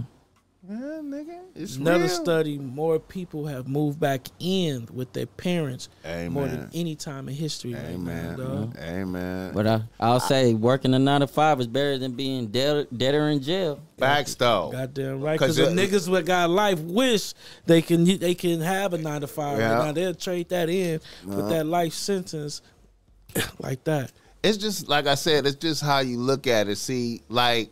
[0.68, 1.40] Yeah, nigga.
[1.54, 2.08] It's Another real.
[2.08, 5.88] study, more people have moved back in with their parents
[6.28, 7.74] more than any time in history.
[7.74, 8.38] right now, Amen.
[8.38, 8.76] dog.
[8.78, 9.52] Amen.
[9.54, 13.14] But I, I'll say working a nine to five is better than being dead, dead
[13.14, 13.80] or in jail.
[13.98, 14.70] Facts though.
[14.72, 15.38] Goddamn right.
[15.38, 17.34] because the niggas with got life wish
[17.66, 19.58] they can they can have a nine to five.
[19.58, 19.68] Yeah.
[19.68, 22.60] But now they'll trade that in with that life sentence
[23.58, 24.10] like that.
[24.42, 25.46] It's just like I said.
[25.46, 26.76] It's just how you look at it.
[26.76, 27.70] See, like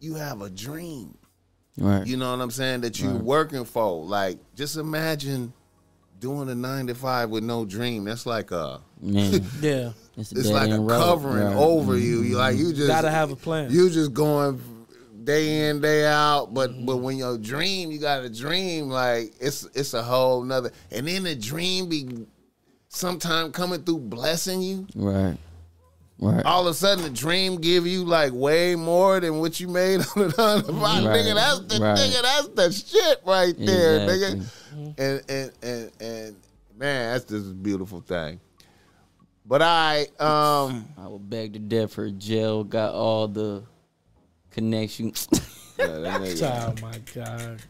[0.00, 1.16] you have a dream.
[1.78, 2.06] Right.
[2.06, 2.80] You know what I'm saying?
[2.82, 3.22] That you're Right.
[3.22, 4.04] working for.
[4.04, 5.52] Like, just imagine
[6.20, 8.04] doing a nine to five with no dream.
[8.04, 8.80] That's like a.
[9.00, 11.02] Man, Yeah, it's, It's like a road.
[11.02, 11.54] covering Right.
[11.56, 12.20] over you.
[12.20, 12.30] Mm-hmm.
[12.30, 13.70] You like you just gotta have a plan.
[13.70, 14.58] You just going
[15.24, 19.64] day in day out, but but when your dream, you got a dream like it's
[19.74, 20.70] it's a whole nother.
[20.90, 22.24] And then the dream be
[22.88, 24.86] sometime coming through blessing you.
[24.94, 25.36] Right.
[26.18, 26.44] Right.
[26.46, 30.00] All of a sudden, the dream give you like way more than what you made
[30.16, 30.72] on the nine to.
[30.72, 31.16] Right.
[31.20, 31.98] Nigga, that's the Right.
[31.98, 34.40] nigga, that's the shit right there, Exactly.
[34.40, 34.94] nigga.
[34.98, 36.36] And and and and
[36.76, 38.40] man, that's just a beautiful thing.
[39.44, 42.10] But I um I would beg to death differ.
[42.10, 43.62] Jail got all the
[44.50, 45.12] connection.
[45.78, 47.62] yeah, that Oh my god,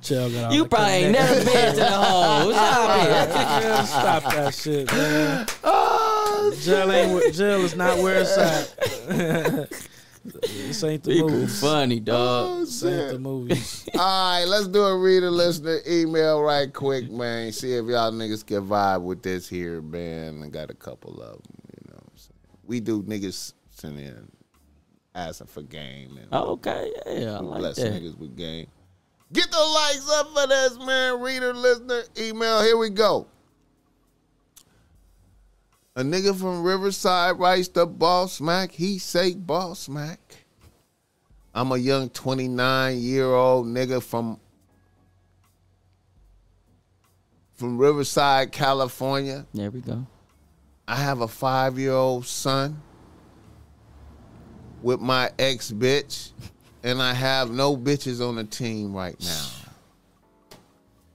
[0.00, 2.52] Chill, got you probably ain't never been to the hole.
[2.52, 3.64] Stop it.
[3.64, 5.46] Man, Stop that shit, man.
[5.62, 5.91] Oh,
[6.60, 9.70] Jail ain't where- jail is not where it's at.
[10.24, 11.46] this ain't the movie.
[11.46, 12.46] funny, dog.
[12.48, 13.60] Oh, This ain't the movie.
[13.98, 17.52] All right, let's do a reader listener email right quick, man.
[17.52, 20.42] See if y'all niggas can vibe with this here, man.
[20.44, 21.42] I got a couple of them,
[21.74, 21.96] you know.
[21.96, 22.58] What I'm saying?
[22.64, 24.30] We do niggas send in
[25.14, 27.92] asking for game and Oh, okay, yeah, I like bless that.
[27.92, 28.66] niggas with game.
[29.32, 31.20] Get the likes up for this, man.
[31.20, 32.62] Reader listener email.
[32.62, 33.26] Here we go.
[35.94, 38.72] A nigga from Riverside writes the Boss Mac.
[38.72, 40.18] He say Boss Mac.
[41.54, 44.40] I'm a young 29 year old nigga from
[47.54, 49.46] from Riverside, California.
[49.52, 50.06] There we go.
[50.88, 52.80] I have a five year old son
[54.82, 56.30] with my ex bitch,
[56.82, 59.46] and I have no bitches on the team right now.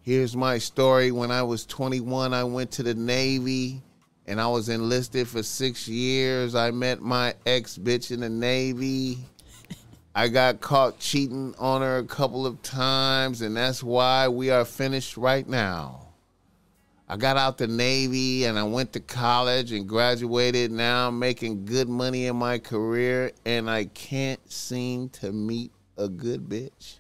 [0.03, 1.11] Here's my story.
[1.11, 3.81] When I was 21, I went to the Navy
[4.27, 6.53] and I was enlisted for six years.
[6.53, 9.19] I met my ex bitch in the Navy.
[10.13, 14.65] I got caught cheating on her a couple of times, and that's why we are
[14.65, 16.07] finished right now.
[17.09, 20.71] I got out the Navy and I went to college and graduated.
[20.71, 26.09] Now I'm making good money in my career and I can't seem to meet a
[26.09, 26.97] good bitch.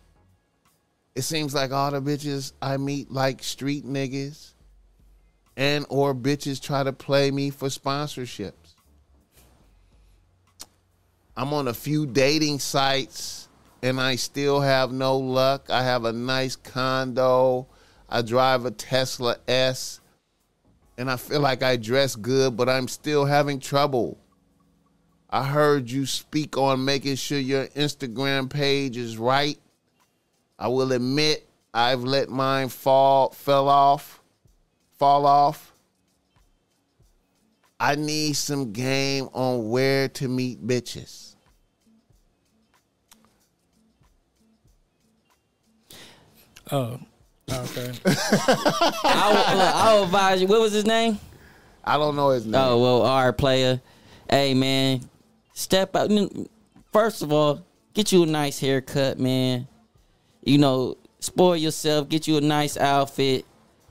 [1.13, 4.53] It seems like all the bitches I meet like street niggas
[5.57, 8.75] and or bitches try to play me for sponsorships.
[11.35, 13.49] I'm on a few dating sites
[13.81, 15.69] and I still have no luck.
[15.69, 17.67] I have a nice condo.
[18.07, 19.99] I drive a Tesla S
[20.97, 24.17] and I feel like I dress good, but I'm still having trouble.
[25.29, 29.59] I heard you speak on making sure your Instagram page is right.
[30.57, 34.16] I will admit I've let mine fall fell off,
[34.97, 35.73] fall off.
[37.79, 41.35] I need some game on where to meet bitches.
[46.71, 46.99] Oh,
[47.49, 47.93] okay.
[48.05, 50.47] I will, look, uh, I will advise you.
[50.47, 51.19] What was his name?
[51.83, 52.55] I don't know his name.
[52.55, 53.79] Oh well, all right, player.
[54.29, 55.07] Hey man,
[55.53, 56.11] step out.
[56.91, 57.63] First of all,
[57.93, 59.67] get you a nice haircut, man.
[60.43, 62.09] You know, spoil yourself.
[62.09, 63.45] Get you a nice outfit.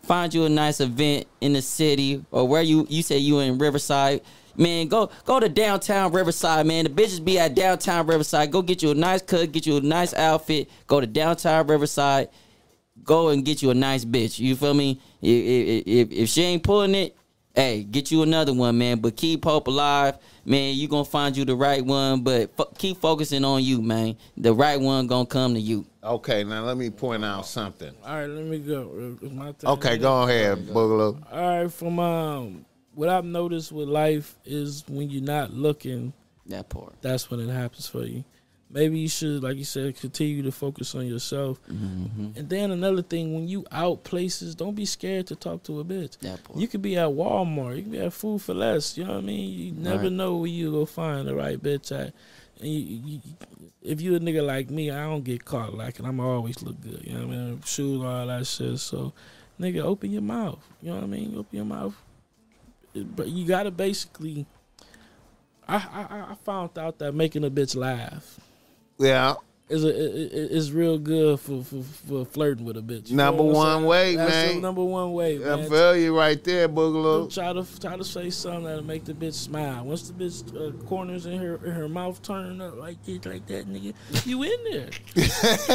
[0.07, 3.59] Find you a nice event in the city or where you you say you in
[3.59, 4.23] Riverside.
[4.57, 6.85] Man, go go to downtown Riverside, man.
[6.85, 8.51] The bitches be at downtown Riverside.
[8.51, 10.71] Go get you a nice cut, get you a nice outfit.
[10.87, 12.29] Go to downtown Riverside.
[13.05, 14.39] Go and get you a nice bitch.
[14.39, 15.01] You feel me?
[15.21, 17.15] If, if, if she ain't pulling it,
[17.55, 19.01] hey, get you another one, man.
[19.01, 20.17] But keep hope alive,
[20.47, 20.75] man.
[20.77, 24.17] You gonna find you the right one, but fo- keep focusing on you, man.
[24.37, 25.85] The right one gonna come to you.
[26.03, 27.93] Okay, now let me point out something.
[28.05, 29.17] All right, let me go.
[29.21, 29.71] It's my turn.
[29.73, 31.21] Okay, go ahead, Boogaloo.
[31.33, 32.65] All right, from um,
[32.95, 36.13] what I've noticed with life is when you're not looking,
[36.47, 36.95] That part.
[37.03, 38.25] that's when it happens for you.
[38.69, 41.61] Maybe you should, like you said, continue to focus on yourself.
[41.71, 42.37] Mm-hmm.
[42.37, 45.85] And then another thing, when you out places, don't be scared to talk to a
[45.85, 46.17] bitch.
[46.57, 48.99] You could be at Walmart, you can be at Food for Less.
[48.99, 49.51] You know what I mean?
[49.59, 50.13] You never Right.
[50.13, 52.13] know where you go find the right bitch at.
[52.59, 53.21] And you, you,
[53.83, 56.05] if you a nigga like me, I don't get caught lacking.
[56.05, 57.03] I'm always look good.
[57.05, 57.63] You know what I mean?
[57.65, 58.81] Shoes, all that shit.
[58.81, 59.13] So,
[59.61, 60.59] nigga, open your mouth.
[60.83, 61.35] You know what I mean?
[61.37, 61.95] Open your mouth.
[62.95, 64.47] But you gotta basically.
[65.69, 68.41] I I, I found out that making a bitch laugh
[68.99, 69.35] Yeah,
[69.69, 73.11] It's a is real good for, for for flirting with a bitch.
[73.11, 74.55] You Number know what I'm one way, That's man.
[74.55, 77.33] The number one way, I feel you right there, Boogaloo.
[77.35, 79.85] Try to try to say something that'll make the bitch smile.
[79.85, 83.47] Once the bitch uh, corners in her in her mouth turn up like this, like
[83.49, 83.93] that, nigga,
[84.25, 84.89] you in there.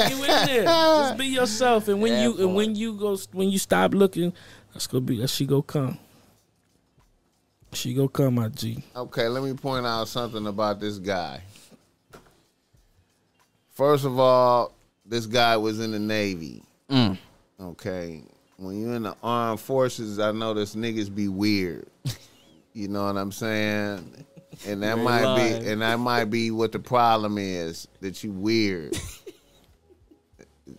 [0.09, 0.63] you in there.
[0.63, 4.33] Just be yourself, and when Yeah, you and when you go when you stop looking,
[4.73, 5.99] that's gonna be that she go come.
[7.73, 8.83] She go come, my G.
[8.95, 11.41] Okay, let me point out something about this guy.
[13.81, 14.73] First of all,
[15.07, 16.61] this guy was in the Navy.
[16.87, 17.17] Mm.
[17.59, 18.21] Okay.
[18.57, 21.87] When you're in the armed forces, I know this niggas be weird.
[22.73, 24.25] You know what I'm saying?
[24.65, 25.61] And that Very might live.
[25.63, 28.95] be and that might be what the problem is, that you weird.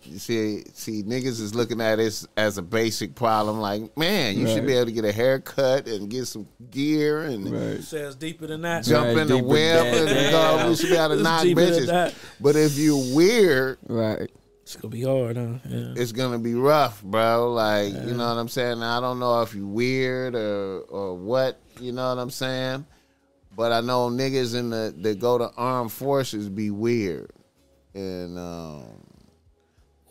[0.03, 3.59] You see, see, niggas is looking at this as a basic problem.
[3.59, 7.83] Like, man, you should be able to get a haircut and get some gear and
[7.83, 8.83] Says deeper than that.
[8.83, 10.31] jump Right, in the web than and that.
[10.31, 10.69] go.
[10.69, 12.15] You should be able to It's knock bitches.
[12.39, 14.29] But if you're weird, Right.
[14.63, 15.55] It's gonna be hard, huh?
[15.67, 15.93] Yeah.
[15.97, 17.51] it's gonna be rough, bro.
[17.51, 18.81] Like, you know what I'm saying?
[18.81, 22.85] I don't know if you weird or or what, you know what I'm saying?
[23.57, 27.29] But I know niggas in the that go to armed forces be weird.
[27.93, 29.02] And um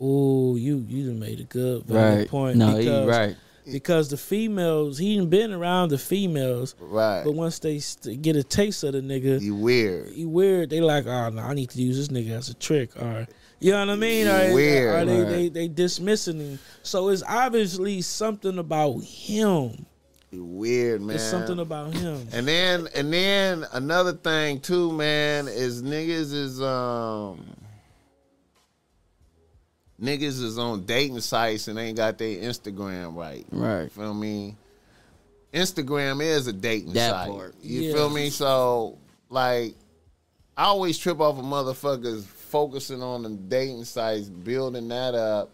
[0.03, 2.27] Ooh, you you done made a good valid Right.
[2.29, 2.57] point.
[2.57, 3.35] No, he, because, right.
[3.71, 7.23] Because the females, he done been around the females, right.
[7.23, 10.11] but once they st- get a taste of the nigga, you weird.
[10.11, 10.69] he weird.
[10.69, 13.25] They like, oh no, I need to use this nigga as a trick, or
[13.61, 14.27] you know what I mean?
[14.27, 14.93] Or, weird.
[14.95, 15.29] or they, Right.
[15.29, 16.59] they they dismissing him.
[16.81, 19.85] So it's obviously something about him.
[20.31, 21.15] You weird, man.
[21.15, 22.27] It's something about him.
[22.33, 27.45] And then and then another thing too, man, is niggas is um
[30.01, 33.45] niggas is on dating sites and ain't got their Instagram right.
[33.51, 33.91] Right.
[33.91, 34.55] Feel me?
[35.53, 37.29] Instagram is a dating That site.
[37.29, 37.55] part.
[37.61, 37.93] You Yeah.
[37.93, 38.29] feel me?
[38.29, 38.97] So
[39.29, 39.75] like
[40.57, 45.49] I always trip off of motherfuckers focusing on the dating sites, building that up,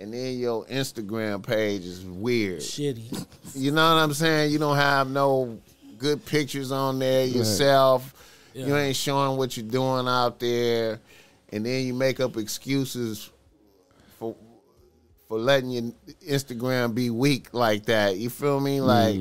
[0.00, 2.60] and then your Instagram page is weird.
[2.60, 3.26] Shitty.
[3.54, 4.52] You know what I'm saying?
[4.52, 5.58] You don't have no
[5.98, 8.12] good pictures on there yourself.
[8.54, 8.76] You Yeah.
[8.82, 11.00] ain't showing what you're doing out there,
[11.50, 13.32] and then you make up excuses for
[15.32, 15.82] for letting your
[16.28, 18.18] Instagram be weak like that.
[18.18, 18.82] You feel me?
[18.82, 19.18] Like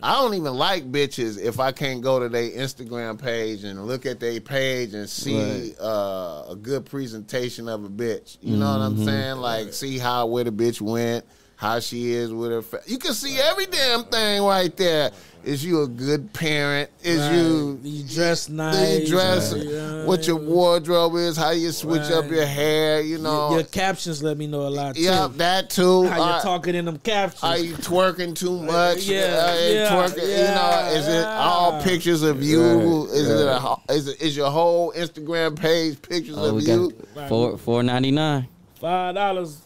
[0.00, 4.06] I don't even like bitches if I can't go to their Instagram page and look
[4.06, 8.38] at their page and see uh, a good presentation of a bitch.
[8.40, 9.38] You know what I'm saying?
[9.38, 11.24] Like see how where the bitch went,
[11.56, 12.62] how she is with her.
[12.62, 15.10] Fa- you can see every damn thing right there.
[15.44, 16.88] Is you a good parent?
[17.02, 17.84] Is you Right.
[17.84, 19.00] You dress nice.
[19.00, 19.52] you dress?
[19.52, 20.04] right, yeah.
[20.04, 21.36] What your wardrobe is?
[21.36, 23.00] How you switch up your hair?
[23.00, 23.48] You know.
[23.50, 25.02] Your, your captions let me know a lot too.
[25.02, 26.04] yeah, that too.
[26.06, 27.42] How you Uh, talking in them captions?
[27.42, 28.98] are you twerking too much?
[29.04, 32.62] Yeah, Uh, yeah, twerking, yeah, you know, is it all pictures of you?
[32.62, 33.60] Right, is it a, right.
[33.60, 36.92] ho- is it is your whole Instagram page pictures Oh, of we you?
[37.16, 38.46] got four four ninety nine.
[38.80, 39.58] Five dollars.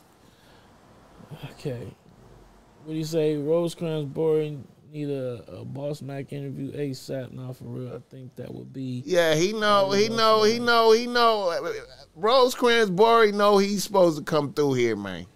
[1.53, 1.87] Okay.
[2.85, 3.37] What do you say?
[3.37, 4.65] Rosecrans boring.
[4.97, 7.31] Need a, a Boss Mac interview ASAP.
[7.31, 9.03] Now for real, I think that would be.
[9.05, 11.71] Yeah, he know, he know, he know, he know.
[12.15, 15.27] Rosecrans Bory know he's supposed to come through here, man.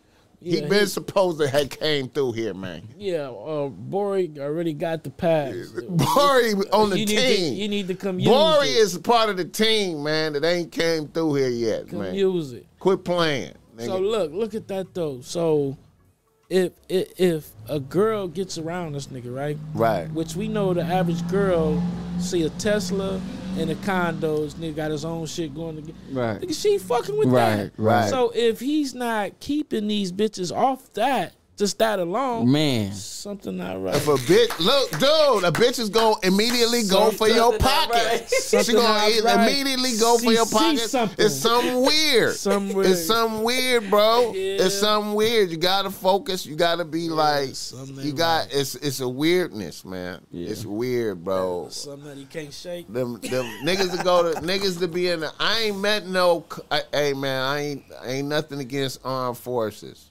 [0.41, 2.89] he been he- supposed to have came through here, man.
[2.97, 5.55] Yeah, uh, Bori already got the pass.
[5.91, 7.55] Bory on the you need team.
[7.55, 8.79] To, you need to come use Bory it.
[8.79, 10.33] is part of the team, man.
[10.33, 12.15] That ain't came through here yet, come man.
[12.15, 12.67] use it.
[12.79, 13.53] Quit playing.
[13.77, 13.85] nigga.
[13.85, 15.21] So look, look at that though.
[15.21, 15.77] So
[16.51, 19.57] if if if a girl gets around this nigga, right?
[19.75, 20.11] right.
[20.13, 21.83] Which we know the average girl
[22.19, 23.21] see a Tesla
[23.57, 25.95] and a condo, this nigga got his own shit going to get.
[26.13, 26.41] Right.
[26.41, 27.73] Nigga, she fucking with Right, that.
[27.79, 28.11] right.
[28.11, 32.93] So if he's not keeping these bitches off that just that alone, Man.
[32.93, 33.95] something not right.
[33.95, 37.95] If a bitch, look, dude, a bitch is gonna immediately go for your pocket.
[37.95, 38.33] right.
[38.65, 38.89] She gonna
[39.23, 39.49] right.
[39.49, 40.81] immediately go for your pocket.
[40.91, 41.25] something.
[41.25, 42.35] It's something weird.
[42.35, 42.91] Something weird.
[42.91, 44.33] It's something weird, bro.
[44.35, 44.65] Yeah.
[44.65, 45.51] It's something weird.
[45.51, 46.45] You gotta focus.
[46.47, 48.49] You gotta be like, you ain't got.
[48.53, 50.21] It's it's a weirdness, man.
[50.31, 50.49] Yeah.
[50.51, 51.69] It's weird, bro.
[51.71, 52.93] Something that you can't shake.
[52.93, 55.33] Them, them niggas to go to niggas to be in the.
[55.39, 56.45] I ain't met no.
[56.53, 60.10] c- I- Hey man, I ain't ain't nothing against armed forces,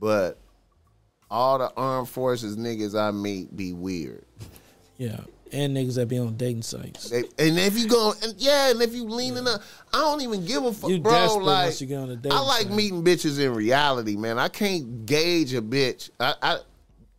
[0.00, 0.38] but
[1.30, 4.24] all the armed forces niggas I meet be weird.
[4.96, 5.20] Yeah,
[5.52, 7.10] and niggas that be on dating sites.
[7.10, 9.62] They, and if you go, and yeah, and if you leaning up,
[9.94, 11.36] I don't even give a fuck, You bro.
[11.36, 12.72] Like you get on a dating I like site.
[12.72, 14.38] meeting bitches in reality, man.
[14.38, 16.10] I can't gauge a bitch.
[16.18, 16.58] I, I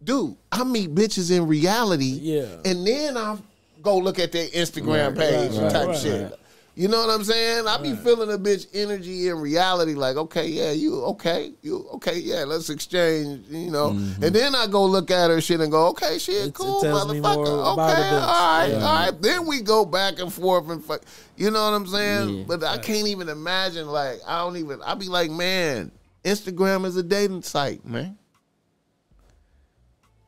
[0.03, 2.47] dude, I meet bitches in reality, Yeah.
[2.65, 3.37] and then I
[3.81, 6.39] go look at their Instagram page right, type right, shit.
[6.81, 6.83] Right.
[6.83, 7.67] You know what I'm saying?
[7.67, 12.17] I be feeling a bitch energy in reality, like, okay, yeah, you okay, you okay,
[12.17, 13.89] yeah, let's exchange, you know.
[13.89, 16.43] And then I go look at her shit and go, okay, shit, Mm-hmm.
[16.43, 18.27] It- it cool, me motherfucker, okay, all about the bitch.
[18.27, 18.85] right, Yeah.
[18.85, 19.21] all right.
[19.21, 21.01] Then we go back and forth and fuck.
[21.37, 22.29] You know what I'm saying?
[22.39, 22.43] Yeah.
[22.47, 23.87] But I can't even imagine.
[23.87, 24.81] Like I don't even.
[24.81, 25.91] I be like, man,
[26.23, 28.17] Instagram is a dating site, man.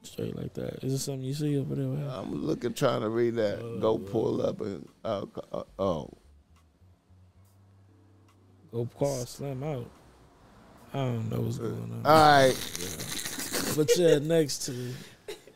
[0.04, 0.84] Straight like that.
[0.84, 1.86] Is it something you see over there?
[1.86, 3.80] I'm looking, trying to read that.
[3.80, 6.10] go pull up and uh, uh, oh,
[8.74, 9.88] Go call Slim out.
[10.96, 12.02] I don't know what's going on.
[12.06, 13.76] all right.
[13.76, 14.94] But yeah, next to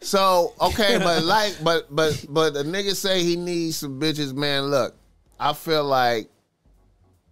[0.01, 4.65] So okay, but like, but but but the nigga say he needs some bitches, man.
[4.65, 4.95] Look,
[5.39, 6.29] I feel like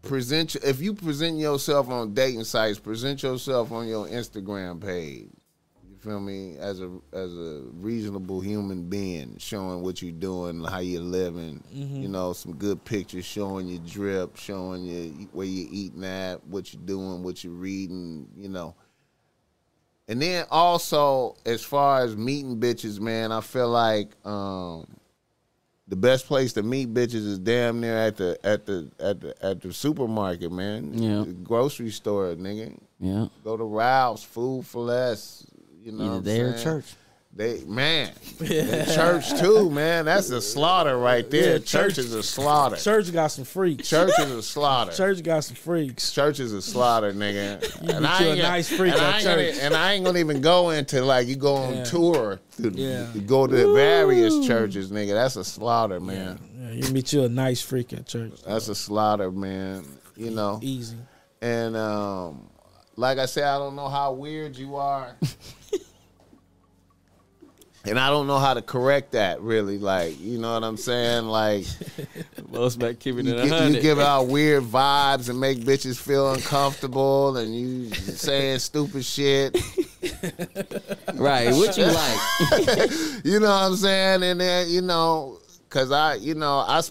[0.02, 5.30] present if you present yourself on dating sites, present yourself on your Instagram page.
[6.06, 6.56] Feel me?
[6.60, 11.64] As a as a reasonable human being, showing what you're doing, how you're living.
[11.72, 16.72] You know, some good pictures showing your drip, showing you where you're eating at, what
[16.72, 18.28] you're doing, what you're reading.
[18.38, 18.76] You know.
[20.08, 24.86] And then also, as far as meeting bitches, man, I feel like um,
[25.88, 29.44] the best place to meet bitches is damn near at the at the at the
[29.44, 30.94] at the supermarket, man.
[30.94, 31.24] Yeah.
[31.26, 32.78] The grocery store, nigga.
[33.00, 33.28] Yeah.
[33.44, 35.48] Go to Ralph's, food for less.
[35.86, 36.64] You know, Either what I'm there or saying?
[36.64, 36.86] church.
[37.38, 40.06] They man, the church too, man.
[40.06, 41.44] That's a slaughter right there.
[41.54, 42.78] Yeah, church, church- is a slaughter.
[42.78, 43.90] church got some freaks.
[43.90, 44.94] Church is a slaughter.
[44.94, 46.12] Church got some freaks.
[46.14, 47.62] Church is a slaughter, nigga.
[47.82, 49.60] You meet you a ain't- nice freak and at I ain't gonna- church.
[49.62, 51.84] and I ain't gonna even go into like you go on Yeah.
[51.84, 53.12] tour to, Yeah.
[53.12, 55.12] to go to various churches, nigga.
[55.14, 56.40] That's a slaughter, man.
[56.58, 58.32] Yeah, you meet you a nice freak at church.
[58.48, 59.86] That's a slaughter, man.
[60.16, 60.60] You know.
[60.64, 60.96] Easy.
[61.42, 62.48] And um,
[62.96, 65.18] like I said, I don't know how weird you are.
[67.88, 69.78] And I don't know how to correct that, really.
[69.78, 71.26] Like, you know what I'm saying?
[71.26, 71.66] Like,
[72.52, 77.56] Most back keeping you, you give out weird vibes and make bitches feel uncomfortable, and
[77.56, 79.56] you saying stupid shit.
[81.16, 81.52] Right.
[81.52, 82.92] What you like?
[83.24, 84.24] you know what I'm saying?
[84.24, 85.40] And then you know,
[85.70, 86.82] cause I, you know, I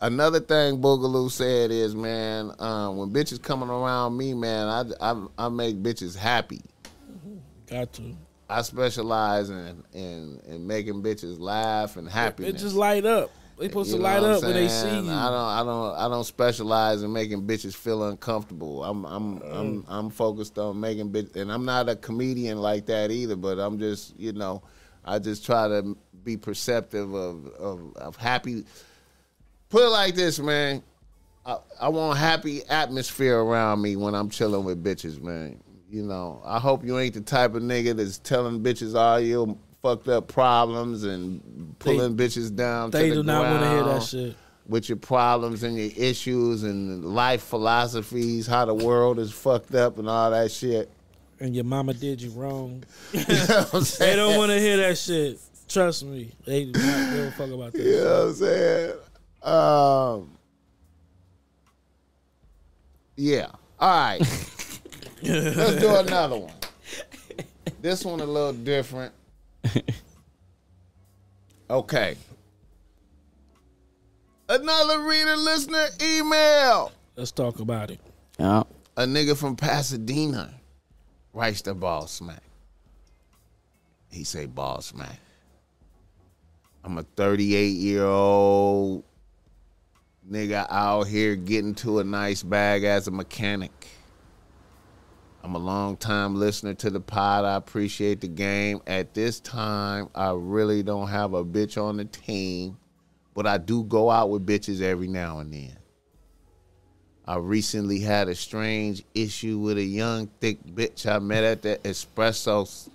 [0.00, 5.26] another thing Boogaloo said is, man, um, when bitches coming around me, man, I, I
[5.38, 6.62] I make bitches happy.
[7.66, 8.16] Got to.
[8.52, 12.62] I specialize in in, in making bitches laugh and It happiness.
[12.62, 13.30] just light up.
[13.58, 15.10] They supposed You to light up when they see you.
[15.12, 18.82] I don't, I don't, I don't specialize in making bitches feel uncomfortable.
[18.82, 19.46] I'm, I'm, uh.
[19.46, 23.36] I'm, I'm focused on making bitch, and I'm not a comedian like that either.
[23.36, 24.62] But I'm just, you know,
[25.04, 28.64] I just try to be perceptive of, of, of happy.
[29.68, 30.82] Put it like this, man.
[31.46, 35.60] I, I want happy atmosphere around me when I'm chilling with bitches, man.
[35.92, 39.58] You know, I hope you ain't the type of nigga that's telling bitches all your
[39.82, 42.90] fucked up problems and pulling bitches down.
[42.90, 44.36] they to the do not want to hear that shit.
[44.66, 49.98] with your problems and your issues and life philosophies, how the world is fucked up
[49.98, 50.88] and all that shit.
[51.40, 52.84] And your mama did you wrong.
[53.12, 53.66] You know
[53.98, 55.40] They don't want to hear that shit.
[55.68, 56.32] Trust me.
[56.46, 57.78] They do not give a fuck about that.
[57.82, 58.02] You shit.
[58.02, 60.22] know what I'm saying?
[60.22, 60.38] Um,
[63.16, 63.48] yeah.
[63.78, 64.71] All right.
[65.22, 66.52] Let's do another one.
[67.80, 69.12] This one a little different.
[71.70, 72.16] Okay.
[74.48, 76.92] Another reader listener email.
[77.16, 78.00] Let's talk about it.
[78.38, 78.64] Yeah.
[78.96, 80.52] a nigga from Pasadena
[81.32, 82.42] writes the Boss Mac.
[84.10, 85.18] He say Boss Mac.
[86.84, 89.04] I'm a 38 year old
[90.30, 93.81] nigga out here getting to a nice bag as a mechanic.
[95.44, 97.44] I'm a long time listener to the pod.
[97.44, 98.80] I appreciate the game.
[98.86, 102.78] At this time, I really don't have a bitch on the team,
[103.34, 105.76] but I do go out with bitches every now and then.
[107.26, 111.80] I recently had a strange issue with a young thick bitch I met at the
[111.82, 112.88] espresso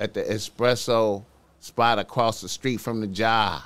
[0.00, 1.24] at the espresso
[1.60, 3.62] spot across the street from the job.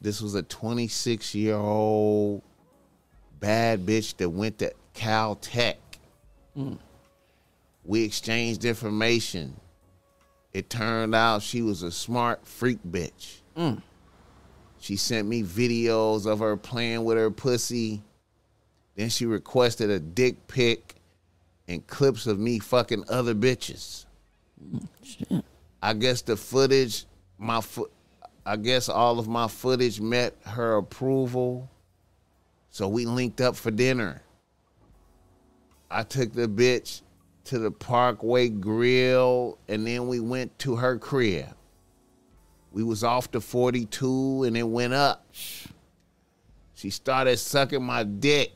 [0.00, 2.42] This was a 26 year old
[3.38, 5.76] bad bitch that went to Caltech.
[7.84, 9.56] We exchanged information.
[10.52, 13.40] It turned out she was a smart freak bitch.
[13.56, 13.82] Mm.
[14.78, 18.02] She sent me videos of her playing with her pussy.
[18.96, 20.96] Then she requested a dick pic
[21.68, 24.04] and clips of me fucking other bitches.
[25.82, 27.06] I guess the footage,
[27.38, 27.90] my foot,
[28.44, 31.70] I guess all of my footage met her approval.
[32.70, 34.22] So we linked up for dinner.
[35.92, 37.02] I took the bitch
[37.44, 41.54] to the Parkway Grill and then we went to her crib.
[42.72, 45.26] We was off to 42 and it went up.
[46.74, 48.52] She started sucking my dick.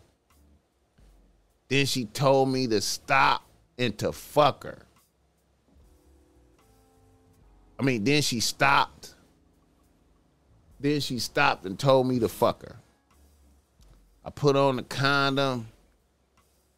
[1.68, 3.44] Then she told me to stop
[3.78, 4.86] and to fuck her.
[7.78, 9.14] I mean, then she stopped.
[10.80, 12.76] Then she stopped and told me to fuck her.
[14.24, 15.68] I put on the condom.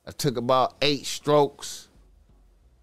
[0.08, 1.88] I took about eight strokes.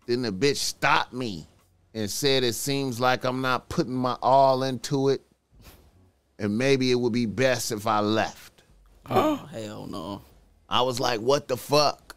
[0.05, 1.47] Then the bitch stopped me
[1.95, 5.23] and said it seems like I'm not putting my all into it.
[6.37, 8.61] And maybe it would be best if I left.
[9.09, 10.21] Oh hell no.
[10.69, 12.15] I was like, what the fuck?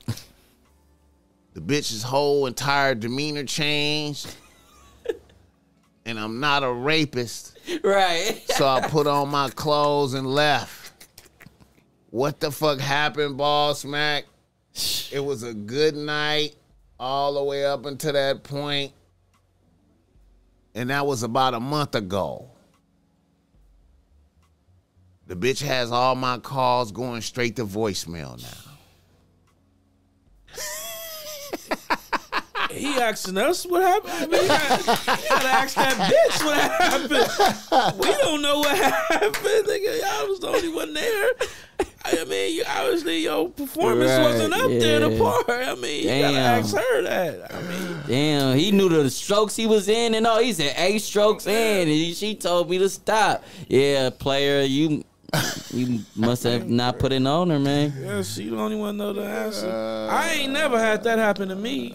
[1.54, 4.34] The bitch's whole entire demeanor changed.
[6.04, 7.58] and I'm not a rapist.
[7.82, 8.42] Right.
[8.48, 11.06] So I put on my clothes and left.
[12.10, 14.24] What the fuck happened, Boss Mac?
[15.12, 16.56] It was a good night
[16.98, 18.92] all the way up until that point.
[20.74, 22.50] And that was about a month ago.
[25.26, 28.67] The bitch has all my calls going straight to voicemail now.
[32.78, 34.12] He asking us what happened.
[34.12, 34.78] I mean, gotta,
[35.22, 37.98] you gotta ask that bitch what happened.
[38.00, 38.76] We don't know what
[39.10, 39.66] happened.
[39.66, 41.30] Nigga, y'all was the only one there.
[42.04, 45.18] I mean, you, obviously your performance Right, wasn't up there to yeah.
[45.18, 45.42] par.
[45.48, 47.54] I mean, you gotta ask her that.
[47.54, 50.38] I mean, Damn, he knew the strokes he was in and all.
[50.40, 53.44] He said eight strokes in, and he- she told me to stop.
[53.68, 55.04] Yeah, player, you
[55.74, 57.92] you must have not put it on her, man.
[58.00, 59.68] yeah, she the only one know the answer.
[59.68, 61.94] Uh, I ain't never had that happen to me.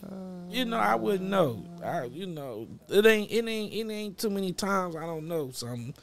[0.53, 1.63] You know, I wouldn't know.
[1.83, 5.49] I, you know, it ain't, it ain't, it ain't too many times I don't know
[5.51, 5.93] something.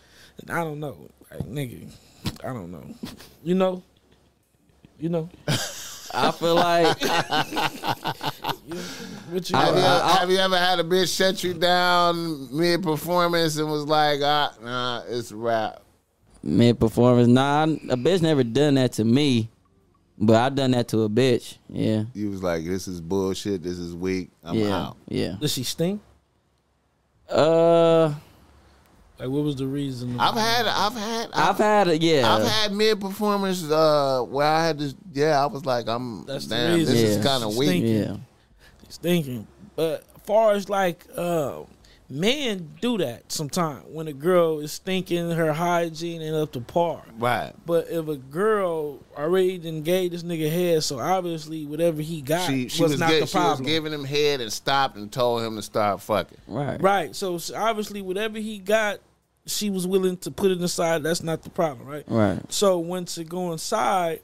[0.49, 1.91] I don't know, like nigga.
[2.43, 2.85] I don't know.
[3.45, 3.83] You know.
[4.99, 5.29] You know.
[6.13, 7.01] I feel like
[9.31, 12.83] What you Have you, I- have you ever had a bitch shut you down mid
[12.83, 15.83] performance and was like, ah, nah, it's rap.
[16.43, 17.29] mid performance.
[17.29, 19.49] Nah, a bitch never done that to me,
[20.21, 21.57] but I done that to a bitch.
[21.69, 24.97] Yeah, You was like, this is bullshit, this is weak, I'm yeah, out.
[25.09, 25.37] yeah.
[25.41, 26.01] Does she stink?
[27.29, 28.15] Uh,
[29.19, 30.19] Like, what was the reason?
[30.19, 32.35] I've had, I've had, I've had a yeah.
[32.35, 36.47] I've had mid performance uh, where I had to, yeah, I was like, I'm, That's
[36.47, 36.97] the damn, this reason.
[36.97, 37.23] is Yeah.
[37.23, 37.69] kind of She's weak.
[37.69, 37.97] thinking.
[37.97, 38.17] yeah.
[38.89, 39.47] stinking.
[39.77, 41.61] But as far as like uh,
[42.11, 47.03] men do that sometimes when a girl is thinking her hygiene ain't up to par.
[47.19, 47.53] Right.
[47.65, 52.49] But if a girl already done gave this nigga head, so obviously whatever he got
[52.51, 53.67] She, she was, was, not gi- the she was problem.
[53.67, 56.39] giving him head and stopped and told him to stop fucking.
[56.49, 56.83] Right.
[56.83, 57.15] right.
[57.17, 58.99] So obviously whatever he got,
[59.47, 61.03] she was willing to put it aside.
[61.03, 62.05] That's not the problem, right?
[62.09, 62.41] Right.
[62.53, 64.21] So once it go inside,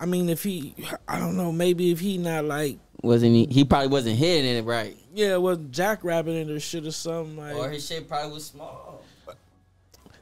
[0.00, 0.74] I mean, if he,
[1.06, 3.46] I don't know, maybe if he not like, Wasn't he?
[3.50, 4.96] He probably wasn't hitting it right.
[5.14, 7.54] yeah, it wasn't jackrabbit or shit or something like.
[7.54, 9.02] Or his shit probably was small.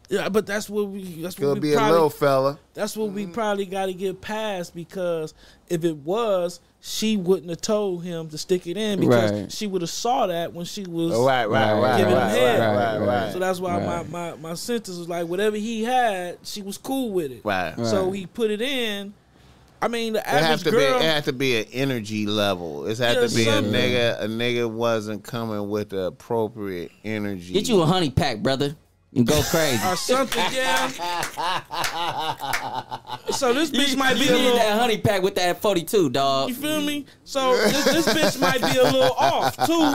[0.09, 1.23] Yeah, but that's what we.
[1.23, 1.93] That's what Could we be a probably.
[1.93, 2.59] little fella.
[2.75, 3.15] that's what Mm-hmm.
[3.15, 5.33] we probably got to get past because
[5.71, 9.51] if it was, she wouldn't have told him to stick it in because Right.
[9.53, 11.15] she would have saw that when she was.
[11.15, 12.61] Oh, right, right, Right, right, him right, head.
[12.61, 13.33] right, right, Right, right.
[13.33, 14.07] So that's why Right.
[14.11, 17.41] my, my my sentence was like whatever he had, she was cool with it.
[17.43, 17.75] Right.
[17.87, 19.15] So he put it in.
[19.83, 20.99] I mean, the It have average to girl.
[21.01, 21.05] be.
[21.05, 22.87] It have to be an energy level.
[22.87, 24.23] It had Yeah, to be a nigga.
[24.23, 27.53] A nigga wasn't coming with the appropriate energy.
[27.53, 28.77] Get you a honey pack, brother,
[29.15, 29.81] and go crazy.
[29.87, 30.87] or something, yeah.
[33.33, 34.59] so this bitch might be you a need little.
[34.59, 36.49] that honey pack with that forty-two, dog.
[36.51, 37.07] You feel me?
[37.25, 39.95] So this, this bitch might be a little off too,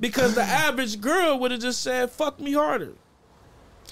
[0.00, 2.92] because the average girl would have just said "fuck me harder."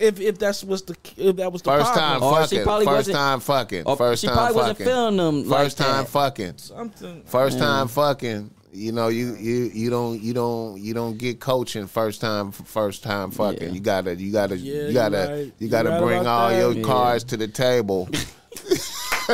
[0.01, 2.43] If if that's what's the if that was the First time problem.
[2.43, 2.65] Or she fucking.
[2.65, 3.83] probably First time fucking.
[3.87, 4.93] Oh, first she time probably wasn't fucking.
[4.93, 6.11] feeling them like First time that.
[6.11, 6.59] fucking.
[6.59, 7.23] something.
[7.25, 7.61] First mm.
[7.61, 8.51] time fucking.
[8.73, 13.05] You know, you you you don't you don't you don't get coaching first time first
[13.05, 13.69] time fucking.
[13.69, 13.73] Yeah.
[13.75, 15.53] You gotta you gotta Yeah, you gotta right.
[15.61, 16.59] you gotta right bring about all that.
[16.59, 16.83] your Yeah.
[16.83, 18.09] cards to the table.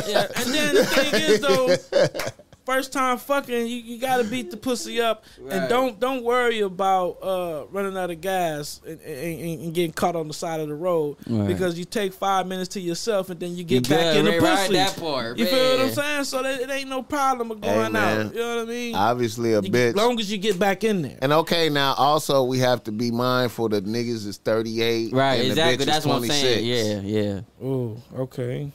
[0.06, 1.66] Yeah, and then the thing is though,
[2.70, 7.18] first time fucking, you, you gotta beat the pussy up, and don't don't worry about
[7.22, 10.74] uh, running out of gas and, and, and getting caught on the side of the
[10.74, 11.48] road Right.
[11.48, 14.32] because you take five minutes to yourself and then you You get back in the
[14.32, 14.72] right, right, pussy.
[14.74, 16.24] that part, you feel what I'm saying?
[16.24, 18.26] So that, it ain't no problem of going man.
[18.26, 18.34] out.
[18.34, 18.94] You know what I mean?
[18.94, 19.88] Obviously, a You- bitch.
[19.90, 21.18] As long as you get back in there.
[21.22, 25.12] And okay, now also we have to be mindful that niggas is 38.
[25.12, 25.76] Right, and exactly.
[25.76, 26.40] The bitch That's is what I'm 26.
[26.42, 27.04] saying.
[27.06, 27.40] Yeah, yeah.
[27.62, 28.70] Oh, okay.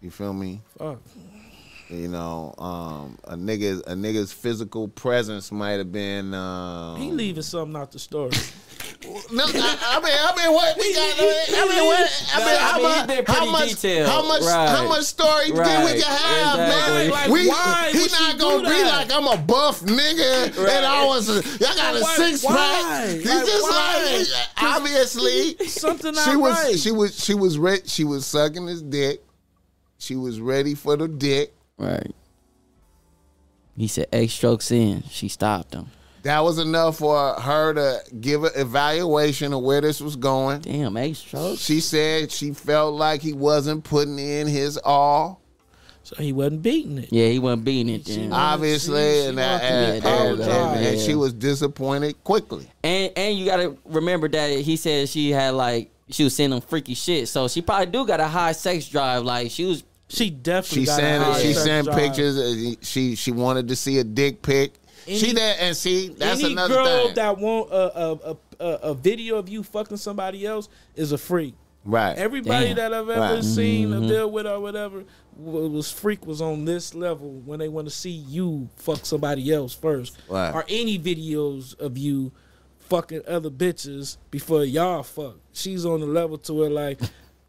[0.00, 0.60] You feel me?
[0.78, 1.00] Fuck.
[1.88, 6.34] You know, um, a nigga's a nigga's physical presence might have been.
[6.34, 8.30] Um, He leaving something out the story.
[9.30, 11.14] No, I, I mean, I mean, what we got?
[11.18, 12.26] I mean, what?
[12.34, 13.28] I No, mean, I how mean, much?
[13.28, 13.68] How much?
[13.70, 14.08] detailed.
[14.08, 14.42] How much?
[14.42, 14.68] Right.
[14.68, 15.66] How much story Right.
[15.66, 16.96] can we can have, Exactly.
[16.96, 17.10] man?
[17.10, 19.08] Like, we, why he not gonna be that?
[19.08, 20.68] like I'm a buff nigga Right.
[20.70, 21.28] and I was.
[21.28, 22.56] A, I got a Why- six why?
[22.56, 23.08] pack.
[23.10, 24.24] He's Like, just why?
[24.32, 25.68] like obviously.
[25.68, 26.78] Something not she was right.
[26.78, 29.22] she was she was re- she was sucking his dick.
[29.98, 31.52] She was ready for the dick.
[31.78, 32.10] Right.
[33.76, 35.86] He said eight strokes in, she stopped him.
[36.22, 40.62] That was enough for her to give an evaluation of where this was going.
[40.62, 41.60] Damn, eight strokes.
[41.60, 45.40] She said she felt like he wasn't putting in his all,
[46.02, 47.10] so he wasn't beating it.
[47.12, 48.06] Yeah, he wasn't beating it.
[48.06, 48.30] She Then.
[48.30, 52.66] was- obviously, she- she and, wanted that, and, and- and- and she was disappointed quickly.
[52.82, 56.66] And and you gotta remember that he said she had like she was sending him
[56.66, 59.22] freaky shit, so she probably do got a high sex drive.
[59.22, 61.98] Like she was, She definitely She got a sent high she sent drive.
[61.98, 62.38] pictures.
[62.38, 64.74] uh, She she wanted to see a dick pic.
[65.06, 67.14] she Any- that and see that's Any another girl thing.
[67.16, 71.18] that want a a, a a a video of you fucking somebody else is a
[71.18, 71.54] freak.
[71.84, 72.16] right.
[72.16, 72.76] Everybody Damn.
[72.76, 73.44] that I've ever Right.
[73.44, 74.04] seen Mm-hmm.
[74.04, 75.04] or deal with or whatever
[75.38, 79.74] was freak was on this level when they want to see you fuck somebody else
[79.74, 80.54] first, Right.
[80.54, 82.32] or any videos of you
[82.88, 85.36] fucking other bitches before y'all fuck.
[85.52, 87.00] She's on the level to where like.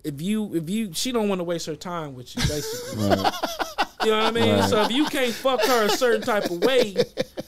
[0.04, 3.32] If you, if you, she don't want to waste her time with you, basically.
[4.04, 4.60] You know what I mean?
[4.60, 4.70] Right.
[4.70, 6.96] So if you can't fuck her a certain type of way,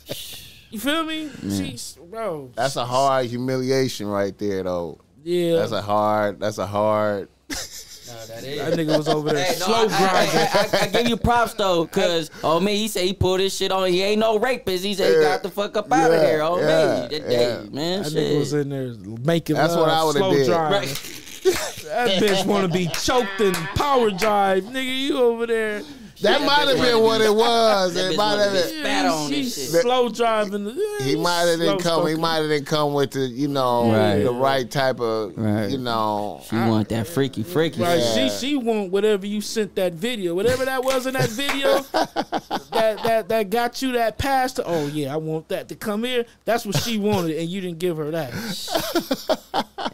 [0.72, 1.30] you feel me?
[1.42, 2.52] She's bro.
[2.56, 5.00] that's a hard humiliation right there, though.
[5.24, 5.58] yeah.
[5.58, 6.40] That's a hard.
[6.40, 7.30] That's a hard.
[7.48, 10.36] that nigga was over there Hey, no, slow I, grinding.
[10.36, 13.40] I, I, I, I give you props though, cause oh man, he said he pulled
[13.40, 13.88] his shit on.
[13.90, 14.84] He ain't no rapist.
[14.84, 16.42] He said he got the fuck up out of Yeah, here.
[16.42, 17.70] Oh yeah, me, that yeah.
[17.70, 18.02] man.
[18.04, 18.18] That shit.
[18.34, 18.94] nigga was in there
[19.24, 20.50] making That's love, what I would've slow did.
[20.50, 21.26] Right.
[21.44, 25.00] That bitch want to be choked in power drive, nigga.
[25.08, 25.82] You over there?
[26.22, 27.94] That might have been what it was.
[27.94, 28.80] That It might have been.
[28.82, 29.82] Spat on She's shit.
[29.82, 30.76] slow driving.
[31.02, 32.08] He might have didn't come.
[32.08, 34.24] He might have didn't come with the, you know, Right.
[34.24, 35.70] the right type of, Right.
[35.70, 36.42] you know.
[36.50, 37.82] She want that freaky, freaky.
[37.82, 38.32] Right, shit.
[38.34, 43.00] she she want whatever you sent that video, whatever that was in that video, that
[43.04, 44.64] that that got you that pass to.
[44.66, 46.26] Oh yeah, I want that to come here.
[46.46, 48.34] That's what she wanted, and you didn't give her that.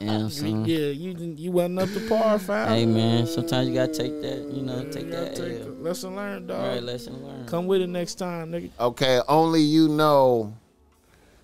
[0.01, 0.65] Yeah, son.
[0.65, 1.39] Yeah, you didn't.
[1.39, 2.67] You wasn't up to par, fam.
[2.67, 4.49] Hey man, sometimes you gotta take that.
[4.53, 5.35] You know, take You that.
[5.35, 5.67] take L.
[5.67, 5.81] it.
[5.83, 6.59] Lesson learned, dog.
[6.59, 7.47] All right, lesson learned.
[7.47, 8.69] Come with it next time, nigga.
[8.79, 10.55] Okay, only you know,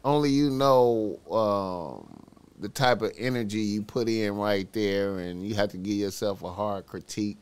[0.04, 2.24] only you know um,
[2.60, 6.44] the type of energy you put in right there, and you have to give yourself
[6.44, 7.38] a hard critique.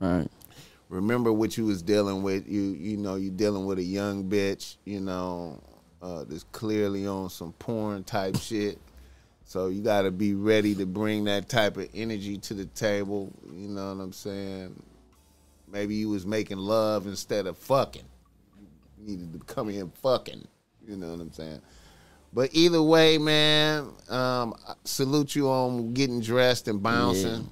[0.00, 0.28] Right.
[0.88, 2.46] Remember what you was dealing with.
[2.46, 4.76] You you know you dealing with a young bitch.
[4.84, 5.62] You know
[6.02, 8.78] uh, that's clearly on some porn type shit.
[9.44, 13.32] So you got to be ready to bring that type of energy to the table.
[13.52, 14.82] You know what I'm saying?
[15.72, 18.04] Maybe you was making love instead of fucking.
[18.60, 20.46] You needed to come in fucking.
[20.86, 21.60] You know what I'm saying?
[22.34, 24.54] But either way, man, um,
[24.84, 27.48] salute you on getting dressed and bouncing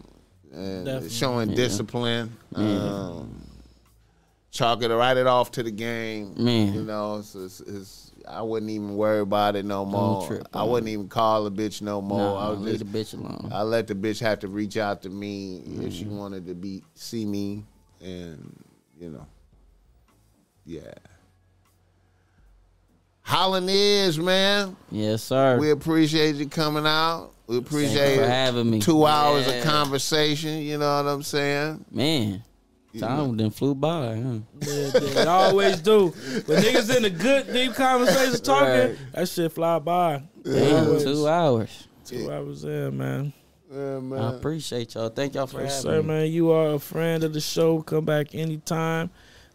[0.53, 1.09] and Definitely.
[1.11, 2.37] showing discipline.
[2.55, 3.43] Um,
[4.51, 6.35] chalk it, write it off to the game.
[6.37, 6.75] Man.
[6.75, 10.27] You know, it's, it's, it's, I wouldn't even worry about it no more.
[10.27, 12.19] trip I wouldn't even call a bitch no more.
[12.19, 13.51] No, I was leave just the bitch alone.
[13.53, 16.17] I let the bitch have to reach out to me if she Mm-hmm.
[16.17, 17.65] wanted to be see me,
[18.01, 18.65] and
[18.99, 19.27] you know,
[20.65, 20.93] yeah.
[23.23, 24.77] Holland is man.
[24.91, 25.59] Yes, sir.
[25.59, 27.31] We appreciate you coming out.
[27.47, 28.81] We appreciate for having me.
[28.81, 30.59] two hours of conversation.
[30.59, 31.85] You know what I'm saying?
[31.91, 32.43] man,
[32.99, 34.17] time then flew by.
[34.17, 34.39] Huh?
[34.67, 36.09] Yeah, they always do.
[36.09, 38.97] When niggas in a good deep conversation talking, Right.
[39.15, 40.23] that shit fly by.
[40.43, 41.87] Damn, two hours.
[42.05, 43.33] Two hours in, man.
[43.73, 44.19] Yeah, man.
[44.21, 45.09] I appreciate y'all.
[45.11, 46.09] Thank y'all for Yes, having sir, me.
[46.09, 46.27] man.
[46.33, 47.83] You are a friend of the show.
[47.83, 49.11] Come back anytime.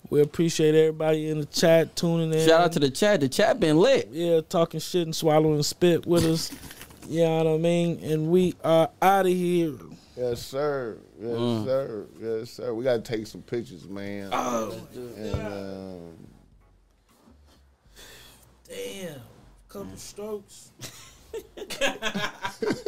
[0.10, 2.48] We appreciate everybody in the chat tuning in.
[2.48, 3.20] Shout out to the chat.
[3.22, 4.08] The chat been lit.
[4.12, 6.52] yeah, talking shit and swallowing spit with us.
[7.08, 8.00] You know what I mean?
[8.04, 9.74] And we are out of here.
[10.18, 10.98] Yes, sir.
[11.22, 11.64] Yes, Mm.
[11.66, 12.06] sir.
[12.20, 12.74] Yes, sir.
[12.74, 14.30] We gotta take some pictures, man.
[14.32, 16.02] Oh, and um,
[18.68, 19.22] damn.
[19.70, 20.72] Couple strokes.